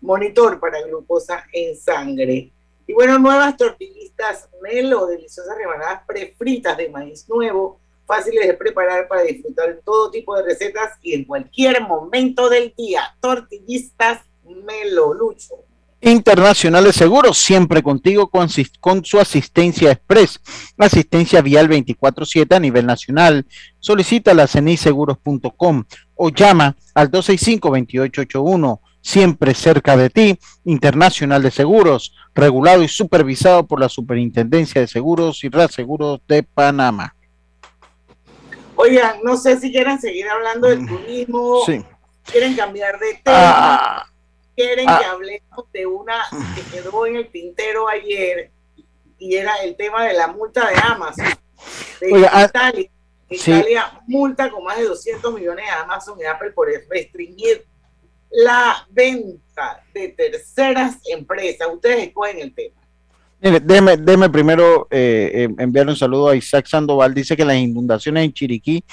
monitor 0.00 0.58
para 0.58 0.82
glucosa 0.82 1.44
en 1.52 1.76
sangre. 1.76 2.50
Y 2.92 2.94
bueno, 2.94 3.18
nuevas 3.18 3.56
tortillistas 3.56 4.50
Melo, 4.60 5.06
deliciosas 5.06 5.56
rebanadas 5.56 6.02
prefritas 6.06 6.76
de 6.76 6.90
maíz 6.90 7.26
nuevo, 7.26 7.80
fáciles 8.04 8.46
de 8.46 8.52
preparar 8.52 9.08
para 9.08 9.22
disfrutar 9.22 9.70
en 9.70 9.80
todo 9.82 10.10
tipo 10.10 10.36
de 10.36 10.42
recetas 10.42 10.98
y 11.00 11.14
en 11.14 11.24
cualquier 11.24 11.80
momento 11.80 12.50
del 12.50 12.74
día. 12.76 13.16
Tortillistas 13.18 14.20
Melo, 14.44 15.14
Lucho. 15.14 15.54
Internacional 16.02 16.84
de 16.84 16.92
Seguros, 16.92 17.38
siempre 17.38 17.82
contigo 17.82 18.28
con, 18.28 18.50
su 18.50 19.18
asistencia 19.18 19.90
express, 19.90 20.38
asistencia 20.76 21.40
vial 21.40 21.70
24/7 21.70 22.54
a 22.54 22.60
nivel 22.60 22.84
nacional. 22.84 23.46
Solicita 23.80 24.34
la 24.34 24.46
ceniseguros.com 24.46 25.84
o 26.16 26.28
llama 26.28 26.76
al 26.92 27.10
265-2881, 27.10 28.80
siempre 29.02 29.52
cerca 29.52 29.96
de 29.96 30.08
ti, 30.08 30.38
Internacional 30.64 31.42
de 31.42 31.50
Seguros, 31.50 32.14
regulado 32.34 32.82
y 32.82 32.88
supervisado 32.88 33.66
por 33.66 33.80
la 33.80 33.88
Superintendencia 33.88 34.80
de 34.80 34.86
Seguros 34.86 35.44
y 35.44 35.50
Reaseguros 35.50 36.20
de 36.26 36.42
Panamá. 36.42 37.14
Oigan, 38.76 39.18
no 39.22 39.36
sé 39.36 39.60
si 39.60 39.70
quieren 39.70 40.00
seguir 40.00 40.28
hablando 40.28 40.68
del 40.68 40.86
turismo, 40.86 41.60
quieren 42.24 42.56
cambiar 42.56 42.98
de 42.98 43.14
tema. 43.22 43.22
Ah, 43.26 44.06
quieren 44.56 44.86
que 44.86 44.92
ah. 44.92 45.10
hablemos 45.12 45.72
de 45.72 45.86
una 45.86 46.22
que 46.54 46.62
quedó 46.62 47.06
en 47.06 47.16
el 47.16 47.30
tintero 47.30 47.88
ayer 47.88 48.50
y 49.18 49.36
era 49.36 49.56
el 49.56 49.76
tema 49.76 50.06
de 50.06 50.14
la 50.14 50.28
multa 50.28 50.68
de 50.68 50.76
Amazon 50.82 51.26
de 52.00 52.28
ah, 52.30 52.46
Italia. 52.48 52.90
Italia 53.28 54.00
multa 54.06 54.50
con 54.50 54.64
más 54.64 54.78
de 54.78 54.84
200 54.84 55.32
millones 55.32 55.64
a 55.70 55.82
Amazon 55.82 56.18
y 56.20 56.24
Apple 56.24 56.50
por 56.50 56.68
restringir 56.90 57.64
la 58.32 58.86
venta 58.90 59.82
de 59.92 60.08
terceras 60.08 60.98
empresas. 61.10 61.68
Ustedes 61.72 62.08
escogen 62.08 62.38
el 62.38 62.54
tema. 62.54 62.82
Mire, 63.42 63.58
déjeme, 63.58 64.30
primero 64.30 64.86
eh, 64.88 65.30
eh, 65.34 65.54
enviar 65.58 65.88
un 65.88 65.96
saludo 65.96 66.28
a 66.28 66.36
Isaac 66.36 66.66
Sandoval. 66.66 67.12
Dice 67.12 67.36
que 67.36 67.44
las 67.44 67.56
inundaciones 67.56 68.24
en 68.24 68.32
Chiriquí 68.32 68.84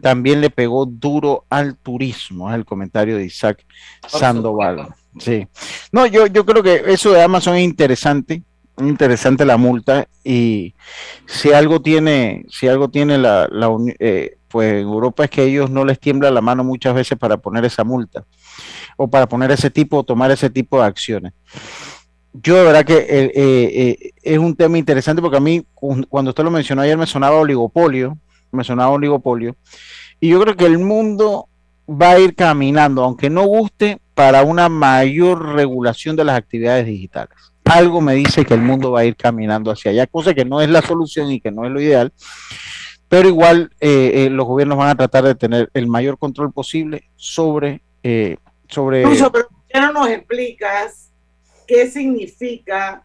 también 0.00 0.40
le 0.40 0.48
pegó 0.48 0.86
duro 0.86 1.44
al 1.50 1.76
turismo. 1.76 2.48
Es 2.48 2.54
el 2.54 2.64
comentario 2.64 3.16
de 3.16 3.24
Isaac 3.24 3.66
Sandoval. 4.06 4.94
Sí. 5.18 5.48
No, 5.90 6.06
yo, 6.06 6.28
yo 6.28 6.46
creo 6.46 6.62
que 6.62 6.84
eso 6.86 7.12
de 7.12 7.22
Amazon 7.22 7.56
es 7.56 7.64
interesante, 7.64 8.42
interesante 8.78 9.44
la 9.44 9.56
multa 9.56 10.06
y 10.22 10.74
si 11.26 11.52
algo 11.52 11.82
tiene, 11.82 12.44
si 12.48 12.68
algo 12.68 12.88
tiene 12.88 13.18
la, 13.18 13.48
la 13.50 13.76
eh, 13.98 14.36
pues 14.46 14.74
en 14.74 14.88
Europa 14.88 15.24
es 15.24 15.30
que 15.30 15.42
ellos 15.42 15.68
no 15.68 15.84
les 15.84 15.98
tiembla 15.98 16.30
la 16.30 16.42
mano 16.42 16.62
muchas 16.62 16.94
veces 16.94 17.18
para 17.18 17.38
poner 17.38 17.64
esa 17.64 17.82
multa 17.82 18.24
o 18.96 19.08
para 19.08 19.28
poner 19.28 19.50
ese 19.50 19.70
tipo, 19.70 19.98
o 19.98 20.04
tomar 20.04 20.30
ese 20.30 20.50
tipo 20.50 20.78
de 20.78 20.86
acciones. 20.86 21.32
Yo 22.42 22.56
de 22.56 22.64
verdad 22.64 22.84
que 22.84 22.98
eh, 22.98 23.32
eh, 23.34 24.10
es 24.22 24.38
un 24.38 24.54
tema 24.54 24.76
interesante 24.76 25.22
porque 25.22 25.38
a 25.38 25.40
mí 25.40 25.64
cuando 25.72 26.30
usted 26.30 26.44
lo 26.44 26.50
mencionó 26.50 26.82
ayer 26.82 26.98
me 26.98 27.06
sonaba 27.06 27.36
oligopolio, 27.36 28.18
me 28.52 28.62
sonaba 28.62 28.90
oligopolio 28.90 29.56
y 30.20 30.28
yo 30.28 30.40
creo 30.40 30.56
que 30.56 30.66
el 30.66 30.78
mundo 30.78 31.48
va 31.88 32.10
a 32.10 32.18
ir 32.18 32.34
caminando, 32.34 33.04
aunque 33.04 33.30
no 33.30 33.44
guste, 33.44 34.00
para 34.14 34.42
una 34.42 34.68
mayor 34.68 35.54
regulación 35.54 36.16
de 36.16 36.24
las 36.24 36.36
actividades 36.36 36.86
digitales. 36.86 37.36
Algo 37.64 38.00
me 38.00 38.14
dice 38.14 38.44
que 38.44 38.54
el 38.54 38.60
mundo 38.60 38.92
va 38.92 39.00
a 39.00 39.04
ir 39.04 39.16
caminando 39.16 39.70
hacia 39.70 39.90
allá, 39.90 40.06
cosa 40.06 40.34
que 40.34 40.44
no 40.44 40.60
es 40.60 40.68
la 40.68 40.82
solución 40.82 41.30
y 41.30 41.40
que 41.40 41.50
no 41.50 41.64
es 41.64 41.70
lo 41.70 41.80
ideal, 41.80 42.12
pero 43.08 43.28
igual 43.28 43.70
eh, 43.80 44.28
los 44.30 44.46
gobiernos 44.46 44.78
van 44.78 44.88
a 44.88 44.94
tratar 44.94 45.24
de 45.24 45.34
tener 45.34 45.70
el 45.72 45.86
mayor 45.86 46.18
control 46.18 46.52
posible 46.52 47.08
sobre... 47.16 47.82
sobre... 48.68 49.02
pero 49.02 49.48
ya 49.72 49.80
no 49.80 49.92
nos 49.92 50.08
explicas 50.08 51.10
qué 51.66 51.90
significa 51.90 53.04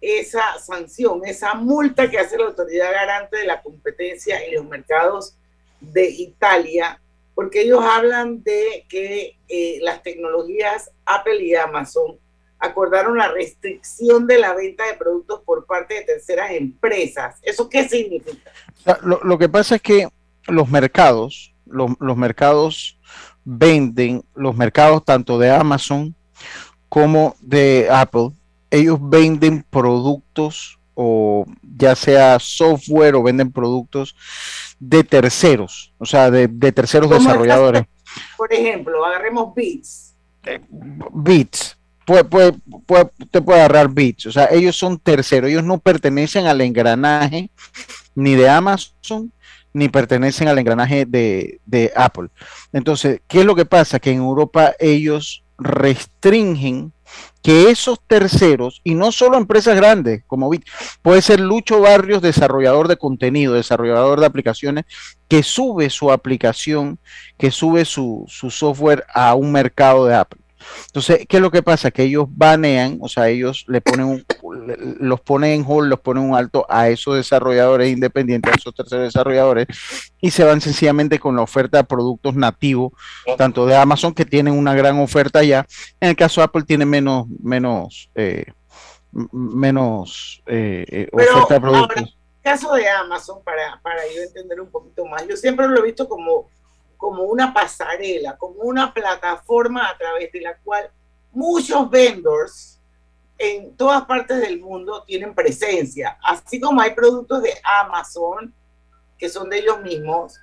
esa 0.00 0.58
sanción, 0.58 1.22
esa 1.24 1.54
multa 1.54 2.10
que 2.10 2.18
hace 2.18 2.36
la 2.36 2.46
autoridad 2.46 2.92
garante 2.92 3.38
de 3.38 3.46
la 3.46 3.62
competencia 3.62 4.42
en 4.44 4.56
los 4.56 4.64
mercados 4.66 5.36
de 5.80 6.10
Italia 6.10 7.00
porque 7.34 7.62
ellos 7.62 7.82
hablan 7.82 8.42
de 8.42 8.84
que 8.88 9.36
eh, 9.48 9.78
las 9.82 10.02
tecnologías 10.02 10.90
Apple 11.04 11.42
y 11.42 11.54
Amazon 11.54 12.18
acordaron 12.58 13.18
la 13.18 13.28
restricción 13.28 14.26
de 14.26 14.38
la 14.38 14.54
venta 14.54 14.86
de 14.86 14.94
productos 14.94 15.40
por 15.44 15.66
parte 15.66 15.94
de 15.94 16.02
terceras 16.02 16.52
empresas. 16.52 17.38
¿Eso 17.42 17.68
qué 17.68 17.88
significa? 17.88 18.52
Lo, 19.02 19.38
que 19.38 19.48
pasa 19.48 19.76
es 19.76 19.82
que 19.82 20.08
los 20.46 20.68
mercados, 20.68 21.54
los, 21.66 21.90
los 21.98 22.16
mercados 22.16 23.00
venden, 23.44 24.24
los 24.34 24.56
mercados 24.56 25.04
tanto 25.04 25.38
de 25.38 25.50
Amazon 25.50 26.14
como 26.88 27.34
de 27.40 27.88
Apple, 27.90 28.30
ellos 28.70 28.98
venden 29.00 29.64
productos 29.68 30.78
o 30.94 31.46
ya 31.76 31.94
sea 31.94 32.38
software 32.38 33.14
o 33.14 33.22
venden 33.22 33.50
productos 33.50 34.14
de 34.78 35.04
terceros, 35.04 35.92
o 35.98 36.04
sea, 36.04 36.30
de, 36.30 36.48
terceros 36.72 37.08
desarrolladores. 37.10 37.84
Por 38.36 38.52
ejemplo, 38.52 39.04
agarremos 39.04 39.54
Bits. 39.54 40.14
Eh, 40.44 40.60
Bits. 41.12 41.78
Puede, 42.04 42.24
puede, 42.24 42.52
puede, 42.84 43.10
te 43.30 43.40
puede 43.40 43.60
agarrar 43.60 43.88
Bits. 43.88 44.26
O 44.26 44.32
sea, 44.32 44.46
ellos 44.50 44.76
son 44.76 44.98
terceros. 44.98 45.48
Ellos 45.48 45.64
no 45.64 45.78
pertenecen 45.78 46.46
al 46.46 46.60
engranaje 46.60 47.48
ni 48.14 48.34
de 48.34 48.48
Amazon 48.48 49.32
ni 49.72 49.88
pertenecen 49.88 50.48
al 50.48 50.58
engranaje 50.58 51.06
de, 51.06 51.60
de 51.64 51.92
Apple. 51.96 52.28
Entonces, 52.72 53.20
¿qué 53.26 53.40
es 53.40 53.46
lo 53.46 53.54
que 53.54 53.64
pasa? 53.64 53.98
Que 53.98 54.10
en 54.10 54.18
Europa 54.18 54.74
ellos 54.78 55.44
restringen 55.58 56.92
que 57.42 57.70
esos 57.70 58.00
terceros, 58.06 58.80
y 58.84 58.94
no 58.94 59.10
solo 59.12 59.36
empresas 59.36 59.76
grandes 59.76 60.22
como 60.26 60.50
puede 61.02 61.22
ser 61.22 61.40
Lucho 61.40 61.80
Barrios, 61.80 62.22
desarrollador 62.22 62.88
de 62.88 62.96
contenido, 62.96 63.54
desarrollador 63.54 64.20
de 64.20 64.26
aplicaciones, 64.26 64.84
que 65.28 65.42
sube 65.42 65.90
su 65.90 66.12
aplicación, 66.12 66.98
que 67.36 67.50
sube 67.50 67.84
su, 67.84 68.24
su 68.28 68.50
software 68.50 69.04
a 69.12 69.34
un 69.34 69.50
mercado 69.50 70.06
de 70.06 70.14
Apple. 70.14 70.41
Entonces, 70.86 71.26
¿qué 71.28 71.36
es 71.36 71.42
lo 71.42 71.50
que 71.50 71.62
pasa? 71.62 71.90
Que 71.90 72.04
ellos 72.04 72.26
banean, 72.28 72.98
o 73.00 73.08
sea, 73.08 73.28
ellos 73.28 73.64
le 73.68 73.80
ponen 73.80 74.06
un, 74.06 74.24
los 75.00 75.20
ponen 75.20 75.50
en 75.52 75.64
hold, 75.66 75.88
los 75.88 76.00
ponen 76.00 76.24
un 76.24 76.36
alto 76.36 76.66
a 76.68 76.88
esos 76.88 77.16
desarrolladores 77.16 77.92
independientes, 77.92 78.52
a 78.52 78.56
esos 78.56 78.74
terceros 78.74 79.04
desarrolladores, 79.04 79.66
y 80.20 80.30
se 80.30 80.44
van 80.44 80.60
sencillamente 80.60 81.18
con 81.18 81.36
la 81.36 81.42
oferta 81.42 81.78
de 81.78 81.84
productos 81.84 82.34
nativos, 82.34 82.92
tanto 83.36 83.66
de 83.66 83.76
Amazon, 83.76 84.14
que 84.14 84.24
tienen 84.24 84.54
una 84.54 84.74
gran 84.74 84.98
oferta 85.00 85.42
ya, 85.42 85.66
en 86.00 86.10
el 86.10 86.16
caso 86.16 86.40
de 86.40 86.46
Apple 86.46 86.62
tiene 86.66 86.86
menos, 86.86 87.26
menos, 87.42 88.10
eh, 88.14 88.46
menos 89.32 90.42
eh, 90.46 90.84
eh, 90.88 91.08
oferta 91.12 91.54
de 91.54 91.60
productos. 91.60 91.96
en 91.96 92.04
el 92.04 92.14
caso 92.42 92.74
de 92.74 92.88
Amazon, 92.88 93.38
para, 93.44 93.80
para 93.82 94.02
yo 94.14 94.22
entender 94.22 94.60
un 94.60 94.70
poquito 94.70 95.04
más, 95.06 95.26
yo 95.26 95.36
siempre 95.36 95.68
lo 95.68 95.80
he 95.80 95.82
visto 95.82 96.08
como 96.08 96.48
como 97.02 97.24
una 97.24 97.52
pasarela, 97.52 98.38
como 98.38 98.60
una 98.60 98.94
plataforma 98.94 99.88
a 99.88 99.98
través 99.98 100.30
de 100.30 100.40
la 100.40 100.56
cual 100.58 100.88
muchos 101.32 101.90
vendors 101.90 102.80
en 103.36 103.76
todas 103.76 104.04
partes 104.04 104.40
del 104.40 104.60
mundo 104.60 105.02
tienen 105.02 105.34
presencia. 105.34 106.16
Así 106.22 106.60
como 106.60 106.80
hay 106.80 106.94
productos 106.94 107.42
de 107.42 107.54
Amazon 107.64 108.54
que 109.18 109.28
son 109.28 109.50
de 109.50 109.58
ellos 109.58 109.82
mismos, 109.82 110.38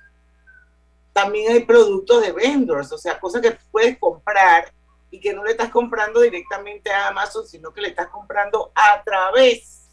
también 1.14 1.50
hay 1.50 1.64
productos 1.64 2.20
de 2.20 2.32
vendors, 2.32 2.92
o 2.92 2.98
sea, 2.98 3.18
cosas 3.18 3.40
que 3.40 3.56
puedes 3.72 3.98
comprar 3.98 4.70
y 5.10 5.18
que 5.18 5.32
no 5.32 5.42
le 5.42 5.52
estás 5.52 5.70
comprando 5.70 6.20
directamente 6.20 6.90
a 6.90 7.08
Amazon, 7.08 7.46
sino 7.46 7.72
que 7.72 7.80
le 7.80 7.88
estás 7.88 8.08
comprando 8.08 8.70
a 8.74 9.02
través 9.02 9.88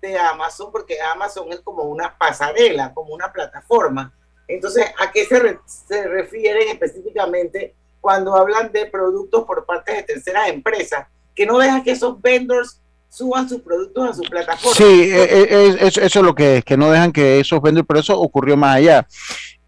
de 0.00 0.18
Amazon, 0.18 0.72
porque 0.72 1.00
Amazon 1.00 1.52
es 1.52 1.60
como 1.60 1.84
una 1.84 2.18
pasarela, 2.18 2.92
como 2.92 3.14
una 3.14 3.32
plataforma. 3.32 4.12
Entonces, 4.54 4.86
¿a 4.98 5.10
qué 5.10 5.24
se, 5.24 6.08
refieren 6.08 6.68
específicamente 6.68 7.74
cuando 8.00 8.34
hablan 8.36 8.72
de 8.72 8.86
productos 8.86 9.44
por 9.44 9.64
parte 9.64 9.92
de 9.92 10.02
terceras 10.02 10.48
empresas? 10.48 11.06
Que 11.34 11.46
no 11.46 11.58
dejan 11.58 11.82
que 11.82 11.92
esos 11.92 12.20
vendors 12.20 12.80
suban 13.08 13.48
sus 13.48 13.60
productos 13.60 14.10
a 14.10 14.14
su 14.14 14.22
plataforma. 14.22 14.74
Sí, 14.74 15.10
e, 15.12 15.22
e, 15.22 15.86
eso, 15.86 16.00
es 16.00 16.14
lo 16.16 16.34
que 16.34 16.58
es, 16.58 16.64
que 16.64 16.76
no 16.76 16.90
dejan 16.90 17.12
que 17.12 17.40
esos 17.40 17.60
vendors, 17.60 17.86
pero 17.86 18.00
eso 18.00 18.18
ocurrió 18.18 18.56
más 18.56 18.76
allá 18.76 19.06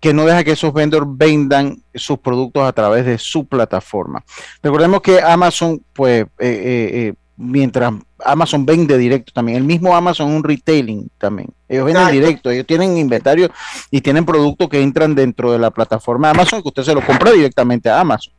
que 0.04 0.12
no 0.12 0.26
deja 0.26 0.44
que 0.44 0.50
esos 0.50 0.70
vendors 0.74 1.06
vendan 1.08 1.82
sus 1.94 2.18
productos 2.18 2.62
a 2.62 2.74
través 2.74 3.06
de 3.06 3.16
su 3.16 3.46
plataforma. 3.46 4.22
Recordemos 4.62 5.00
que 5.00 5.18
Amazon, 5.18 5.82
pues, 5.94 6.24
eh, 6.24 6.28
eh, 6.40 6.90
eh, 6.92 7.14
mientras 7.36 7.92
Amazon 8.24 8.64
vende 8.64 8.96
directo 8.96 9.32
también, 9.32 9.58
el 9.58 9.64
mismo 9.64 9.94
Amazon 9.94 10.30
es 10.30 10.36
un 10.36 10.44
retailing 10.44 11.10
también. 11.18 11.48
Ellos 11.68 11.86
venden 11.86 12.10
directo, 12.10 12.50
ellos 12.50 12.66
tienen 12.66 12.96
inventario 12.96 13.50
y 13.90 14.00
tienen 14.00 14.24
productos 14.24 14.68
que 14.68 14.80
entran 14.80 15.14
dentro 15.14 15.52
de 15.52 15.58
la 15.58 15.70
plataforma 15.70 16.30
Amazon 16.30 16.62
que 16.62 16.68
usted 16.68 16.84
se 16.84 16.94
lo 16.94 17.04
compra 17.04 17.32
directamente 17.32 17.88
a 17.88 18.00
Amazon. 18.00 18.32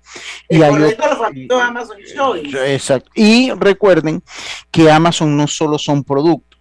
Y, 0.49 0.59
por 0.59 0.81
hay 0.81 0.97
Amazon. 1.61 1.97
Exacto. 2.65 3.11
Y 3.15 3.51
recuerden 3.51 4.23
que 4.71 4.89
Amazon 4.89 5.35
no 5.35 5.47
solo 5.47 5.77
son 5.77 6.03
productos 6.03 6.55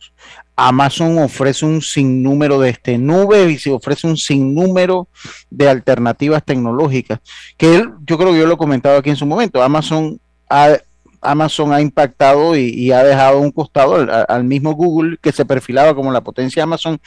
Amazon 0.56 1.18
ofrece 1.18 1.66
un 1.66 1.82
sinnúmero 1.82 2.60
de 2.60 2.70
este 2.70 2.96
nubes 2.96 3.50
y 3.50 3.58
se 3.58 3.72
ofrece 3.72 4.06
un 4.06 4.16
sinnúmero 4.16 5.08
de 5.50 5.68
alternativas 5.68 6.44
tecnológicas. 6.44 7.20
Que 7.56 7.76
él, 7.76 7.90
yo 8.06 8.16
creo 8.16 8.32
que 8.32 8.38
yo 8.38 8.46
lo 8.46 8.54
he 8.54 8.58
comentado 8.58 8.98
aquí 8.98 9.10
en 9.10 9.16
su 9.16 9.26
momento. 9.26 9.62
Amazon 9.62 10.20
ha, 10.48 10.76
Amazon 11.24 11.72
ha 11.72 11.80
impactado 11.80 12.56
y, 12.56 12.92
ha 12.92 13.02
dejado 13.02 13.40
un 13.40 13.50
costado 13.50 13.94
al, 14.28 14.44
mismo 14.44 14.74
Google 14.74 15.18
que 15.20 15.32
se 15.32 15.44
perfilaba 15.44 15.94
como 15.94 16.12
la 16.12 16.22
potencia 16.22 16.62
Amazon. 16.62 17.00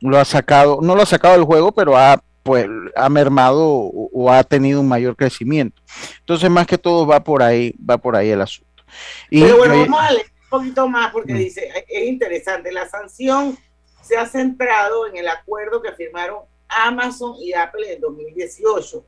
Lo 0.00 0.18
ha 0.18 0.24
sacado, 0.24 0.78
no 0.82 0.94
lo 0.94 1.02
ha 1.02 1.06
sacado 1.06 1.34
del 1.34 1.44
juego, 1.44 1.72
pero 1.72 1.96
ha 1.96 2.22
pues 2.44 2.66
ha 2.94 3.08
mermado 3.08 3.66
o, 3.66 4.30
ha 4.30 4.44
tenido 4.44 4.82
un 4.82 4.88
mayor 4.88 5.16
crecimiento. 5.16 5.80
Entonces, 6.20 6.50
más 6.50 6.66
que 6.66 6.76
todo 6.76 7.06
va 7.06 7.24
por 7.24 7.42
ahí, 7.42 7.74
va 7.78 7.96
por 7.96 8.14
ahí 8.14 8.28
el 8.28 8.42
asunto. 8.42 8.84
Y, 9.30 9.40
pero 9.40 9.56
bueno, 9.56 9.78
vamos 9.78 10.00
a 10.00 10.10
poquito 10.50 10.86
más 10.86 11.10
porque 11.10 11.32
mm. 11.32 11.38
dice, 11.38 11.70
es 11.88 12.06
interesante, 12.06 12.70
la 12.70 12.86
sanción 12.86 13.56
se 14.02 14.18
ha 14.18 14.26
centrado 14.26 15.06
en 15.06 15.16
el 15.16 15.26
acuerdo 15.26 15.80
que 15.80 15.92
firmaron 15.92 16.40
Amazon 16.68 17.34
y 17.40 17.54
Apple 17.54 17.94
en 17.94 18.00
2018. 18.02 19.04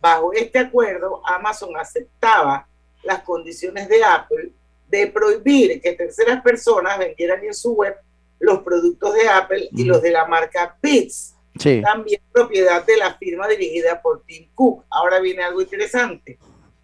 Bajo 0.00 0.32
este 0.32 0.58
acuerdo, 0.58 1.20
Amazon 1.26 1.76
aceptaba 1.76 2.66
las 3.02 3.22
condiciones 3.22 3.88
de 3.88 4.04
Apple 4.04 4.50
de 4.88 5.06
prohibir 5.08 5.80
que 5.80 5.92
terceras 5.92 6.42
personas 6.42 6.98
vendieran 6.98 7.44
en 7.44 7.54
su 7.54 7.74
web 7.74 7.94
los 8.38 8.60
productos 8.60 9.14
de 9.14 9.28
Apple 9.28 9.68
y 9.72 9.84
los 9.84 10.00
de 10.00 10.12
la 10.12 10.26
marca 10.26 10.76
Beats, 10.80 11.34
también 11.82 12.20
propiedad 12.32 12.84
de 12.86 12.96
la 12.96 13.14
firma 13.14 13.48
dirigida 13.48 14.00
por 14.00 14.22
Tim 14.24 14.48
Cook. 14.54 14.84
Ahora 14.90 15.18
viene 15.18 15.42
algo 15.42 15.60
interesante. 15.60 16.38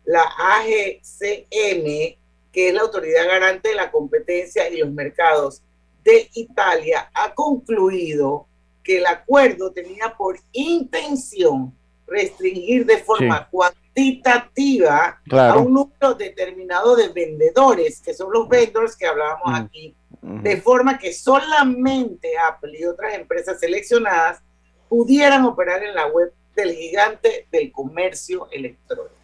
La 0.04 0.22
AGCM 0.22 2.16
que 2.54 2.68
es 2.68 2.74
la 2.74 2.82
autoridad 2.82 3.26
garante 3.26 3.70
de 3.70 3.74
la 3.74 3.90
competencia 3.90 4.70
y 4.70 4.78
los 4.78 4.90
mercados 4.92 5.60
de 6.04 6.30
Italia, 6.34 7.10
ha 7.12 7.34
concluido 7.34 8.46
que 8.84 8.98
el 8.98 9.06
acuerdo 9.06 9.72
tenía 9.72 10.14
por 10.16 10.38
intención 10.52 11.76
restringir 12.06 12.86
de 12.86 12.98
forma 12.98 13.48
cuantitativa 13.48 15.20
a 15.30 15.56
un 15.56 15.72
número 15.72 16.14
determinado 16.14 16.96
de 16.96 17.08
vendedores, 17.08 18.00
que 18.00 18.14
son 18.14 18.32
los 18.32 18.48
vendors 18.48 18.96
que 18.96 19.06
hablábamos 19.06 19.46
mm. 19.46 19.54
aquí, 19.54 19.94
de 20.22 20.60
forma 20.60 20.98
que 20.98 21.12
solamente 21.12 22.30
Apple 22.38 22.72
y 22.78 22.84
otras 22.84 23.14
empresas 23.14 23.60
seleccionadas 23.60 24.42
pudieran 24.88 25.44
operar 25.44 25.82
en 25.82 25.94
la 25.94 26.06
web 26.06 26.32
del 26.56 26.74
gigante 26.74 27.46
del 27.50 27.70
comercio 27.72 28.48
electrónico. 28.50 29.14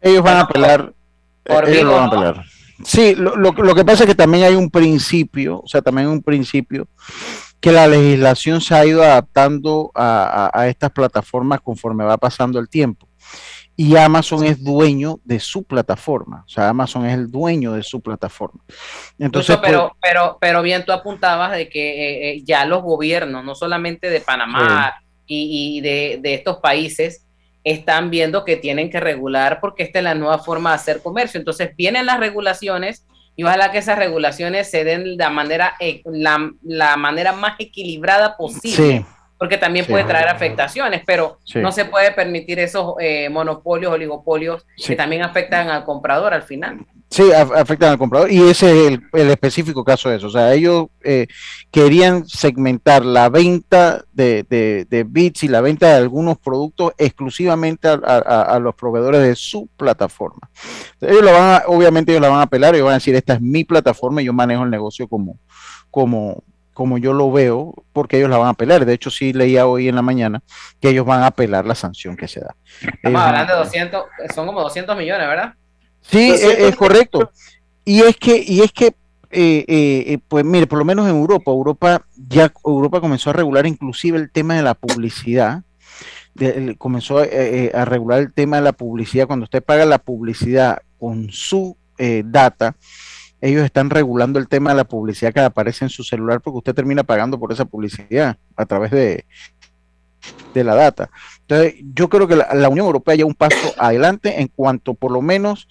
Ellos 0.00 0.22
van 0.22 0.36
a 0.38 0.40
apelar. 0.42 0.94
ellos 1.44 1.84
lo 1.84 1.92
van 1.92 2.02
a 2.02 2.06
apelar. 2.06 2.44
Sí, 2.84 3.14
lo, 3.14 3.36
lo, 3.36 3.74
que 3.74 3.84
pasa 3.84 4.04
es 4.04 4.08
que 4.08 4.14
también 4.14 4.44
hay 4.44 4.54
un 4.54 4.70
principio, 4.70 5.60
o 5.60 5.66
sea, 5.66 5.80
también 5.80 6.08
hay 6.08 6.12
un 6.12 6.22
principio 6.22 6.86
que 7.60 7.72
la 7.72 7.86
legislación 7.86 8.60
se 8.60 8.74
ha 8.74 8.84
ido 8.84 9.02
adaptando 9.02 9.90
a, 9.94 10.66
estas 10.68 10.90
plataformas 10.90 11.60
conforme 11.60 12.04
va 12.04 12.16
pasando 12.16 12.58
el 12.58 12.68
tiempo. 12.68 13.08
Y 13.78 13.96
Amazon 13.96 14.44
es 14.44 14.62
dueño 14.62 15.20
de 15.24 15.38
su 15.38 15.62
plataforma, 15.62 16.44
o 16.46 16.48
sea, 16.48 16.70
Amazon 16.70 17.04
es 17.04 17.12
el 17.12 17.30
dueño 17.30 17.72
de 17.72 17.82
su 17.82 18.00
plataforma. 18.00 18.64
Entonces, 19.18 19.58
pero, 19.62 19.88
pues, 19.88 19.98
pero, 20.00 20.38
pero 20.40 20.62
bien 20.62 20.84
tú 20.86 20.92
apuntabas 20.92 21.52
de 21.52 21.68
que 21.68 21.90
eh, 21.90 22.30
eh, 22.30 22.42
ya 22.42 22.64
los 22.64 22.82
gobiernos, 22.82 23.44
no 23.44 23.54
solamente 23.54 24.08
de 24.08 24.20
Panamá 24.20 24.94
y, 25.26 25.82
de, 25.82 26.20
de 26.22 26.34
estos 26.34 26.56
países, 26.58 27.26
están 27.64 28.10
viendo 28.10 28.44
que 28.44 28.56
tienen 28.56 28.88
que 28.90 29.00
regular 29.00 29.58
porque 29.60 29.82
esta 29.82 29.98
es 29.98 30.04
la 30.04 30.14
nueva 30.14 30.38
forma 30.38 30.70
de 30.70 30.76
hacer 30.76 31.02
comercio. 31.02 31.38
Entonces 31.38 31.74
vienen 31.76 32.06
las 32.06 32.20
regulaciones 32.20 33.04
y 33.36 33.44
ojalá 33.44 33.70
que 33.70 33.78
esas 33.78 33.98
regulaciones 33.98 34.70
se 34.70 34.82
den 34.82 35.04
de 35.04 35.16
la 35.16 35.30
manera, 35.30 35.74
eh, 35.78 36.02
la, 36.06 36.96
manera 36.96 37.32
más 37.32 37.54
equilibrada 37.60 38.36
posible. 38.36 39.04
Porque 39.38 39.58
también 39.58 39.84
puede 39.84 40.04
traer 40.04 40.28
afectaciones, 40.28 41.02
pero 41.04 41.38
no 41.56 41.70
se 41.70 41.84
puede 41.84 42.10
permitir 42.12 42.58
esos 42.58 42.94
eh, 42.98 43.28
monopolios, 43.28 43.92
oligopolios 43.92 44.64
que 44.82 44.96
también 44.96 45.22
afectan 45.22 45.68
al 45.68 45.84
comprador 45.84 46.32
al 46.32 46.42
final. 46.42 46.86
Sí, 47.08 47.32
afectan 47.32 47.92
al 47.92 47.98
comprador 47.98 48.30
y 48.32 48.42
ese 48.42 48.88
es 48.88 48.98
el, 49.12 49.30
específico 49.30 49.84
caso 49.84 50.10
de 50.10 50.16
eso. 50.16 50.26
O 50.26 50.30
sea, 50.30 50.52
ellos 50.52 50.86
eh, 51.04 51.28
querían 51.70 52.26
segmentar 52.26 53.04
la 53.04 53.28
venta 53.28 54.04
de, 54.12 54.42
de, 54.42 55.04
bits 55.04 55.44
y 55.44 55.48
la 55.48 55.60
venta 55.60 55.88
de 55.88 55.94
algunos 55.94 56.36
productos 56.38 56.92
exclusivamente 56.98 57.88
a, 57.88 58.58
los 58.60 58.74
proveedores 58.74 59.22
de 59.22 59.36
su 59.36 59.68
plataforma. 59.76 60.50
Ellos 61.00 61.22
lo 61.22 61.32
van 61.32 61.54
a, 61.54 61.62
obviamente 61.68 62.10
ellos 62.10 62.22
la 62.22 62.28
van 62.28 62.40
a 62.40 62.42
apelar 62.42 62.74
y 62.74 62.80
van 62.80 62.92
a 62.92 62.94
decir, 62.94 63.14
esta 63.14 63.34
es 63.34 63.40
mi 63.40 63.62
plataforma 63.62 64.20
y 64.20 64.24
yo 64.24 64.32
manejo 64.32 64.64
el 64.64 64.70
negocio 64.70 65.06
como, 65.06 65.38
como, 65.92 66.42
como 66.74 66.98
yo 66.98 67.12
lo 67.12 67.30
veo, 67.30 67.72
porque 67.92 68.18
ellos 68.18 68.30
la 68.30 68.38
van 68.38 68.48
a 68.48 68.50
apelar. 68.50 68.84
De 68.84 68.94
hecho, 68.94 69.10
sí 69.10 69.32
leía 69.32 69.68
hoy 69.68 69.88
en 69.88 69.94
la 69.94 70.02
mañana 70.02 70.42
que 70.80 70.88
ellos 70.88 71.06
van 71.06 71.22
a 71.22 71.28
apelar 71.28 71.66
la 71.66 71.76
sanción 71.76 72.16
que 72.16 72.26
se 72.26 72.40
da. 72.40 72.56
Estamos 72.80 73.20
hablando 73.22 73.52
de 73.52 73.58
200, 73.60 74.04
son 74.34 74.46
como 74.46 74.60
200 74.60 74.96
millones, 74.96 75.28
¿verdad? 75.28 75.54
Sí, 76.10 76.30
es, 76.30 76.76
correcto. 76.76 77.30
Y 77.84 78.00
es 78.00 78.16
que, 78.16 78.42
y 78.46 78.60
es 78.60 78.72
que 78.72 78.86
eh, 78.86 79.64
eh, 79.68 80.04
eh, 80.06 80.18
pues 80.28 80.44
mire, 80.44 80.66
por 80.66 80.78
lo 80.78 80.84
menos 80.84 81.08
en 81.08 81.16
Europa, 81.16 81.50
Europa 81.50 82.06
ya 82.28 82.52
Europa 82.64 83.00
comenzó 83.00 83.30
a 83.30 83.32
regular 83.32 83.66
inclusive 83.66 84.18
el 84.18 84.30
tema 84.30 84.54
de 84.54 84.62
la 84.62 84.74
publicidad. 84.74 85.62
comenzó 86.78 87.18
a 87.18 87.84
regular 87.84 88.20
el 88.20 88.32
tema 88.32 88.56
de 88.56 88.62
la 88.62 88.72
publicidad. 88.72 89.26
Cuando 89.26 89.44
usted 89.44 89.62
paga 89.62 89.84
la 89.84 89.98
publicidad 89.98 90.78
con 90.98 91.30
su 91.30 91.76
data, 92.24 92.76
ellos 93.40 93.64
están 93.64 93.90
regulando 93.90 94.38
el 94.38 94.48
tema 94.48 94.70
de 94.70 94.76
la 94.76 94.84
publicidad 94.84 95.32
que 95.32 95.40
aparece 95.40 95.84
en 95.84 95.90
su 95.90 96.02
celular 96.02 96.40
porque 96.40 96.58
usted 96.58 96.74
termina 96.74 97.04
pagando 97.04 97.38
por 97.38 97.52
esa 97.52 97.64
publicidad 97.64 98.38
a 98.56 98.66
través 98.66 98.90
de, 98.90 99.26
de 100.56 100.64
la 100.64 100.74
data. 100.74 101.10
Entonces, 101.42 101.74
yo 101.94 102.08
creo 102.08 102.26
que 102.26 102.36
la, 102.36 102.68
Unión 102.68 102.86
Europea 102.86 103.14
ya 103.14 103.26
un 103.26 103.34
paso 103.34 103.74
adelante 103.78 104.40
en 104.40 104.48
cuanto 104.48 104.94
por 104.94 105.12
lo 105.12 105.22
menos 105.22 105.68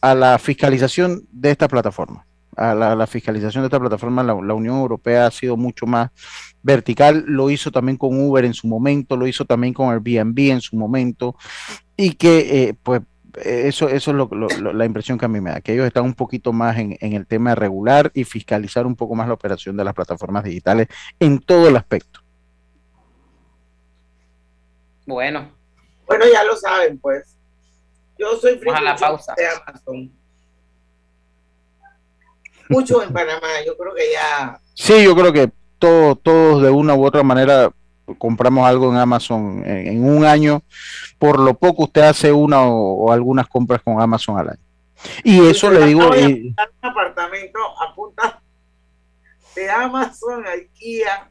a 0.00 0.14
la 0.14 0.38
fiscalización 0.38 1.22
de 1.30 1.50
esta 1.50 1.68
plataforma. 1.68 2.26
A 2.56 2.74
la, 2.74 3.06
fiscalización 3.06 3.62
de 3.62 3.66
esta 3.66 3.80
plataforma, 3.80 4.22
la, 4.22 4.34
Unión 4.34 4.76
Europea 4.76 5.26
ha 5.26 5.30
sido 5.30 5.56
mucho 5.56 5.86
más 5.86 6.10
vertical, 6.62 7.24
lo 7.26 7.50
hizo 7.50 7.70
también 7.70 7.96
con 7.96 8.20
Uber 8.20 8.44
en 8.44 8.54
su 8.54 8.66
momento, 8.66 9.16
lo 9.16 9.26
hizo 9.26 9.44
también 9.44 9.72
con 9.72 9.90
Airbnb 9.90 10.38
en 10.50 10.60
su 10.60 10.76
momento, 10.76 11.36
y 11.96 12.12
que 12.14 12.68
eh, 12.68 12.74
pues 12.82 13.02
eso, 13.42 13.88
eso 13.88 14.10
es 14.10 14.62
la 14.62 14.84
impresión 14.84 15.18
que 15.18 15.24
a 15.24 15.28
mí 15.28 15.40
me 15.40 15.50
da, 15.50 15.60
que 15.60 15.72
ellos 15.72 15.86
están 15.86 16.04
un 16.04 16.14
poquito 16.14 16.52
más 16.52 16.78
en, 16.78 16.96
en, 17.00 17.14
el 17.14 17.26
tema 17.26 17.50
de 17.50 17.56
regular 17.56 18.12
y 18.14 18.22
fiscalizar 18.22 18.86
un 18.86 18.94
poco 18.94 19.16
más 19.16 19.26
la 19.26 19.34
operación 19.34 19.76
de 19.76 19.84
las 19.84 19.94
plataformas 19.94 20.44
digitales 20.44 20.86
en 21.18 21.40
todo 21.40 21.68
el 21.68 21.76
aspecto. 21.76 22.23
Bueno. 25.06 25.52
Bueno, 26.06 26.24
ya 26.32 26.44
lo 26.44 26.56
saben, 26.56 26.98
pues. 26.98 27.36
Yo 28.18 28.36
soy 28.36 28.58
friki 28.58 28.82
de 29.36 29.46
Amazon. 29.48 30.12
Mucho 32.68 33.02
en 33.02 33.12
Panamá, 33.12 33.48
yo 33.66 33.76
creo 33.76 33.94
que 33.94 34.12
ya. 34.12 34.58
Sí, 34.74 35.04
yo 35.04 35.14
creo 35.14 35.32
que 35.32 35.50
todos, 35.78 36.22
todos 36.22 36.62
de 36.62 36.70
una 36.70 36.94
u 36.94 37.04
otra 37.04 37.22
manera 37.22 37.70
compramos 38.18 38.66
algo 38.66 38.90
en 38.90 38.98
Amazon 38.98 39.62
en, 39.66 40.04
un 40.04 40.24
año. 40.24 40.62
Por 41.18 41.38
lo 41.38 41.54
poco 41.54 41.84
usted 41.84 42.02
hace 42.02 42.32
una 42.32 42.62
o, 42.62 43.12
algunas 43.12 43.48
compras 43.48 43.82
con 43.82 44.00
Amazon 44.00 44.38
al 44.38 44.50
año. 44.50 44.60
Y 45.22 45.46
eso 45.46 45.70
le 45.70 45.84
digo. 45.86 46.14
Y... 46.16 46.48
Un 46.48 46.56
apartamento 46.82 47.58
a 47.80 47.94
punta 47.94 48.40
de 49.54 49.70
Amazon 49.70 50.46
a 50.46 50.50
IKEA. 50.50 51.30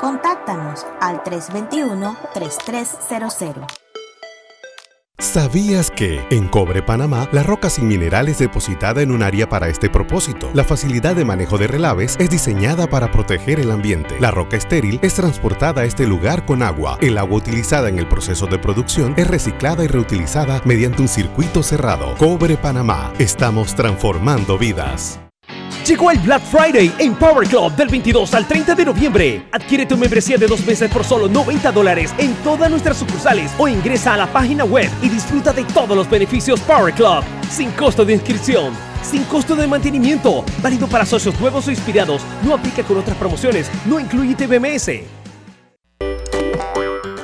Contáctanos 0.00 0.86
al 1.00 1.22
321-3300. 1.24 3.66
¿Sabías 5.20 5.90
que 5.90 6.24
en 6.30 6.46
Cobre 6.46 6.80
Panamá 6.80 7.28
la 7.32 7.42
roca 7.42 7.68
sin 7.68 7.88
mineral 7.88 8.28
es 8.28 8.38
depositada 8.38 9.02
en 9.02 9.10
un 9.10 9.24
área 9.24 9.48
para 9.48 9.68
este 9.68 9.90
propósito? 9.90 10.48
La 10.54 10.62
facilidad 10.62 11.16
de 11.16 11.24
manejo 11.24 11.58
de 11.58 11.66
relaves 11.66 12.14
es 12.20 12.30
diseñada 12.30 12.88
para 12.88 13.10
proteger 13.10 13.58
el 13.58 13.72
ambiente. 13.72 14.14
La 14.20 14.30
roca 14.30 14.56
estéril 14.56 15.00
es 15.02 15.14
transportada 15.14 15.82
a 15.82 15.84
este 15.84 16.06
lugar 16.06 16.46
con 16.46 16.62
agua. 16.62 16.98
El 17.00 17.18
agua 17.18 17.38
utilizada 17.38 17.88
en 17.88 17.98
el 17.98 18.06
proceso 18.06 18.46
de 18.46 18.58
producción 18.58 19.14
es 19.16 19.26
reciclada 19.26 19.82
y 19.82 19.88
reutilizada 19.88 20.62
mediante 20.64 21.02
un 21.02 21.08
circuito 21.08 21.64
cerrado. 21.64 22.14
Cobre 22.16 22.56
Panamá. 22.56 23.12
Estamos 23.18 23.74
transformando 23.74 24.56
vidas. 24.56 25.18
Llegó 25.86 26.10
el 26.10 26.18
Black 26.18 26.42
Friday 26.42 26.92
en 26.98 27.14
Power 27.14 27.48
Club 27.48 27.74
del 27.74 27.88
22 27.88 28.34
al 28.34 28.46
30 28.46 28.74
de 28.74 28.84
noviembre. 28.84 29.42
Adquiere 29.52 29.86
tu 29.86 29.96
membresía 29.96 30.36
de 30.36 30.46
dos 30.46 30.64
meses 30.66 30.90
por 30.90 31.04
solo 31.04 31.28
90 31.28 31.72
dólares 31.72 32.12
en 32.18 32.34
todas 32.36 32.70
nuestras 32.70 32.98
sucursales 32.98 33.52
o 33.58 33.68
ingresa 33.68 34.14
a 34.14 34.16
la 34.18 34.26
página 34.26 34.64
web 34.64 34.90
y 35.02 35.08
disfruta 35.08 35.52
de 35.52 35.64
todos 35.64 35.96
los 35.96 36.08
beneficios 36.10 36.60
Power 36.60 36.92
Club, 36.92 37.24
sin 37.50 37.70
costo 37.70 38.04
de 38.04 38.14
inscripción, 38.14 38.74
sin 39.02 39.24
costo 39.24 39.56
de 39.56 39.66
mantenimiento, 39.66 40.44
válido 40.62 40.86
para 40.86 41.06
socios 41.06 41.38
nuevos 41.40 41.66
o 41.68 41.70
inspirados, 41.70 42.22
no 42.44 42.54
aplica 42.54 42.82
con 42.82 42.98
otras 42.98 43.16
promociones, 43.16 43.70
no 43.86 43.98
incluye 43.98 44.34
TBMS. 44.34 44.88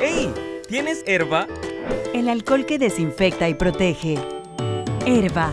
¡Ey! 0.01 0.33
¿Tienes 0.69 1.03
herba? 1.07 1.47
El 2.15 2.29
alcohol 2.29 2.65
que 2.65 2.79
desinfecta 2.79 3.49
y 3.49 3.55
protege. 3.55 4.19
Herba, 5.05 5.53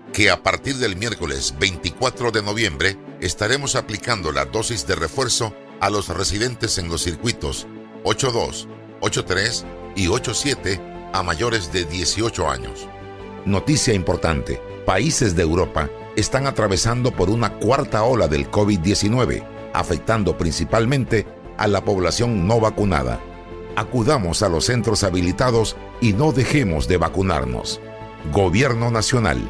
que 0.13 0.29
a 0.29 0.43
partir 0.43 0.77
del 0.77 0.95
miércoles 0.95 1.55
24 1.59 2.31
de 2.31 2.41
noviembre 2.41 2.97
estaremos 3.21 3.75
aplicando 3.75 4.31
la 4.31 4.45
dosis 4.45 4.85
de 4.85 4.95
refuerzo 4.95 5.53
a 5.79 5.89
los 5.89 6.09
residentes 6.09 6.77
en 6.77 6.89
los 6.89 7.03
circuitos 7.03 7.67
82, 8.03 8.67
83 8.99 9.65
y 9.95 10.07
87 10.07 10.81
a 11.13 11.23
mayores 11.23 11.71
de 11.71 11.85
18 11.85 12.49
años. 12.49 12.87
Noticia 13.45 13.93
importante, 13.93 14.61
países 14.85 15.35
de 15.35 15.43
Europa 15.43 15.89
están 16.15 16.45
atravesando 16.45 17.11
por 17.11 17.29
una 17.29 17.57
cuarta 17.59 18.03
ola 18.03 18.27
del 18.27 18.49
COVID-19, 18.51 19.43
afectando 19.73 20.37
principalmente 20.37 21.25
a 21.57 21.67
la 21.67 21.83
población 21.83 22.47
no 22.47 22.59
vacunada. 22.59 23.19
Acudamos 23.75 24.43
a 24.43 24.49
los 24.49 24.65
centros 24.65 25.03
habilitados 25.03 25.77
y 26.01 26.13
no 26.13 26.33
dejemos 26.33 26.87
de 26.87 26.97
vacunarnos. 26.97 27.79
Gobierno 28.31 28.91
Nacional. 28.91 29.49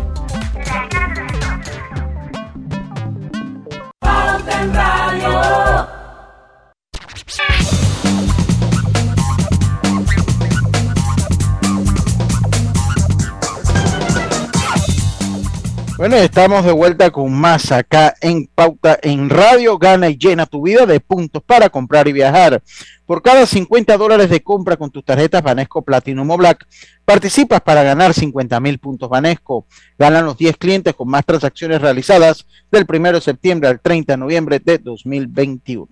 Bueno, 16.01 16.15
estamos 16.15 16.65
de 16.65 16.71
vuelta 16.71 17.11
con 17.11 17.31
más 17.31 17.71
acá 17.71 18.15
en 18.21 18.47
Pauta 18.47 18.97
en 19.03 19.29
Radio. 19.29 19.77
Gana 19.77 20.09
y 20.09 20.17
llena 20.17 20.47
tu 20.47 20.63
vida 20.63 20.87
de 20.87 20.99
puntos 20.99 21.43
para 21.43 21.69
comprar 21.69 22.07
y 22.07 22.11
viajar. 22.11 22.59
Por 23.05 23.21
cada 23.21 23.45
50 23.45 23.97
dólares 23.97 24.31
de 24.31 24.41
compra 24.41 24.77
con 24.77 24.89
tus 24.89 25.05
tarjetas 25.05 25.43
Banesco 25.43 25.83
Platinum 25.83 26.31
o 26.31 26.37
Black, 26.37 26.65
participas 27.05 27.61
para 27.61 27.83
ganar 27.83 28.15
50 28.15 28.59
mil 28.59 28.79
puntos 28.79 29.09
Banesco. 29.09 29.67
Ganan 29.99 30.25
los 30.25 30.35
10 30.39 30.57
clientes 30.57 30.95
con 30.95 31.07
más 31.07 31.23
transacciones 31.23 31.79
realizadas 31.79 32.47
del 32.71 32.87
1 32.89 33.11
de 33.11 33.21
septiembre 33.21 33.69
al 33.69 33.79
30 33.79 34.13
de 34.13 34.17
noviembre 34.17 34.57
de 34.57 34.79
2021. 34.79 35.87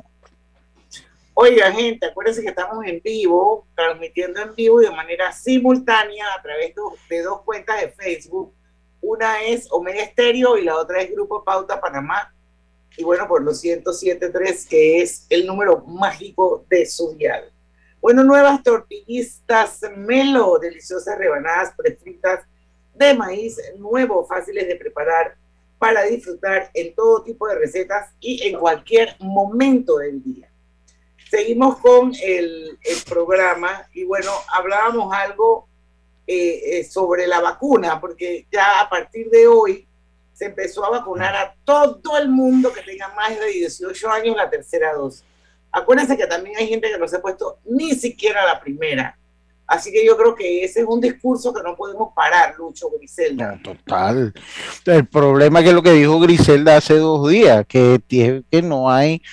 Oiga, 1.36 1.72
gente, 1.72 2.08
acuérdense 2.08 2.42
que 2.42 2.50
estamos 2.50 2.84
en 2.84 3.00
vivo, 3.04 3.68
transmitiendo 3.76 4.42
en 4.42 4.56
vivo 4.56 4.82
y 4.82 4.86
de 4.86 4.92
manera 4.92 5.32
simultánea 5.32 6.26
a 6.36 6.42
través 6.42 6.74
de, 7.10 7.22
dos 7.22 7.44
cuentas 7.44 7.80
de 7.80 7.90
Facebook. 7.90 8.56
Una 9.02 9.44
es 9.44 9.68
Omega 9.72 10.02
Estéreo 10.02 10.58
y 10.58 10.64
la 10.64 10.78
otra 10.78 11.02
es 11.02 11.12
Grupo 11.12 11.44
Pauta 11.44 11.80
Panamá. 11.80 12.34
Y 12.98 13.04
bueno, 13.04 13.28
por 13.28 13.42
los 13.44 13.64
107.3, 13.64 14.68
que 14.68 15.02
es 15.02 15.26
el 15.30 15.46
número 15.46 15.80
mágico 15.86 16.66
de 16.70 16.86
su 16.86 17.16
dial. 17.16 17.52
Bueno, 18.02 18.24
nuevas 18.24 18.62
tortillistas 18.64 19.82
Melo, 19.96 20.58
deliciosas 20.58 21.18
rebanadas 21.18 21.74
prefritas 21.78 22.46
de 22.94 23.14
maíz 23.14 23.58
nuevo, 23.78 24.26
fáciles 24.26 24.68
de 24.68 24.76
preparar 24.76 25.38
para 25.78 26.04
disfrutar 26.04 26.70
en 26.74 26.94
todo 26.94 27.24
tipo 27.24 27.48
de 27.48 27.56
recetas 27.56 28.10
y 28.20 28.46
en 28.48 28.60
cualquier 28.60 29.16
momento 29.20 29.98
del 29.98 30.22
día. 30.22 30.50
Seguimos 31.30 31.78
con 31.78 32.12
el, 32.22 32.78
el 32.82 32.98
programa 33.08 33.88
y 33.94 34.04
bueno, 34.04 34.32
hablábamos 34.50 35.14
algo 35.14 35.69
eh, 36.32 36.80
eh, 36.80 36.84
sobre 36.84 37.26
la 37.26 37.42
vacuna, 37.42 38.00
porque 38.00 38.46
ya 38.52 38.82
a 38.82 38.88
partir 38.88 39.32
de 39.32 39.48
hoy 39.48 39.88
se 40.32 40.46
empezó 40.46 40.86
a 40.86 40.92
vacunar 40.92 41.36
a 41.36 41.56
todo 41.64 42.20
el 42.20 42.30
mundo 42.30 42.72
que 42.72 42.84
tenga 42.84 43.12
más 43.16 43.32
de 43.40 43.48
18 43.48 44.12
años 44.12 44.36
la 44.36 44.48
tercera 44.48 44.94
dosis. 44.94 45.24
Acuérdense 45.72 46.16
que 46.16 46.28
también 46.28 46.56
hay 46.58 46.68
gente 46.68 46.88
que 46.88 47.00
no 47.00 47.08
se 47.08 47.16
ha 47.16 47.22
puesto 47.24 47.58
ni 47.66 47.96
siquiera 47.96 48.46
la 48.46 48.60
primera. 48.60 49.18
Así 49.66 49.92
que 49.92 50.06
yo 50.06 50.16
creo 50.16 50.36
que 50.36 50.64
ese 50.64 50.82
es 50.82 50.86
un 50.88 51.02
discurso 51.02 51.52
que 51.52 51.64
no 51.64 51.76
podemos 51.76 52.14
parar, 52.14 52.54
Lucho 52.60 52.92
Griselda. 52.92 53.60
total. 53.64 54.32
El 54.86 55.08
problema 55.08 55.64
que 55.64 55.70
es 55.70 55.74
lo 55.74 55.82
que 55.82 55.94
dijo 55.94 56.20
Griselda 56.20 56.78
hace 56.78 56.94
dos 56.94 57.28
días, 57.28 57.66
que, 57.68 58.00
que 58.08 58.62
no 58.62 58.92
hay, 58.92 59.24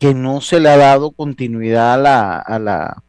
que 0.00 0.14
no 0.14 0.40
se 0.40 0.58
le 0.58 0.68
ha 0.68 0.76
dado 0.76 1.12
continuidad 1.12 1.94
a 1.94 2.58
la, 2.58 3.04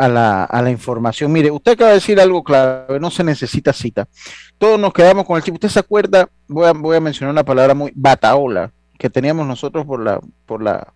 a 0.00 0.08
la, 0.08 0.44
a 0.44 0.62
la 0.62 0.70
información. 0.70 1.30
Mire, 1.30 1.50
usted 1.50 1.72
acaba 1.72 1.90
de 1.90 1.96
decir 1.96 2.18
algo 2.18 2.42
clave, 2.42 2.98
no 2.98 3.10
se 3.10 3.22
necesita 3.22 3.70
cita. 3.74 4.08
Todos 4.56 4.80
nos 4.80 4.94
quedamos 4.94 5.26
con 5.26 5.36
el 5.36 5.42
tipo. 5.42 5.56
¿Usted 5.56 5.68
se 5.68 5.78
acuerda? 5.78 6.26
Voy 6.48 6.66
a, 6.66 6.72
voy 6.72 6.96
a 6.96 7.00
mencionar 7.00 7.32
una 7.32 7.44
palabra 7.44 7.74
muy 7.74 7.92
bataola 7.94 8.72
que 8.98 9.10
teníamos 9.10 9.46
nosotros 9.46 9.84
por 9.84 10.02
la, 10.02 10.18
por 10.46 10.62
la, 10.62 10.94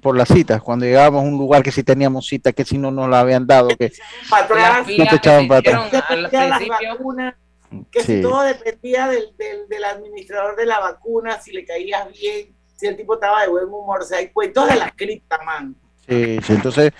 por 0.00 0.16
las 0.16 0.28
citas, 0.28 0.62
cuando 0.62 0.86
llegábamos 0.86 1.24
a 1.24 1.26
un 1.26 1.36
lugar 1.36 1.62
que 1.62 1.70
si 1.70 1.82
teníamos 1.82 2.26
cita, 2.26 2.52
que 2.52 2.64
si 2.64 2.78
no 2.78 2.90
nos 2.90 3.10
la 3.10 3.20
habían 3.20 3.46
dado, 3.46 3.68
que 3.68 3.92
no 4.96 5.06
te 5.06 5.16
echaban 5.16 5.46
para 5.46 5.60
atrás. 5.60 5.90
Que 7.92 8.02
si 8.02 8.22
todo 8.22 8.42
dependía 8.44 9.08
del, 9.08 9.24
del, 9.36 9.68
del, 9.68 9.84
administrador 9.84 10.56
de 10.56 10.64
la 10.64 10.80
vacuna, 10.80 11.38
si 11.38 11.52
le 11.52 11.66
caías 11.66 12.10
bien, 12.18 12.54
si 12.76 12.86
el 12.86 12.96
tipo 12.96 13.14
estaba 13.14 13.42
de 13.42 13.48
buen 13.48 13.66
humor, 13.66 14.00
o 14.00 14.04
sea, 14.04 14.18
hay 14.18 14.28
cuentos 14.28 14.66
de 14.68 14.76
la 14.76 14.90
cripta, 14.90 15.38
man. 15.44 15.76
Sí, 16.08 16.38
sí, 16.42 16.54
entonces 16.54 16.92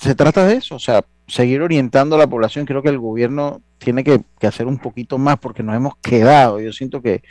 se 0.00 0.14
trata 0.14 0.46
de 0.46 0.54
eso, 0.54 0.76
o 0.76 0.78
sea, 0.78 1.04
seguir 1.26 1.62
orientando 1.62 2.16
a 2.16 2.18
la 2.18 2.26
población. 2.26 2.66
Creo 2.66 2.82
que 2.82 2.88
el 2.88 2.98
gobierno 2.98 3.62
tiene 3.78 4.04
que, 4.04 4.20
hacer 4.46 4.66
un 4.66 4.78
poquito 4.78 5.18
más 5.18 5.38
porque 5.38 5.62
nos 5.62 5.74
hemos 5.74 5.96
quedado. 5.96 6.60
Yo 6.60 6.72
siento 6.72 7.02
que 7.02 7.22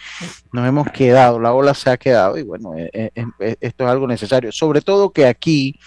nos 0.52 0.68
hemos 0.68 0.90
quedado, 0.92 1.40
la 1.40 1.54
ola 1.54 1.74
se 1.74 1.90
ha 1.90 1.98
quedado 1.98 2.38
y 2.38 2.44
bueno, 2.44 2.76
eh, 2.76 2.90
eh, 2.94 3.26
eh, 3.40 3.56
esto 3.60 3.86
es 3.86 3.90
algo 3.90 4.08
necesario. 4.08 4.52
Sobre 4.52 4.82
todo 4.82 5.12
que 5.12 5.26
aquí 5.26 5.80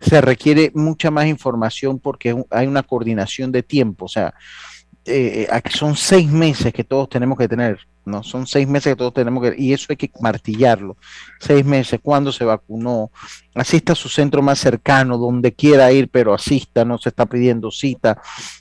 se 0.00 0.20
requiere 0.20 0.72
mucha 0.74 1.10
más 1.10 1.26
información 1.26 1.98
porque 1.98 2.34
hay 2.50 2.66
una 2.66 2.82
coordinación 2.82 3.52
de 3.52 3.62
tiempo. 3.62 4.06
O 4.06 4.08
sea, 4.08 4.34
aquí 5.50 5.76
son 5.76 5.96
seis 5.96 6.30
meses 6.30 6.72
que 6.72 6.84
todos 6.84 7.08
tenemos 7.08 7.36
que 7.36 7.48
tener 7.48 7.78
¿no? 8.04 8.22
Son 8.22 8.46
seis 8.46 8.66
meses 8.66 8.92
que 8.92 8.96
todos 8.96 9.14
tenemos 9.14 9.42
que, 9.42 9.54
y 9.56 9.72
eso 9.72 9.86
hay 9.90 9.96
que 9.96 10.10
martillarlo. 10.20 10.96
Seis 11.38 11.64
meses, 11.64 12.00
cuando 12.02 12.32
se 12.32 12.44
vacunó, 12.44 13.10
asista 13.54 13.92
a 13.92 13.96
su 13.96 14.08
centro 14.08 14.42
más 14.42 14.58
cercano, 14.58 15.18
donde 15.18 15.52
quiera 15.52 15.90
ir, 15.92 16.08
pero 16.08 16.34
asista, 16.34 16.84
no 16.84 16.98
se 16.98 17.10
está 17.10 17.26
pidiendo 17.26 17.70
cita. 17.70 18.20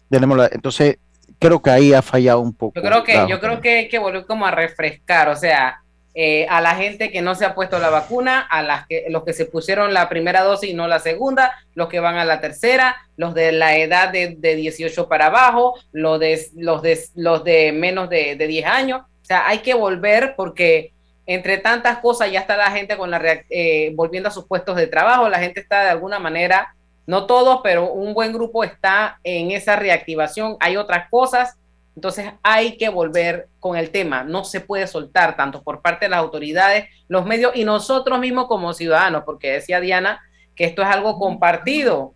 Tenemos 0.09 0.49
entonces, 0.51 0.97
creo 1.39 1.61
que 1.61 1.69
ahí 1.69 1.93
ha 1.93 2.01
fallado 2.01 2.39
un 2.39 2.53
poco. 2.53 2.73
Yo 2.75 2.81
creo 2.81 3.03
que, 3.03 3.25
yo 3.29 3.39
creo 3.39 3.61
que 3.61 3.77
hay 3.79 3.89
que 3.89 3.99
volver 3.99 4.25
como 4.25 4.45
a 4.45 4.51
refrescar, 4.51 5.29
o 5.29 5.35
sea, 5.35 5.81
eh, 6.15 6.47
a 6.49 6.59
la 6.59 6.75
gente 6.75 7.11
que 7.11 7.21
no 7.21 7.35
se 7.35 7.45
ha 7.45 7.53
puesto 7.53 7.79
la 7.79 7.89
vacuna, 7.89 8.41
a 8.41 8.63
las 8.63 8.87
que, 8.87 9.05
los 9.09 9.23
que 9.23 9.31
se 9.31 9.45
pusieron 9.45 9.93
la 9.93 10.09
primera 10.09 10.41
dosis 10.41 10.71
y 10.71 10.73
no 10.73 10.87
la 10.87 10.99
segunda, 10.99 11.53
los 11.75 11.87
que 11.87 11.99
van 11.99 12.17
a 12.17 12.25
la 12.25 12.41
tercera, 12.41 12.97
los 13.15 13.33
de 13.35 13.51
la 13.51 13.77
edad 13.77 14.09
de, 14.09 14.35
de 14.37 14.55
18 14.55 15.07
para 15.07 15.27
abajo, 15.27 15.75
los 15.91 16.19
de, 16.19 16.47
los 16.55 16.81
de, 16.81 16.99
los 17.15 17.43
de 17.43 17.71
menos 17.71 18.09
de, 18.09 18.35
de 18.35 18.47
10 18.47 18.65
años 18.65 19.01
sea, 19.29 19.47
hay 19.47 19.59
que 19.59 19.73
volver 19.73 20.33
porque 20.35 20.91
entre 21.27 21.59
tantas 21.59 21.99
cosas 21.99 22.31
ya 22.31 22.39
está 22.39 22.57
la 22.57 22.71
gente 22.71 22.97
con 22.97 23.11
la 23.11 23.21
eh, 23.51 23.91
volviendo 23.95 24.29
a 24.29 24.31
sus 24.31 24.47
puestos 24.47 24.75
de 24.75 24.87
trabajo, 24.87 25.29
la 25.29 25.37
gente 25.37 25.59
está 25.59 25.83
de 25.83 25.91
alguna 25.91 26.17
manera, 26.17 26.75
no 27.05 27.27
todos, 27.27 27.59
pero 27.63 27.93
un 27.93 28.15
buen 28.15 28.33
grupo 28.33 28.63
está 28.63 29.19
en 29.23 29.51
esa 29.51 29.75
reactivación, 29.75 30.57
hay 30.59 30.75
otras 30.75 31.07
cosas, 31.09 31.59
entonces 31.95 32.31
hay 32.41 32.77
que 32.77 32.89
volver 32.89 33.47
con 33.59 33.77
el 33.77 33.91
tema, 33.91 34.23
no 34.23 34.43
se 34.43 34.59
puede 34.59 34.87
soltar 34.87 35.35
tanto 35.35 35.61
por 35.61 35.83
parte 35.83 36.05
de 36.05 36.09
las 36.09 36.19
autoridades, 36.19 36.89
los 37.07 37.27
medios 37.27 37.55
y 37.55 37.63
nosotros 37.63 38.17
mismos 38.19 38.47
como 38.47 38.73
ciudadanos, 38.73 39.23
porque 39.23 39.51
decía 39.51 39.79
Diana 39.79 40.19
que 40.55 40.65
esto 40.65 40.81
es 40.81 40.87
algo 40.87 41.19
compartido, 41.19 42.15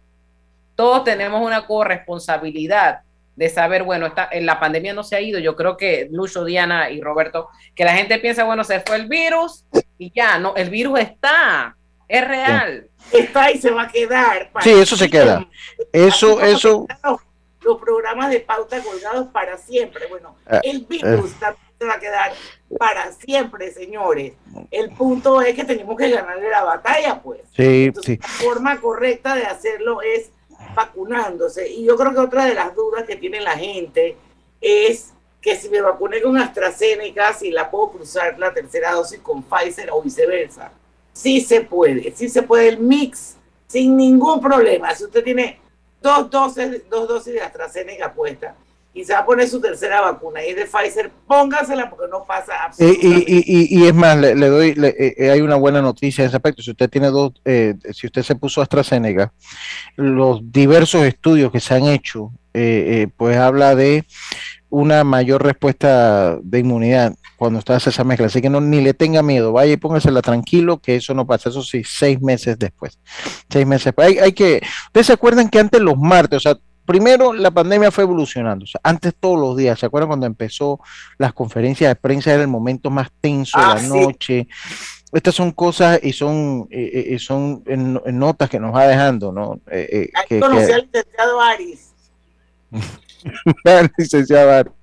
todos 0.76 1.03
tenemos 1.03 1.39
una 1.39 1.68
corresponsabilidad 1.68 3.01
de 3.36 3.50
saber, 3.50 3.84
bueno, 3.84 4.08
está, 4.08 4.30
en 4.32 4.46
la 4.46 4.60
pandemia 4.60 4.94
no 4.94 5.04
se 5.04 5.16
ha 5.16 5.22
ido. 5.22 5.40
Yo 5.40 5.56
creo 5.56 5.78
que 5.78 6.08
Lucho, 6.12 6.46
Diana 6.46 6.90
y 6.90 7.02
Roberto, 7.02 7.50
que 7.76 7.86
la 7.86 7.94
gente 7.94 8.20
piensa, 8.20 8.44
bueno, 8.44 8.64
se 8.64 8.80
fue 8.82 8.96
el 8.98 9.08
virus 9.08 9.66
y 9.98 10.12
ya, 10.14 10.38
no, 10.40 10.56
el 10.56 10.70
virus 10.70 11.00
está, 11.00 11.76
es 12.08 12.28
real. 12.28 12.90
Está 13.12 13.52
y 13.52 13.58
se 13.60 13.72
va 13.72 13.84
a 13.84 13.88
quedar. 13.88 14.52
Sí, 14.62 14.72
eso 14.72 14.96
se 14.96 15.10
queda. 15.10 15.48
Eso, 15.92 16.42
eso. 16.42 16.88
Los, 17.62 17.80
programas 17.80 18.30
de 18.30 18.42
pauta 18.42 18.82
colgados 18.82 19.28
para 19.30 19.58
siempre. 19.58 20.08
Bueno, 20.08 20.36
ah, 20.48 20.60
el 20.64 20.86
virus 20.86 21.32
eh. 21.32 21.36
también 21.40 21.68
se 21.80 21.86
va 21.86 21.94
a 21.94 22.00
quedar 22.00 22.34
para 22.78 23.12
siempre, 23.14 23.72
señores. 23.72 24.34
El 24.70 24.92
punto 24.92 25.42
es 25.42 25.56
que 25.56 25.64
tenemos 25.64 25.98
que 25.98 26.10
ganarle 26.10 26.50
la 26.50 26.64
batalla, 26.64 27.22
pues. 27.22 27.40
Sí, 27.56 27.92
sí. 28.02 28.20
La 28.22 28.28
forma 28.28 28.82
correcta 28.82 29.36
de 29.36 29.44
hacerlo 29.44 30.02
es 30.02 30.32
vacunándose. 30.74 31.70
Y 31.70 31.86
yo 31.86 31.96
creo 31.96 32.14
que 32.14 32.20
otra 32.20 32.46
de 32.46 32.54
las 32.54 32.76
dudas 32.76 33.04
que 33.04 33.16
tiene 33.16 33.42
la 33.42 33.58
gente 33.58 34.16
es 34.60 35.14
que 35.42 35.56
si 35.56 35.70
me 35.70 35.82
vacuné 35.82 36.22
con 36.22 36.38
AstraZeneca, 36.38 37.34
si 37.34 37.52
la 37.52 37.70
puedo 37.70 37.92
cruzar 37.92 38.40
la 38.40 38.54
tercera 38.54 38.94
dosis 38.94 39.20
con 39.20 39.44
Pfizer 39.44 39.90
o 39.92 40.02
viceversa. 40.02 40.72
Sí 41.12 41.42
se 41.42 41.62
puede, 41.62 42.12
sí 42.16 42.30
se 42.30 42.44
puede 42.44 42.70
el 42.70 42.80
mix 42.80 43.36
sin 43.68 43.98
ningún 43.98 44.40
problema. 44.40 44.96
Si 44.96 45.04
usted 45.04 45.24
tiene 45.24 45.60
dos 46.02 46.30
dosis, 46.30 46.90
dos 46.90 47.08
dosis 47.08 47.34
de 47.34 47.42
AstraZeneca 47.42 48.14
puesta 48.14 48.56
y 48.94 49.04
se 49.04 49.14
va 49.14 49.20
a 49.20 49.26
poner 49.26 49.48
su 49.48 49.60
tercera 49.60 50.02
vacuna 50.02 50.46
y 50.46 50.50
es 50.50 50.56
de 50.56 50.66
Pfizer, 50.66 51.12
póngasela 51.28 51.89
porque 51.89 52.06
no 52.10 52.24
pasa 52.26 52.66
absolutamente. 52.66 53.32
Y, 53.32 53.44
y, 53.46 53.80
y, 53.80 53.88
es 53.88 53.94
más, 53.94 54.18
le, 54.18 54.36
doy, 54.36 54.70
eh, 54.70 55.16
eh, 55.18 55.32
hay 55.32 55.41
una 55.41 55.56
buena 55.56 55.82
noticia 55.82 56.22
en 56.22 56.28
ese 56.28 56.38
aspecto. 56.38 56.62
Si 56.62 56.72
usted 56.72 56.89
tiene 56.89 57.08
dos, 57.08 57.34
eh, 57.44 57.74
si 57.91 58.06
usted 58.06 58.22
se 58.22 58.36
puso 58.36 58.62
AstraZeneca, 58.62 59.34
los 59.96 60.52
diversos 60.52 61.04
estudios 61.04 61.52
que 61.52 61.60
se 61.60 61.74
han 61.74 61.86
hecho, 61.88 62.32
pues 63.18 63.38
habla 63.38 63.74
de 63.74 64.06
una 64.70 65.04
mayor 65.04 65.44
respuesta 65.44 66.38
de 66.44 66.60
inmunidad 66.60 67.16
cuando 67.38 67.60
está 67.60 67.76
hace 67.76 67.89
esa 67.89 68.04
mezcla. 68.04 68.28
Así 68.28 68.41
que 68.41 68.50
no 68.50 68.62
ni 68.62 68.80
le 68.82 68.94
tenga 68.94 69.24
miedo, 69.24 69.52
vaya 69.52 69.74
y 69.74 69.78
póngasela 69.78 70.22
tranquilo, 70.22 70.78
que 70.78 70.98
eso 70.98 71.16
no 71.16 71.26
pasa. 71.26 71.50
Eso 71.50 71.64
sí, 71.64 71.84
seis 71.84 72.22
meses 72.22 72.60
después. 72.60 73.00
Seis 73.50 73.66
meses 73.66 73.86
después. 73.86 74.08
Hay, 74.08 74.18
hay 74.20 74.34
que. 74.34 74.62
Ustedes 74.88 75.08
se 75.08 75.14
acuerdan 75.14 75.50
que 75.50 75.60
antes 75.60 75.82
los 75.82 75.98
martes, 75.98 76.38
o 76.38 76.39
sea, 76.39 76.58
primero 76.86 77.34
la 77.34 77.52
pandemia 77.52 77.92
fue 77.92 78.04
evolucionando. 78.04 78.66
antes 78.84 79.14
todos 79.20 79.40
los 79.40 79.58
días, 79.58 79.80
¿se 79.80 79.86
acuerdan 79.86 80.10
cuando 80.10 80.26
empezó 80.26 80.80
las 81.18 81.34
conferencias 81.34 81.90
de 81.90 81.96
prensa? 81.96 82.34
Era 82.34 82.42
el 82.42 82.48
momento 82.48 82.90
más 82.90 83.10
tenso 83.22 83.58
de 83.60 83.66
la 83.66 83.74
ah, 83.74 83.82
noche. 83.82 84.48
Estas 85.12 85.36
son 85.36 85.52
cosas 85.52 86.00
y 86.02 86.12
son, 86.12 86.68
eh, 86.72 87.10
eh, 87.12 87.20
son 87.20 87.64
notas 88.08 88.50
que 88.50 88.60
nos 88.60 88.74
va 88.74 88.88
dejando, 88.88 89.32
¿no? 89.32 89.60
Eh, 89.70 90.10
que, 90.28 90.40
conocí 90.40 90.72
al 90.72 90.90
licenciado 90.92 91.40
Aris. 91.40 91.94
licenciado 93.98 94.52
Aris. 94.52 94.74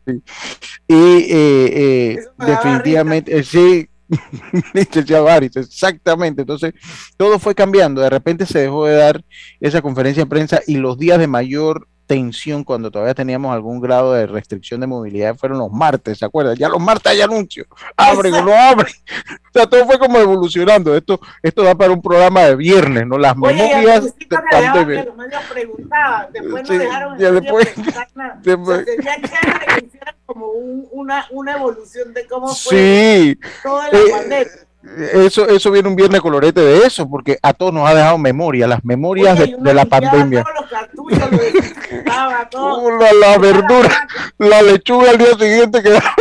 Y 0.86 2.16
definitivamente, 2.38 3.42
sí, 3.42 3.88
licenciado 4.74 5.28
Aris, 5.28 5.56
exactamente. 5.56 6.42
Entonces, 6.42 6.74
todo 7.16 7.38
fue 7.38 7.54
cambiando. 7.54 8.00
De 8.00 8.11
repente 8.11 8.46
se 8.46 8.61
dejó 8.61 8.86
de 8.86 8.96
dar 8.96 9.24
esa 9.61 9.82
conferencia 9.82 10.24
de 10.24 10.30
prensa 10.30 10.61
y 10.66 10.76
los 10.76 10.98
días 10.98 11.18
de 11.18 11.26
mayor 11.26 11.88
tensión 12.11 12.64
cuando 12.64 12.90
todavía 12.90 13.14
teníamos 13.14 13.54
algún 13.54 13.80
grado 13.80 14.14
de 14.14 14.26
restricción 14.26 14.80
de 14.80 14.88
movilidad 14.88 15.36
fueron 15.36 15.58
los 15.58 15.70
martes, 15.70 16.18
¿se 16.18 16.24
acuerdan? 16.24 16.56
Ya 16.56 16.68
los 16.68 16.80
martes 16.80 17.12
hay 17.12 17.20
anuncio, 17.20 17.64
abren 17.96 18.34
o 18.34 18.42
no 18.42 18.52
abren. 18.52 18.92
O 19.50 19.52
sea, 19.52 19.66
todo 19.66 19.84
fue 19.84 19.98
como 19.98 20.16
evolucionando. 20.16 20.96
Esto, 20.96 21.20
esto 21.42 21.64
da 21.64 21.74
para 21.74 21.90
un 21.90 22.00
programa 22.00 22.42
de 22.42 22.54
viernes, 22.54 23.04
¿no? 23.04 23.18
Las 23.18 23.36
memorias 23.36 24.16
de 24.16 24.26
pandemia. 24.28 25.08
después 26.32 26.70
no 26.70 26.78
dejaron 26.78 27.18
ya 27.18 27.32
después, 27.32 27.74
después. 28.42 28.86
como 30.26 30.46
una, 30.92 31.26
una 31.32 31.56
evolución 31.56 32.14
de 32.14 32.28
cómo 32.28 32.54
fue 32.54 33.36
toda 33.64 33.90
la 33.90 33.98
eh, 33.98 34.11
pandemia 34.12 34.69
eso, 34.82 35.46
eso 35.46 35.70
viene 35.70 35.88
un 35.88 35.96
viernes 35.96 36.20
colorete 36.20 36.60
de 36.60 36.86
eso, 36.86 37.08
porque 37.08 37.38
a 37.42 37.52
todos 37.52 37.72
nos 37.72 37.88
ha 37.88 37.94
dejado 37.94 38.16
memoria, 38.16 38.66
las 38.66 38.84
memorias 38.84 39.38
de, 39.38 39.74
la 39.74 39.84
pandemia. 39.84 40.44
la, 43.20 43.38
verdura, 43.38 44.08
la 44.38 44.62
lechuga 44.62 45.10
al 45.10 45.18
día 45.18 45.34
siguiente 45.38 45.82
quedaba, 45.82 46.14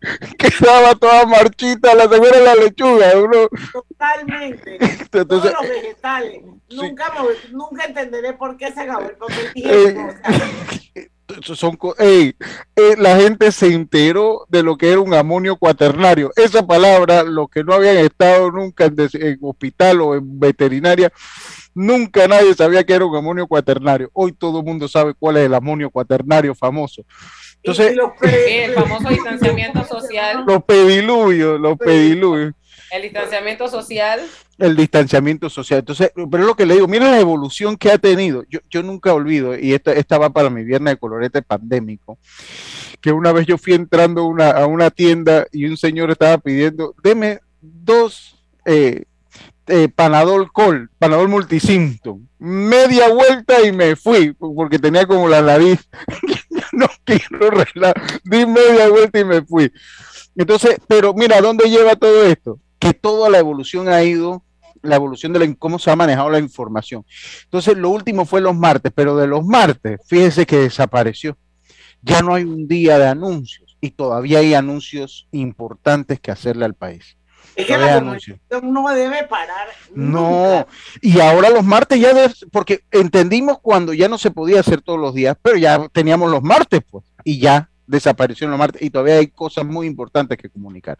quedaba 0.38 0.94
toda 0.96 1.26
marchita, 1.26 1.94
la 1.94 2.08
segunda 2.08 2.40
la 2.40 2.54
lechuga. 2.56 3.12
Totalmente. 3.72 4.78
Todos 5.10 5.44
los 5.44 5.62
vegetales. 5.62 6.42
Nunca, 6.70 7.12
nunca 7.50 7.84
entenderé 7.84 8.32
por 8.32 8.56
qué 8.56 8.72
se 8.72 8.80
acabó 8.80 9.08
el 9.08 9.16
papel 9.16 9.52
eh, 9.54 11.00
son 11.42 11.78
eh, 11.98 12.34
la 12.98 13.16
gente 13.16 13.52
se 13.52 13.72
enteró 13.72 14.46
de 14.48 14.62
lo 14.62 14.76
que 14.76 14.90
era 14.90 15.00
un 15.00 15.14
amonio 15.14 15.56
cuaternario. 15.56 16.30
Esa 16.36 16.66
palabra, 16.66 17.22
los 17.22 17.48
que 17.48 17.64
no 17.64 17.74
habían 17.74 17.96
estado 17.98 18.50
nunca 18.50 18.86
en, 18.86 19.38
hospital 19.40 20.00
o 20.00 20.14
en 20.14 20.38
veterinaria, 20.38 21.12
nunca 21.74 22.28
nadie 22.28 22.54
sabía 22.54 22.84
que 22.84 22.94
era 22.94 23.04
un 23.04 23.16
amonio 23.16 23.46
cuaternario. 23.46 24.10
Hoy 24.12 24.32
todo 24.32 24.60
el 24.60 24.64
mundo 24.64 24.88
sabe 24.88 25.14
cuál 25.14 25.38
es 25.38 25.46
el 25.46 25.54
amonio 25.54 25.90
cuaternario 25.90 26.54
famoso. 26.54 27.02
Entonces, 27.62 27.96
el 28.48 28.72
famoso 28.74 29.08
distanciamiento 29.08 29.84
social. 29.84 30.44
Los 30.46 30.64
pediluvios, 30.64 31.60
los 31.60 31.78
pediluvios. 31.78 32.54
El 32.92 33.02
distanciamiento 33.02 33.68
social. 33.68 34.20
El 34.58 34.76
distanciamiento 34.76 35.48
social. 35.48 35.78
Entonces, 35.78 36.12
pero 36.14 36.42
es 36.42 36.46
lo 36.46 36.54
que 36.54 36.66
le 36.66 36.74
digo, 36.74 36.86
mira 36.86 37.10
la 37.10 37.18
evolución 37.18 37.78
que 37.78 37.90
ha 37.90 37.96
tenido. 37.96 38.44
Yo, 38.50 38.60
yo 38.68 38.82
nunca 38.82 39.14
olvido, 39.14 39.58
y 39.58 39.72
esta, 39.72 39.92
esta 39.92 40.18
va 40.18 40.28
para 40.28 40.50
mi 40.50 40.62
viernes 40.62 40.92
de 40.92 40.98
colorete 40.98 41.40
pandémico, 41.40 42.18
que 43.00 43.10
una 43.10 43.32
vez 43.32 43.46
yo 43.46 43.56
fui 43.56 43.72
entrando 43.72 44.26
una, 44.26 44.50
a 44.50 44.66
una 44.66 44.90
tienda 44.90 45.46
y 45.52 45.64
un 45.64 45.78
señor 45.78 46.10
estaba 46.10 46.36
pidiendo, 46.36 46.94
deme 47.02 47.40
dos 47.62 48.44
eh, 48.66 49.04
eh, 49.68 49.88
Panadol 49.88 50.52
Col, 50.52 50.90
Panadol 50.98 51.30
Multicinto, 51.30 52.20
media 52.38 53.08
vuelta 53.08 53.66
y 53.66 53.72
me 53.72 53.96
fui, 53.96 54.34
porque 54.34 54.78
tenía 54.78 55.06
como 55.06 55.28
la 55.28 55.40
nariz, 55.40 55.88
no 56.72 56.88
quiero 57.04 57.46
arreglar, 57.46 57.94
di 58.22 58.44
media 58.44 58.90
vuelta 58.90 59.18
y 59.18 59.24
me 59.24 59.40
fui. 59.40 59.72
Entonces, 60.36 60.76
pero 60.86 61.14
mira, 61.14 61.40
¿dónde 61.40 61.70
lleva 61.70 61.96
todo 61.96 62.24
esto? 62.24 62.58
Que 62.82 62.94
toda 62.94 63.30
la 63.30 63.38
evolución 63.38 63.88
ha 63.88 64.02
ido, 64.02 64.42
la 64.82 64.96
evolución 64.96 65.32
de 65.32 65.38
la, 65.38 65.54
cómo 65.54 65.78
se 65.78 65.88
ha 65.92 65.94
manejado 65.94 66.30
la 66.30 66.40
información. 66.40 67.06
Entonces, 67.44 67.76
lo 67.76 67.90
último 67.90 68.24
fue 68.24 68.40
los 68.40 68.56
martes, 68.56 68.90
pero 68.92 69.16
de 69.16 69.28
los 69.28 69.46
martes, 69.46 70.00
fíjese 70.04 70.46
que 70.46 70.56
desapareció. 70.56 71.38
Ya 72.02 72.22
no 72.22 72.34
hay 72.34 72.42
un 72.42 72.66
día 72.66 72.98
de 72.98 73.06
anuncios 73.06 73.78
y 73.80 73.90
todavía 73.90 74.40
hay 74.40 74.54
anuncios 74.54 75.28
importantes 75.30 76.18
que 76.18 76.32
hacerle 76.32 76.64
al 76.64 76.74
país. 76.74 77.16
Es 77.54 77.66
que 77.66 77.78
la 77.78 78.00
comunicación 78.00 78.40
no 78.72 78.88
debe 78.88 79.28
parar. 79.28 79.68
No, 79.94 80.66
y 81.00 81.20
ahora 81.20 81.50
los 81.50 81.64
martes 81.64 82.00
ya, 82.00 82.10
porque 82.50 82.80
entendimos 82.90 83.60
cuando 83.60 83.94
ya 83.94 84.08
no 84.08 84.18
se 84.18 84.32
podía 84.32 84.58
hacer 84.58 84.80
todos 84.80 84.98
los 84.98 85.14
días, 85.14 85.36
pero 85.40 85.56
ya 85.56 85.88
teníamos 85.90 86.28
los 86.32 86.42
martes, 86.42 86.80
pues, 86.90 87.04
y 87.22 87.38
ya 87.38 87.70
desaparecieron 87.86 88.50
los 88.50 88.58
martes, 88.58 88.82
y 88.82 88.90
todavía 88.90 89.18
hay 89.18 89.28
cosas 89.28 89.64
muy 89.64 89.86
importantes 89.86 90.36
que 90.36 90.50
comunicar. 90.50 90.96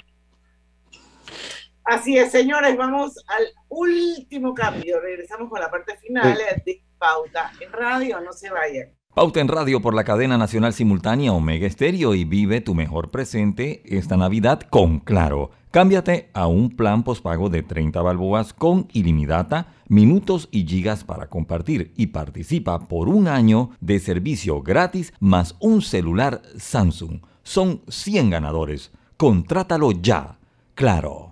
Así 1.84 2.16
es, 2.16 2.30
señores, 2.30 2.76
vamos 2.76 3.12
al 3.26 3.44
último 3.68 4.54
cambio. 4.54 5.00
Regresamos 5.00 5.48
con 5.48 5.60
la 5.60 5.70
parte 5.70 5.96
final 5.98 6.38
de 6.64 6.82
Pauta 6.98 7.52
en 7.60 7.72
Radio, 7.72 8.20
no 8.20 8.32
se 8.32 8.50
vayan. 8.50 8.88
Pauta 9.14 9.40
en 9.40 9.48
Radio 9.48 9.82
por 9.82 9.92
la 9.92 10.04
cadena 10.04 10.38
nacional 10.38 10.72
simultánea 10.72 11.32
Omega 11.32 11.66
Estéreo 11.66 12.14
y 12.14 12.24
vive 12.24 12.62
tu 12.62 12.74
mejor 12.74 13.10
presente 13.10 13.82
esta 13.84 14.16
Navidad 14.16 14.60
con 14.62 15.00
Claro. 15.00 15.50
Cámbiate 15.70 16.30
a 16.32 16.46
un 16.46 16.70
plan 16.76 17.02
pospago 17.02 17.50
de 17.50 17.62
30 17.62 18.00
balboas 18.00 18.54
con 18.54 18.88
ilimitada, 18.92 19.74
minutos 19.88 20.48
y 20.50 20.66
gigas 20.66 21.04
para 21.04 21.28
compartir 21.28 21.92
y 21.96 22.08
participa 22.08 22.88
por 22.88 23.08
un 23.08 23.28
año 23.28 23.70
de 23.80 23.98
servicio 23.98 24.62
gratis 24.62 25.12
más 25.18 25.56
un 25.60 25.82
celular 25.82 26.40
Samsung. 26.56 27.20
Son 27.42 27.82
100 27.88 28.30
ganadores. 28.30 28.92
Contrátalo 29.16 29.92
ya. 29.92 30.38
Claro. 30.74 31.31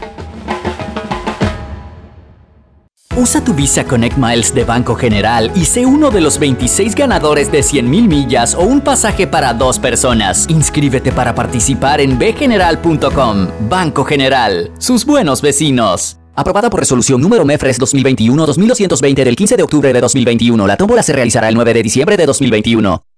Usa 3.17 3.43
tu 3.43 3.53
Visa 3.53 3.83
Connect 3.83 4.17
Miles 4.17 4.55
de 4.55 4.63
Banco 4.63 4.95
General 4.95 5.51
y 5.53 5.65
sé 5.65 5.85
uno 5.85 6.11
de 6.11 6.21
los 6.21 6.39
26 6.39 6.95
ganadores 6.95 7.51
de 7.51 7.59
100.000 7.59 8.07
millas 8.07 8.55
o 8.55 8.61
un 8.61 8.79
pasaje 8.79 9.27
para 9.27 9.53
dos 9.53 9.79
personas. 9.79 10.45
Inscríbete 10.49 11.11
para 11.11 11.35
participar 11.35 11.99
en 11.99 12.17
bgeneral.com. 12.17 13.47
Banco 13.69 14.05
General, 14.05 14.71
sus 14.77 15.05
buenos 15.05 15.41
vecinos. 15.41 16.17
Aprobada 16.35 16.69
por 16.69 16.79
resolución 16.79 17.19
número 17.19 17.43
MEFRES 17.43 17.81
2021-2220 17.81 19.23
del 19.25 19.35
15 19.35 19.57
de 19.57 19.63
octubre 19.63 19.91
de 19.91 19.99
2021. 19.99 20.65
La 20.65 20.77
tómbola 20.77 21.03
se 21.03 21.11
realizará 21.11 21.49
el 21.49 21.55
9 21.55 21.73
de 21.73 21.83
diciembre 21.83 22.15
de 22.15 22.25
2021. 22.25 23.03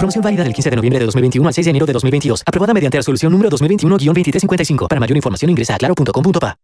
Promoción 0.00 0.22
válida 0.22 0.44
del 0.44 0.54
15 0.54 0.70
de 0.70 0.76
noviembre 0.76 0.98
de 0.98 1.04
2021 1.04 1.46
al 1.46 1.52
6 1.52 1.64
de 1.66 1.70
enero 1.70 1.84
de 1.84 1.92
2022. 1.92 2.42
Aprobada 2.46 2.72
mediante 2.72 2.96
resolución 2.96 3.32
número 3.32 3.50
2021-2355. 3.50 4.88
Para 4.88 4.98
mayor 4.98 5.14
información 5.14 5.50
ingresa 5.50 5.74
a 5.74 5.76
claro.com.pa. 5.76 6.56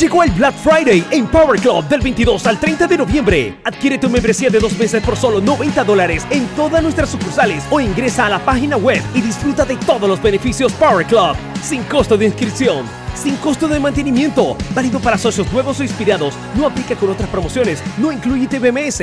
Llegó 0.00 0.24
el 0.24 0.32
Black 0.32 0.56
Friday 0.56 1.06
en 1.12 1.28
Power 1.28 1.60
Club 1.60 1.86
del 1.86 2.00
22 2.00 2.44
al 2.44 2.58
30 2.58 2.88
de 2.88 2.98
noviembre. 2.98 3.58
Adquiere 3.62 3.98
tu 3.98 4.10
membresía 4.10 4.50
de 4.50 4.58
dos 4.58 4.76
meses 4.76 5.00
por 5.04 5.16
solo 5.16 5.40
90 5.40 5.84
dólares 5.84 6.26
en 6.30 6.44
todas 6.56 6.82
nuestras 6.82 7.10
sucursales 7.10 7.64
o 7.70 7.78
ingresa 7.78 8.26
a 8.26 8.30
la 8.30 8.40
página 8.40 8.76
web 8.76 9.00
y 9.14 9.20
disfruta 9.20 9.64
de 9.64 9.76
todos 9.76 10.08
los 10.08 10.20
beneficios 10.20 10.72
Power 10.72 11.06
Club. 11.06 11.36
Sin 11.62 11.84
costo 11.84 12.18
de 12.18 12.26
inscripción. 12.26 12.84
Sin 13.14 13.36
costo 13.36 13.68
de 13.68 13.78
mantenimiento. 13.78 14.56
Válido 14.74 14.98
para 14.98 15.16
socios 15.18 15.52
nuevos 15.52 15.78
o 15.78 15.84
inspirados. 15.84 16.34
No 16.56 16.66
aplica 16.66 16.96
con 16.96 17.10
otras 17.10 17.28
promociones. 17.28 17.80
No 17.96 18.10
incluye 18.10 18.48
TBMS. 18.48 19.02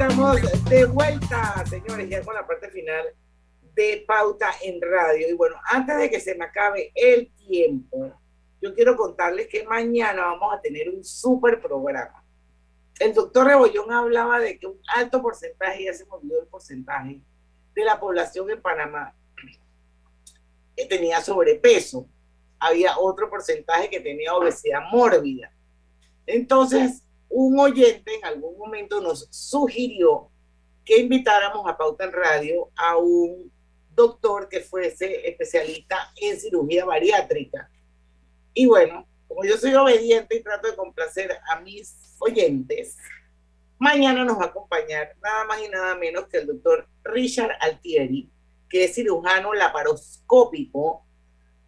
Estamos 0.00 0.40
De 0.70 0.86
vuelta, 0.86 1.62
señores, 1.66 2.08
ya 2.08 2.22
con 2.22 2.34
la 2.34 2.46
parte 2.46 2.70
final 2.70 3.04
de 3.74 4.02
Pauta 4.08 4.50
en 4.62 4.80
Radio. 4.80 5.28
Y 5.28 5.34
bueno, 5.34 5.56
antes 5.64 5.98
de 5.98 6.08
que 6.08 6.20
se 6.20 6.34
me 6.36 6.46
acabe 6.46 6.90
el 6.94 7.30
tiempo, 7.34 8.10
yo 8.62 8.74
quiero 8.74 8.96
contarles 8.96 9.48
que 9.48 9.64
mañana 9.64 10.22
vamos 10.22 10.54
a 10.54 10.60
tener 10.62 10.88
un 10.88 11.04
súper 11.04 11.60
programa. 11.60 12.24
El 12.98 13.12
doctor 13.12 13.46
Rebollón 13.46 13.92
hablaba 13.92 14.40
de 14.40 14.58
que 14.58 14.66
un 14.66 14.80
alto 14.94 15.20
porcentaje, 15.20 15.84
ya 15.84 15.92
se 15.92 16.06
me 16.06 16.12
olvidó 16.12 16.40
el 16.40 16.46
porcentaje, 16.46 17.20
de 17.74 17.84
la 17.84 18.00
población 18.00 18.50
en 18.50 18.62
Panamá 18.62 19.14
que 20.74 20.86
tenía 20.86 21.20
sobrepeso. 21.20 22.08
Había 22.58 22.98
otro 22.98 23.28
porcentaje 23.28 23.90
que 23.90 24.00
tenía 24.00 24.34
obesidad 24.34 24.80
mórbida. 24.90 25.52
Entonces, 26.26 27.02
un 27.30 27.58
oyente 27.58 28.16
en 28.16 28.24
algún 28.24 28.58
momento 28.58 29.00
nos 29.00 29.28
sugirió 29.30 30.30
que 30.84 30.98
invitáramos 30.98 31.66
a 31.66 31.76
Pauta 31.76 32.04
en 32.04 32.12
Radio 32.12 32.70
a 32.76 32.96
un 32.96 33.50
doctor 33.94 34.48
que 34.48 34.60
fuese 34.60 35.28
especialista 35.28 36.12
en 36.20 36.38
cirugía 36.38 36.84
bariátrica. 36.84 37.70
Y 38.52 38.66
bueno, 38.66 39.06
como 39.28 39.44
yo 39.44 39.56
soy 39.56 39.74
obediente 39.74 40.36
y 40.36 40.42
trato 40.42 40.68
de 40.68 40.76
complacer 40.76 41.30
a 41.48 41.60
mis 41.60 42.16
oyentes, 42.18 42.96
mañana 43.78 44.24
nos 44.24 44.38
va 44.38 44.44
a 44.44 44.48
acompañar 44.48 45.16
nada 45.22 45.44
más 45.44 45.62
y 45.62 45.68
nada 45.68 45.94
menos 45.94 46.26
que 46.26 46.38
el 46.38 46.48
doctor 46.48 46.88
Richard 47.04 47.52
Altieri, 47.60 48.28
que 48.68 48.84
es 48.84 48.94
cirujano 48.94 49.54
laparoscópico, 49.54 51.06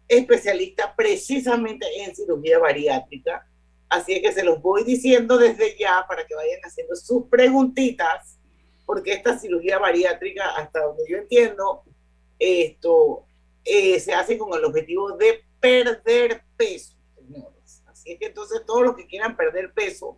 especialista 0.07 0.93
precisamente 0.95 1.85
en 2.03 2.13
cirugía 2.13 2.59
bariátrica. 2.59 3.47
Así 3.93 4.13
es 4.13 4.21
que 4.21 4.31
se 4.31 4.43
los 4.43 4.61
voy 4.61 4.83
diciendo 4.83 5.37
desde 5.37 5.77
ya 5.77 6.05
para 6.07 6.25
que 6.25 6.33
vayan 6.35 6.59
haciendo 6.63 6.95
sus 6.95 7.25
preguntitas, 7.27 8.39
porque 8.85 9.13
esta 9.13 9.37
cirugía 9.37 9.77
bariátrica, 9.79 10.49
hasta 10.55 10.81
donde 10.81 11.03
yo 11.07 11.17
entiendo, 11.17 11.83
esto 12.39 13.25
eh, 13.63 13.99
se 13.99 14.13
hace 14.13 14.37
con 14.37 14.57
el 14.57 14.65
objetivo 14.65 15.15
de 15.17 15.43
perder 15.59 16.43
peso, 16.57 16.95
señores. 17.15 17.83
Así 17.85 18.11
es 18.13 18.19
que 18.19 18.25
entonces 18.27 18.61
todos 18.65 18.81
los 18.83 18.95
que 18.95 19.05
quieran 19.05 19.35
perder 19.37 19.71
peso, 19.73 20.17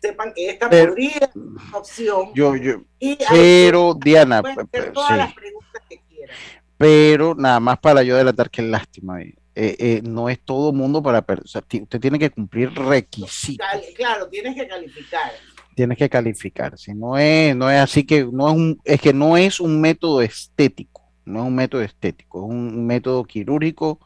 sepan 0.00 0.32
que 0.34 0.50
esta 0.50 0.68
Pero- 0.70 0.90
podría 0.90 1.18
ser 1.18 1.30
una 1.34 1.76
opción. 1.78 2.30
Yo, 2.34 2.54
yo, 2.56 2.82
Y 3.00 3.18
pero 3.30 3.94
Diana, 3.94 4.38
hacer 4.40 4.66
pe- 4.66 4.90
todas 4.92 5.10
sí. 5.10 5.16
las 5.16 5.34
preguntas 5.34 5.82
que 5.88 5.98
quieran. 6.08 6.36
pero 6.76 7.34
nada 7.34 7.58
más 7.58 7.78
para 7.80 8.02
yo 8.04 8.14
adelantar 8.14 8.48
que 8.50 8.62
lástima, 8.62 9.20
eh, 9.22 9.34
eh, 9.78 10.02
no 10.04 10.28
es 10.28 10.40
todo 10.40 10.72
mundo 10.72 11.02
para 11.02 11.18
o 11.20 11.46
sea, 11.46 11.62
usted 11.62 12.00
tiene 12.00 12.18
que 12.18 12.30
cumplir 12.30 12.72
requisitos, 12.74 13.66
Claro, 13.96 14.28
tienes 14.28 14.54
que 14.54 14.66
calificar. 14.68 15.32
tienes 15.74 15.98
que 15.98 16.08
calificar, 16.08 16.78
si 16.78 16.94
no 16.94 17.16
es, 17.18 17.54
no 17.56 17.70
es 17.70 17.80
así 17.80 18.04
que 18.04 18.24
no 18.30 18.48
es 18.48 18.54
un, 18.54 18.80
es 18.84 19.00
que 19.00 19.12
no 19.12 19.36
es 19.36 19.60
un 19.60 19.80
método 19.80 20.22
estético, 20.22 21.02
no 21.24 21.40
es 21.42 21.46
un 21.46 21.54
método 21.54 21.82
estético, 21.82 22.44
es 22.44 22.50
un 22.50 22.86
método 22.86 23.24
quirúrgico 23.24 24.00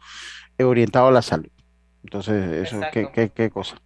eh, 0.58 0.64
orientado 0.64 1.08
a 1.08 1.12
la 1.12 1.22
salud. 1.22 1.48
Entonces, 2.04 2.66
eso, 2.68 2.80
qué, 2.92 3.08
qué, 3.14 3.30
qué 3.30 3.48
cosa. 3.50 3.76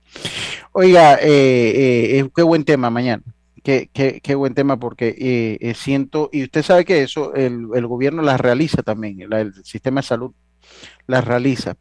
Oiga, 0.72 1.16
eh, 1.16 1.26
eh, 1.28 2.18
eh, 2.20 2.28
qué 2.34 2.42
buen 2.42 2.64
tema 2.64 2.88
mañana. 2.90 3.22
Qué, 3.62 3.90
qué, 3.92 4.20
qué 4.22 4.34
buen 4.36 4.54
tema 4.54 4.78
porque 4.78 5.08
eh, 5.18 5.58
eh, 5.60 5.74
siento, 5.74 6.30
y 6.32 6.44
usted 6.44 6.62
sabe 6.62 6.84
que 6.84 7.02
eso 7.02 7.34
el, 7.34 7.66
el 7.74 7.86
gobierno 7.86 8.22
las 8.22 8.40
realiza 8.40 8.82
también, 8.82 9.28
la- 9.28 9.40
el 9.40 9.52
sistema 9.64 10.00
de 10.00 10.06
salud 10.06 10.32
las 11.06 11.24
realiza, 11.24 11.76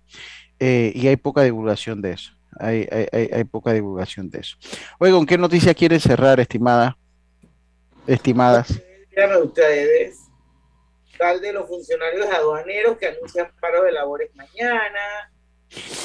eh, 0.60 0.92
y 0.96 1.08
hay 1.08 1.18
poca 1.18 1.42
divulgación 1.44 2.02
de 2.02 2.12
eso. 2.14 2.32
Hay, 2.60 2.88
hay, 2.92 3.08
hay, 3.12 3.30
hay 3.34 3.44
poca 3.44 3.74
divulgación 3.74 4.30
de 4.30 4.40
eso. 4.40 4.58
Oiga, 5.00 5.16
¿con 5.18 5.26
qué 5.26 5.38
noticia 5.38 5.74
quiere 5.74 6.00
cerrar, 6.00 6.40
estimada? 6.40 6.98
Estimadas. 8.08 8.80
Ustedes, 9.44 10.18
tal 11.18 11.42
de 11.42 11.54
los 11.54 11.68
funcionarios 11.68 12.28
aduaneros 12.30 12.98
que 12.98 13.08
anuncian 13.08 13.48
paro 13.60 13.84
de 13.84 13.92
labores 13.92 14.30
mañana. 14.36 15.32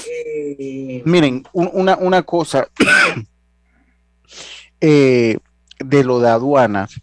Eh, 0.09 1.03
Miren, 1.05 1.45
un- 1.53 1.70
una, 1.72 1.97
una 1.97 2.22
cosa 2.22 2.68
eh, 4.81 5.39
de 5.78 6.05
lo 6.05 6.20
de 6.20 6.28
aduanas, 6.31 7.01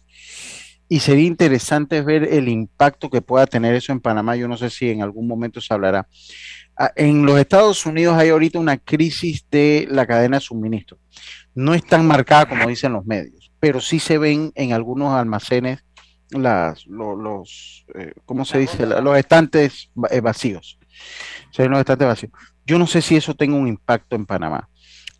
y 0.88 1.00
sería 1.00 1.26
interesante 1.26 2.00
ver 2.02 2.24
el 2.24 2.48
impacto 2.48 3.10
que 3.10 3.20
pueda 3.22 3.46
tener 3.46 3.74
eso 3.74 3.92
en 3.92 4.00
Panamá. 4.00 4.36
Yo 4.36 4.48
no 4.48 4.56
sé 4.56 4.70
si 4.70 4.90
en 4.90 5.02
algún 5.02 5.26
momento 5.28 5.60
se 5.60 5.72
hablará. 5.74 6.08
Ah, 6.76 6.92
En 6.96 7.26
los 7.26 7.38
Estados 7.38 7.84
Unidos 7.86 8.16
hay 8.16 8.30
ahorita 8.30 8.58
una 8.58 8.78
crisis 8.78 9.44
de 9.50 9.86
la 9.90 10.06
cadena 10.06 10.38
de 10.38 10.40
suministro. 10.42 10.98
No 11.54 11.74
es 11.74 11.84
tan 11.84 12.06
marcada 12.06 12.48
como 12.48 12.68
dicen 12.68 12.92
los 12.92 13.04
medios, 13.04 13.52
pero 13.60 13.80
sí 13.80 13.98
se 13.98 14.16
ven 14.18 14.52
en 14.54 14.72
algunos 14.72 15.12
almacenes 15.12 15.84
las, 16.30 16.86
lo- 16.86 17.16
los, 17.16 17.84
eh, 17.94 18.12
¿cómo 18.24 18.44
se 18.44 18.58
dice? 18.58 18.86
Los 18.86 19.16
estantes 19.18 19.90
eh, 20.10 20.20
vacíos. 20.20 20.78
Se 21.52 21.62
ven 21.62 21.70
los 21.72 21.80
estantes 21.80 22.06
vacíos. 22.06 22.32
Yo 22.64 22.78
no 22.78 22.86
sé 22.86 23.00
si 23.02 23.16
eso 23.16 23.34
tenga 23.34 23.56
un 23.56 23.66
impacto 23.68 24.14
en 24.14 24.26
Panamá. 24.26 24.68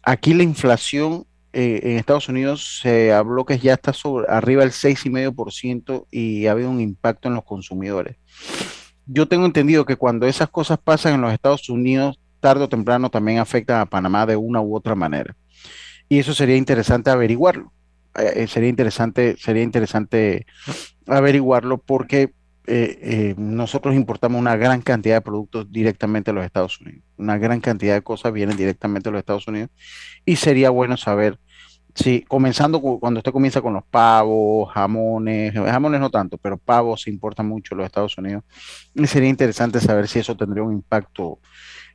Aquí 0.03 0.33
la 0.35 0.43
inflación 0.43 1.27
eh, 1.53 1.81
en 1.83 1.97
Estados 1.97 2.29
Unidos 2.29 2.81
se 2.83 3.13
habló 3.13 3.45
que 3.45 3.59
ya 3.59 3.75
está 3.75 3.93
sobre, 3.93 4.27
arriba 4.29 4.63
del 4.63 4.73
6,5% 4.73 6.07
y 6.11 6.47
ha 6.47 6.53
habido 6.53 6.71
un 6.71 6.81
impacto 6.81 7.29
en 7.29 7.35
los 7.35 7.45
consumidores. 7.45 8.17
Yo 9.07 9.27
tengo 9.27 9.47
entendido 9.47 9.87
que 9.87 9.97
cuando 9.97 10.27
esas 10.27 10.51
cosas 10.51 10.79
pasan 10.79 11.15
en 11.15 11.23
los 11.23 11.33
Estados 11.33 11.69
Unidos, 11.71 12.19
tarde 12.41 12.65
o 12.65 12.69
temprano 12.69 13.11
también 13.11 13.39
afectan 13.39 13.81
a 13.81 13.87
Panamá 13.87 14.27
de 14.27 14.37
una 14.37 14.61
u 14.61 14.77
otra 14.77 14.95
manera. 14.95 15.35
Y 16.09 16.19
eso 16.19 16.35
sería 16.35 16.57
interesante 16.57 17.11
averiguarlo. 17.11 17.73
Eh, 18.19 18.33
eh, 18.43 18.47
sería 18.47 18.69
interesante, 18.69 19.37
sería 19.39 19.63
interesante 19.63 20.47
averiguarlo 21.07 21.79
porque 21.79 22.33
eh, 22.69 22.99
eh, 23.03 23.35
nosotros 23.39 23.95
importamos 23.95 24.41
una 24.41 24.57
gran 24.57 24.83
cantidad 24.83 25.17
de 25.17 25.21
productos 25.23 25.71
directamente 25.73 26.31
a 26.31 26.35
los 26.35 26.45
Estados 26.45 26.81
Unidos. 26.81 27.03
Una 27.17 27.39
gran 27.39 27.61
cantidad 27.61 27.95
de 27.95 28.03
cosas 28.03 28.33
vienen 28.33 28.57
directamente 28.57 29.09
a 29.09 29.13
los 29.13 29.19
Estados 29.21 29.49
Unidos 29.49 29.71
y 30.25 30.37
sería 30.37 30.71
bueno 30.71 30.97
saber 30.97 31.39
si, 31.95 32.23
comenzando 32.23 32.81
cu- 32.81 33.01
cuando 33.01 33.19
usted 33.19 33.33
comienza 33.33 33.61
con 33.61 33.75
los 33.75 33.85
pavos, 33.85 34.71
jamones, 34.73 35.53
jamones 35.55 36.01
no 36.01 36.11
tanto, 36.11 36.39
pero 36.39 36.57
pavos 36.57 37.03
se 37.03 37.11
importan 37.11 37.49
mucho 37.49 37.75
a 37.75 37.79
los 37.79 37.87
Estados 37.87 38.17
Unidos. 38.19 38.45
Y 38.95 39.07
sería 39.07 39.29
interesante 39.29 39.81
saber 39.81 40.07
si 40.07 40.21
eso 40.21 40.37
tendría 40.37 40.63
un 40.63 40.75
impacto 40.75 41.41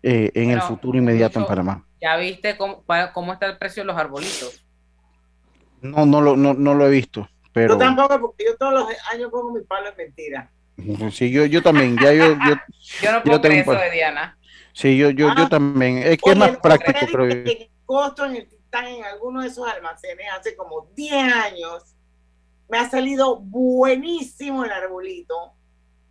eh, 0.01 0.31
en 0.33 0.49
el 0.49 0.61
futuro 0.61 0.97
inmediato 0.97 1.39
en 1.39 1.45
Panamá. 1.45 1.85
¿Ya 2.01 2.17
viste 2.17 2.57
cómo, 2.57 2.83
cómo 3.13 3.33
está 3.33 3.45
el 3.45 3.57
precio 3.57 3.83
de 3.83 3.87
los 3.87 3.95
arbolitos? 3.97 4.65
No, 5.81 6.05
no 6.05 6.21
lo, 6.21 6.35
no, 6.35 6.53
no 6.53 6.73
lo 6.73 6.87
he 6.87 6.89
visto, 6.89 7.27
pero 7.53 7.73
Yo 7.73 7.79
tampoco, 7.79 8.19
porque 8.19 8.45
yo 8.45 8.57
todos 8.57 8.73
los 8.73 8.85
años 9.11 9.29
pongo 9.31 9.53
mi 9.53 9.61
palo 9.63 9.89
en 9.89 9.97
mentira. 9.97 10.49
Sí, 11.11 11.31
yo, 11.31 11.45
yo 11.45 11.61
también, 11.61 11.97
ya 11.97 12.13
yo, 12.13 12.33
yo, 12.33 12.55
Yo 13.01 13.11
no 13.11 13.17
yo 13.17 13.23
puedo 13.23 13.41
tengo 13.41 13.41
creer 13.41 13.67
un 13.67 13.73
eso 13.75 13.83
de 13.83 13.91
Diana. 13.91 14.37
Sí, 14.73 14.97
yo, 14.97 15.09
yo, 15.11 15.29
yo 15.35 15.47
también. 15.49 15.99
Es 15.99 16.17
que 16.17 16.31
es 16.31 16.37
más 16.37 16.51
¿no 16.51 16.59
práctico, 16.61 16.99
creo 17.11 17.27
yo. 17.27 17.51
El 17.51 17.69
costo 17.85 18.25
en 18.25 18.35
el 18.37 18.47
titán 18.47 18.87
en 18.87 19.03
alguno 19.03 19.41
de 19.41 19.47
esos 19.47 19.67
almacenes 19.67 20.25
hace 20.37 20.55
como 20.55 20.87
10 20.95 21.13
años 21.13 21.83
me 22.69 22.79
ha 22.79 22.89
salido 22.89 23.39
buenísimo 23.39 24.65
el 24.65 24.71
arbolito. 24.71 25.53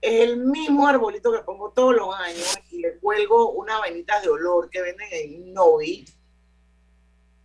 Es 0.01 0.21
el 0.29 0.37
mismo 0.39 0.87
arbolito 0.87 1.33
que 1.33 1.39
pongo 1.41 1.73
todos 1.73 1.95
los 1.95 2.15
años 2.15 2.47
y 2.71 2.81
le 2.81 2.99
cuelgo 2.99 3.51
unas 3.53 3.81
vainitas 3.81 4.23
de 4.23 4.29
olor 4.29 4.69
que 4.71 4.81
venden 4.83 5.09
en 5.13 5.53
Novi 5.55 6.05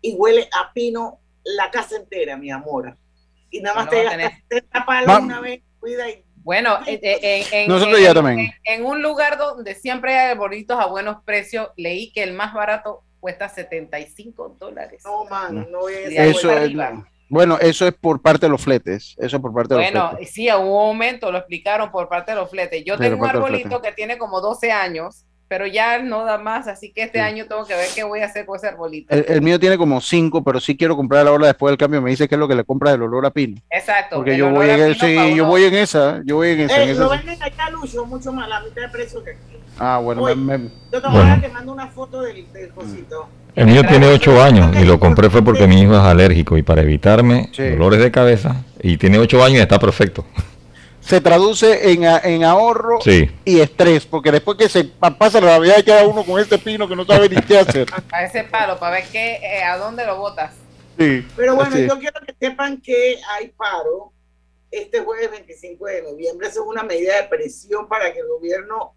y 0.01 0.13
huele 0.13 0.49
a 0.53 0.71
pino 0.73 1.19
la 1.43 1.71
casa 1.71 1.95
entera, 1.95 2.37
mi 2.37 2.51
amor. 2.51 2.97
Y 3.49 3.61
nada 3.61 3.75
más 3.75 3.85
No 3.85 3.91
te 3.91 4.03
gastas 4.03 4.31
Va- 5.07 5.19
una 5.19 5.39
vez, 5.39 5.61
cuida 5.79 6.09
y 6.09 6.23
Bueno, 6.47 6.77
eh, 6.87 6.97
eh, 7.03 7.43
en, 7.51 7.59
en- 7.63 7.67
Nosotros 7.67 7.97
en- 7.99 8.03
ya 8.05 8.13
también. 8.13 8.39
en- 8.39 8.51
en 8.63 8.85
un 8.85 9.01
lugar 9.01 9.37
donde 9.37 9.75
siempre 9.75 10.17
hay 10.17 10.31
arbolitos 10.31 10.79
a 10.79 10.85
buenos 10.85 11.17
precios, 11.25 11.67
leí 11.75 12.09
que 12.13 12.23
el 12.23 12.31
más 12.31 12.53
barato 12.53 13.03
cuesta 13.19 13.49
75 13.49 14.55
dólares. 14.57 15.01
No, 15.03 15.25
man, 15.25 15.67
no 15.69 15.89
es 15.89 16.09
De 16.09 16.17
ahí 16.19 16.29
Eso 16.29 16.49
es, 16.49 16.71
bueno, 17.27 17.57
eso 17.59 17.85
es 17.85 17.93
por 17.95 18.21
parte 18.21 18.45
de 18.45 18.49
los 18.49 18.61
fletes. 18.63 19.13
Eso 19.17 19.35
es 19.35 19.41
por 19.41 19.53
parte 19.53 19.73
de 19.73 19.81
los 19.81 19.91
Bueno, 19.91 20.09
fletes. 20.11 20.31
sí, 20.33 20.47
a 20.47 20.57
un 20.57 20.69
momento 20.69 21.29
lo 21.33 21.39
explicaron 21.39 21.91
por 21.91 22.07
parte 22.07 22.31
de 22.31 22.37
los 22.37 22.49
fletes. 22.49 22.81
Yo 22.85 22.93
Sí, 22.95 23.01
tengo 23.01 23.15
un 23.17 23.21
los 23.23 23.29
arbolito 23.31 23.81
que 23.81 23.91
tiene 23.91 24.17
como 24.17 24.39
12 24.39 24.71
años, 24.71 25.25
pero 25.47 25.65
ya 25.67 25.99
no 25.99 26.25
da 26.25 26.37
más, 26.37 26.67
así 26.67 26.91
que 26.91 27.03
este 27.03 27.19
año 27.21 27.45
tengo 27.47 27.65
que 27.65 27.73
ver 27.75 27.87
qué 27.95 28.03
voy 28.03 28.19
a 28.21 28.25
hacer 28.25 28.45
con 28.45 28.57
ese 28.57 28.67
arbolito. 28.67 29.13
El, 29.13 29.25
el 29.27 29.41
mío 29.41 29.59
tiene 29.59 29.77
como 29.77 30.01
cinco, 30.01 30.43
pero 30.43 30.59
sí 30.59 30.75
quiero 30.75 30.95
comprar 30.95 31.25
ahora 31.27 31.47
después 31.47 31.71
del 31.71 31.77
cambio. 31.77 32.01
Me 32.01 32.09
dice 32.09 32.27
que 32.27 32.35
es 32.35 32.39
lo 32.39 32.47
que 32.47 32.55
le 32.55 32.63
compra 32.63 32.91
el 32.91 33.01
olor 33.01 33.25
a 33.25 33.31
pino. 33.31 33.57
Exacto. 33.69 34.17
Porque 34.17 34.31
el 34.31 34.37
yo 34.37 34.49
voy, 34.49 34.69
en, 34.69 34.93
pino 34.93 35.07
sí, 35.07 35.35
yo 35.35 35.45
voy 35.45 35.63
en 35.63 35.73
esa. 35.75 36.21
Yo 36.25 36.35
voy 36.37 36.49
en 36.49 36.59
esa. 36.61 36.81
en 36.83 36.89
Eh, 36.89 36.91
esa 36.91 37.03
lo 37.03 37.11
sí. 37.11 37.17
venden 37.17 37.43
allá, 37.43 37.69
Lucho, 37.71 38.05
mucho 38.05 38.31
más, 38.33 38.49
la 38.49 38.59
mitad 38.61 38.81
de 38.81 38.89
precio 38.89 39.23
que 39.23 39.31
aquí. 39.31 39.57
Ah, 39.79 39.99
bueno, 40.03 40.23
Oye, 40.23 40.35
me- 40.35 40.57
me- 40.57 40.69
Yo 40.91 41.01
te, 41.01 41.07
Bueno. 41.07 41.17
ahora 41.19 41.39
te 41.41 41.49
mando 41.49 41.71
una 41.73 41.87
foto 41.87 42.21
del, 42.21 42.51
del 42.51 42.69
cosito. 42.69 43.27
El 43.55 43.67
mío 43.67 43.83
tiene 43.87 44.07
8 44.07 44.41
años 44.43 44.75
y 44.79 44.85
lo 44.85 44.99
compré 44.99 45.29
fue 45.29 45.41
porque 45.43 45.65
mi 45.67 45.81
hijo 45.81 45.93
es 45.93 45.99
alérgico 45.99 46.57
y 46.57 46.63
para 46.63 46.81
evitarme 46.81 47.49
Sí. 47.53 47.63
dolores 47.69 47.99
de 47.99 48.11
cabeza 48.11 48.63
y 48.81 48.97
tiene 48.97 49.17
8 49.17 49.43
años 49.43 49.57
y 49.59 49.61
está 49.61 49.79
perfecto. 49.79 50.25
se 51.07 51.21
traduce 51.21 51.91
en, 51.91 52.05
a- 52.05 52.19
en 52.19 52.43
ahorro 52.43 52.99
Sí. 53.01 53.31
y 53.45 53.61
estrés, 53.61 54.05
porque 54.05 54.31
después 54.31 54.57
que 54.57 54.67
se 54.67 54.83
pa- 54.83 55.17
pasa 55.17 55.39
la 55.39 55.51
Navidad 55.57 55.83
queda 55.83 56.05
uno 56.05 56.23
con 56.25 56.39
este 56.39 56.57
pino 56.57 56.87
que 56.87 56.95
no 56.97 57.05
sabe 57.05 57.29
ni 57.29 57.41
qué 57.41 57.59
hacer. 57.59 57.87
A 58.11 58.23
ese 58.25 58.43
palo, 58.43 58.77
para 58.77 58.97
ver 58.97 59.05
qué, 59.11 59.35
eh, 59.41 59.63
a 59.63 59.77
dónde 59.77 60.05
lo 60.05 60.17
botas. 60.17 60.53
Sí, 60.99 61.25
Pero 61.35 61.55
bueno, 61.55 61.71
así 61.73 61.87
yo 61.87 61.97
quiero 61.99 62.19
que 62.25 62.33
sepan 62.39 62.81
que 62.81 63.17
hay 63.31 63.49
paro 63.49 64.11
este 64.69 64.99
jueves 64.99 65.31
25 65.31 65.85
de 65.85 66.01
noviembre. 66.01 66.47
Esa 66.47 66.59
es 66.59 66.65
una 66.65 66.83
medida 66.83 67.15
de 67.21 67.27
presión 67.29 67.87
para 67.87 68.11
que 68.11 68.19
el 68.19 68.27
gobierno 68.27 68.93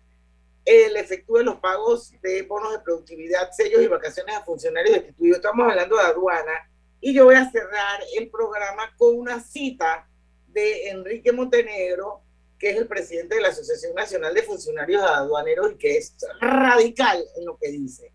eh, 0.65 0.89
le 0.93 1.01
efectúe 1.01 1.39
los 1.45 1.57
pagos 1.57 2.13
de 2.23 2.43
bonos 2.43 2.73
de 2.73 2.81
productividad, 2.81 3.51
sellos 3.53 3.83
y 3.83 3.87
vacaciones 3.87 4.35
a 4.35 4.43
funcionarios 4.43 4.95
destituidos. 4.97 5.37
Estamos 5.39 5.69
hablando 5.71 5.97
de 5.97 6.03
aduana. 6.03 6.69
Y 7.01 7.15
yo 7.15 7.25
voy 7.27 7.37
a 7.37 7.49
cerrar 7.51 8.01
el 8.19 8.29
programa 8.31 8.91
con 8.99 9.17
una 9.17 9.41
cita 9.41 10.07
de 10.53 10.91
Enrique 10.91 11.33
Montenegro, 11.33 12.23
que 12.59 12.71
es 12.71 12.77
el 12.77 12.87
presidente 12.87 13.37
de 13.37 13.41
la 13.41 13.49
Asociación 13.49 13.95
Nacional 13.95 14.35
de 14.35 14.43
Funcionarios 14.43 15.03
Aduaneros 15.03 15.73
y 15.73 15.77
que 15.77 15.97
es 15.97 16.15
radical 16.41 17.25
en 17.37 17.47
lo 17.47 17.57
que 17.57 17.71
dice. 17.71 18.13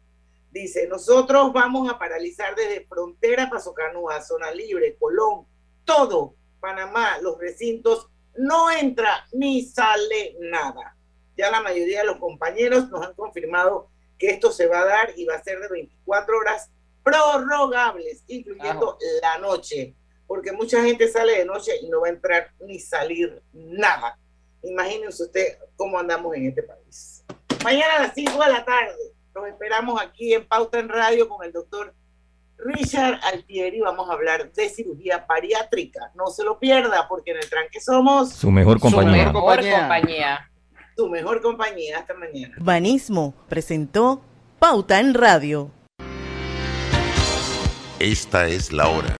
Dice, 0.52 0.88
nosotros 0.88 1.52
vamos 1.52 1.90
a 1.90 1.98
paralizar 1.98 2.56
desde 2.56 2.86
frontera 2.86 3.50
Pasocanúa, 3.50 4.22
zona 4.22 4.52
libre, 4.52 4.96
Colón, 4.98 5.46
todo 5.84 6.36
Panamá, 6.60 7.18
los 7.22 7.38
recintos, 7.38 8.08
no 8.38 8.72
entra 8.72 9.28
ni 9.34 9.64
sale 9.64 10.36
nada. 10.40 10.96
Ya 11.38 11.52
la 11.52 11.62
mayoría 11.62 12.00
de 12.00 12.06
los 12.06 12.18
compañeros 12.18 12.90
nos 12.90 13.06
han 13.06 13.14
confirmado 13.14 13.90
que 14.18 14.30
esto 14.30 14.52
se 14.52 14.68
va 14.68 14.82
a 14.82 14.86
dar 14.86 15.14
y 15.16 15.26
va 15.26 15.36
a 15.36 15.44
ser 15.44 15.60
de 15.60 15.68
24 15.68 16.38
horas 16.38 16.72
prorrogables, 17.04 18.24
incluyendo 18.28 18.98
la 19.22 19.38
noche, 19.38 19.96
porque 20.28 20.52
mucha 20.52 20.84
gente 20.84 21.08
sale 21.08 21.40
de 21.40 21.46
noche 21.46 21.72
y 21.82 21.90
no 21.90 22.02
va 22.02 22.08
a 22.08 22.12
entrar 22.12 22.52
ni 22.60 22.80
salir 22.80 23.42
nada. 23.54 24.18
Imagínense 24.64 25.24
usted 25.24 25.58
cómo 25.76 26.00
andamos 26.00 26.36
en 26.36 26.48
este 26.48 26.64
país. 26.64 27.24
Mañana 27.64 27.96
a 27.98 28.02
las 28.04 28.14
5 28.14 28.32
de 28.44 28.52
la 28.52 28.66
tarde 28.66 29.16
los 29.34 29.48
esperamos 29.48 30.02
aquí 30.02 30.34
en 30.34 30.48
Pauta 30.48 30.80
en 30.80 30.90
Radio 30.90 31.28
con 31.28 31.46
el 31.46 31.52
doctor 31.52 31.94
Richard 32.58 33.20
Altieri. 33.24 33.82
Vamos 33.82 34.10
a 34.10 34.14
hablar 34.14 34.52
de 34.52 34.70
cirugía 34.70 35.26
bariátrica. 35.28 36.12
No 36.16 36.28
se 36.28 36.44
lo 36.44 36.58
pierda 36.58 37.08
porque 37.08 37.32
en 37.32 37.38
el 37.38 37.50
tranque 37.50 37.82
somos 37.82 38.32
su 38.32 38.50
mejor 38.50 38.80
compañía. 38.80 39.28
Su 39.28 39.34
mejor 39.34 39.60
compañía. 39.60 40.52
Su 40.96 41.10
mejor 41.10 41.42
compañía. 41.42 42.00
Hasta 42.00 42.14
mañana. 42.14 42.56
Banismo 42.60 43.34
presentó 43.50 44.22
Pauta 44.58 45.00
en 45.00 45.14
Radio. 45.14 45.72
Esta 48.00 48.48
es 48.48 48.72
la 48.72 48.88
hora. 48.88 49.14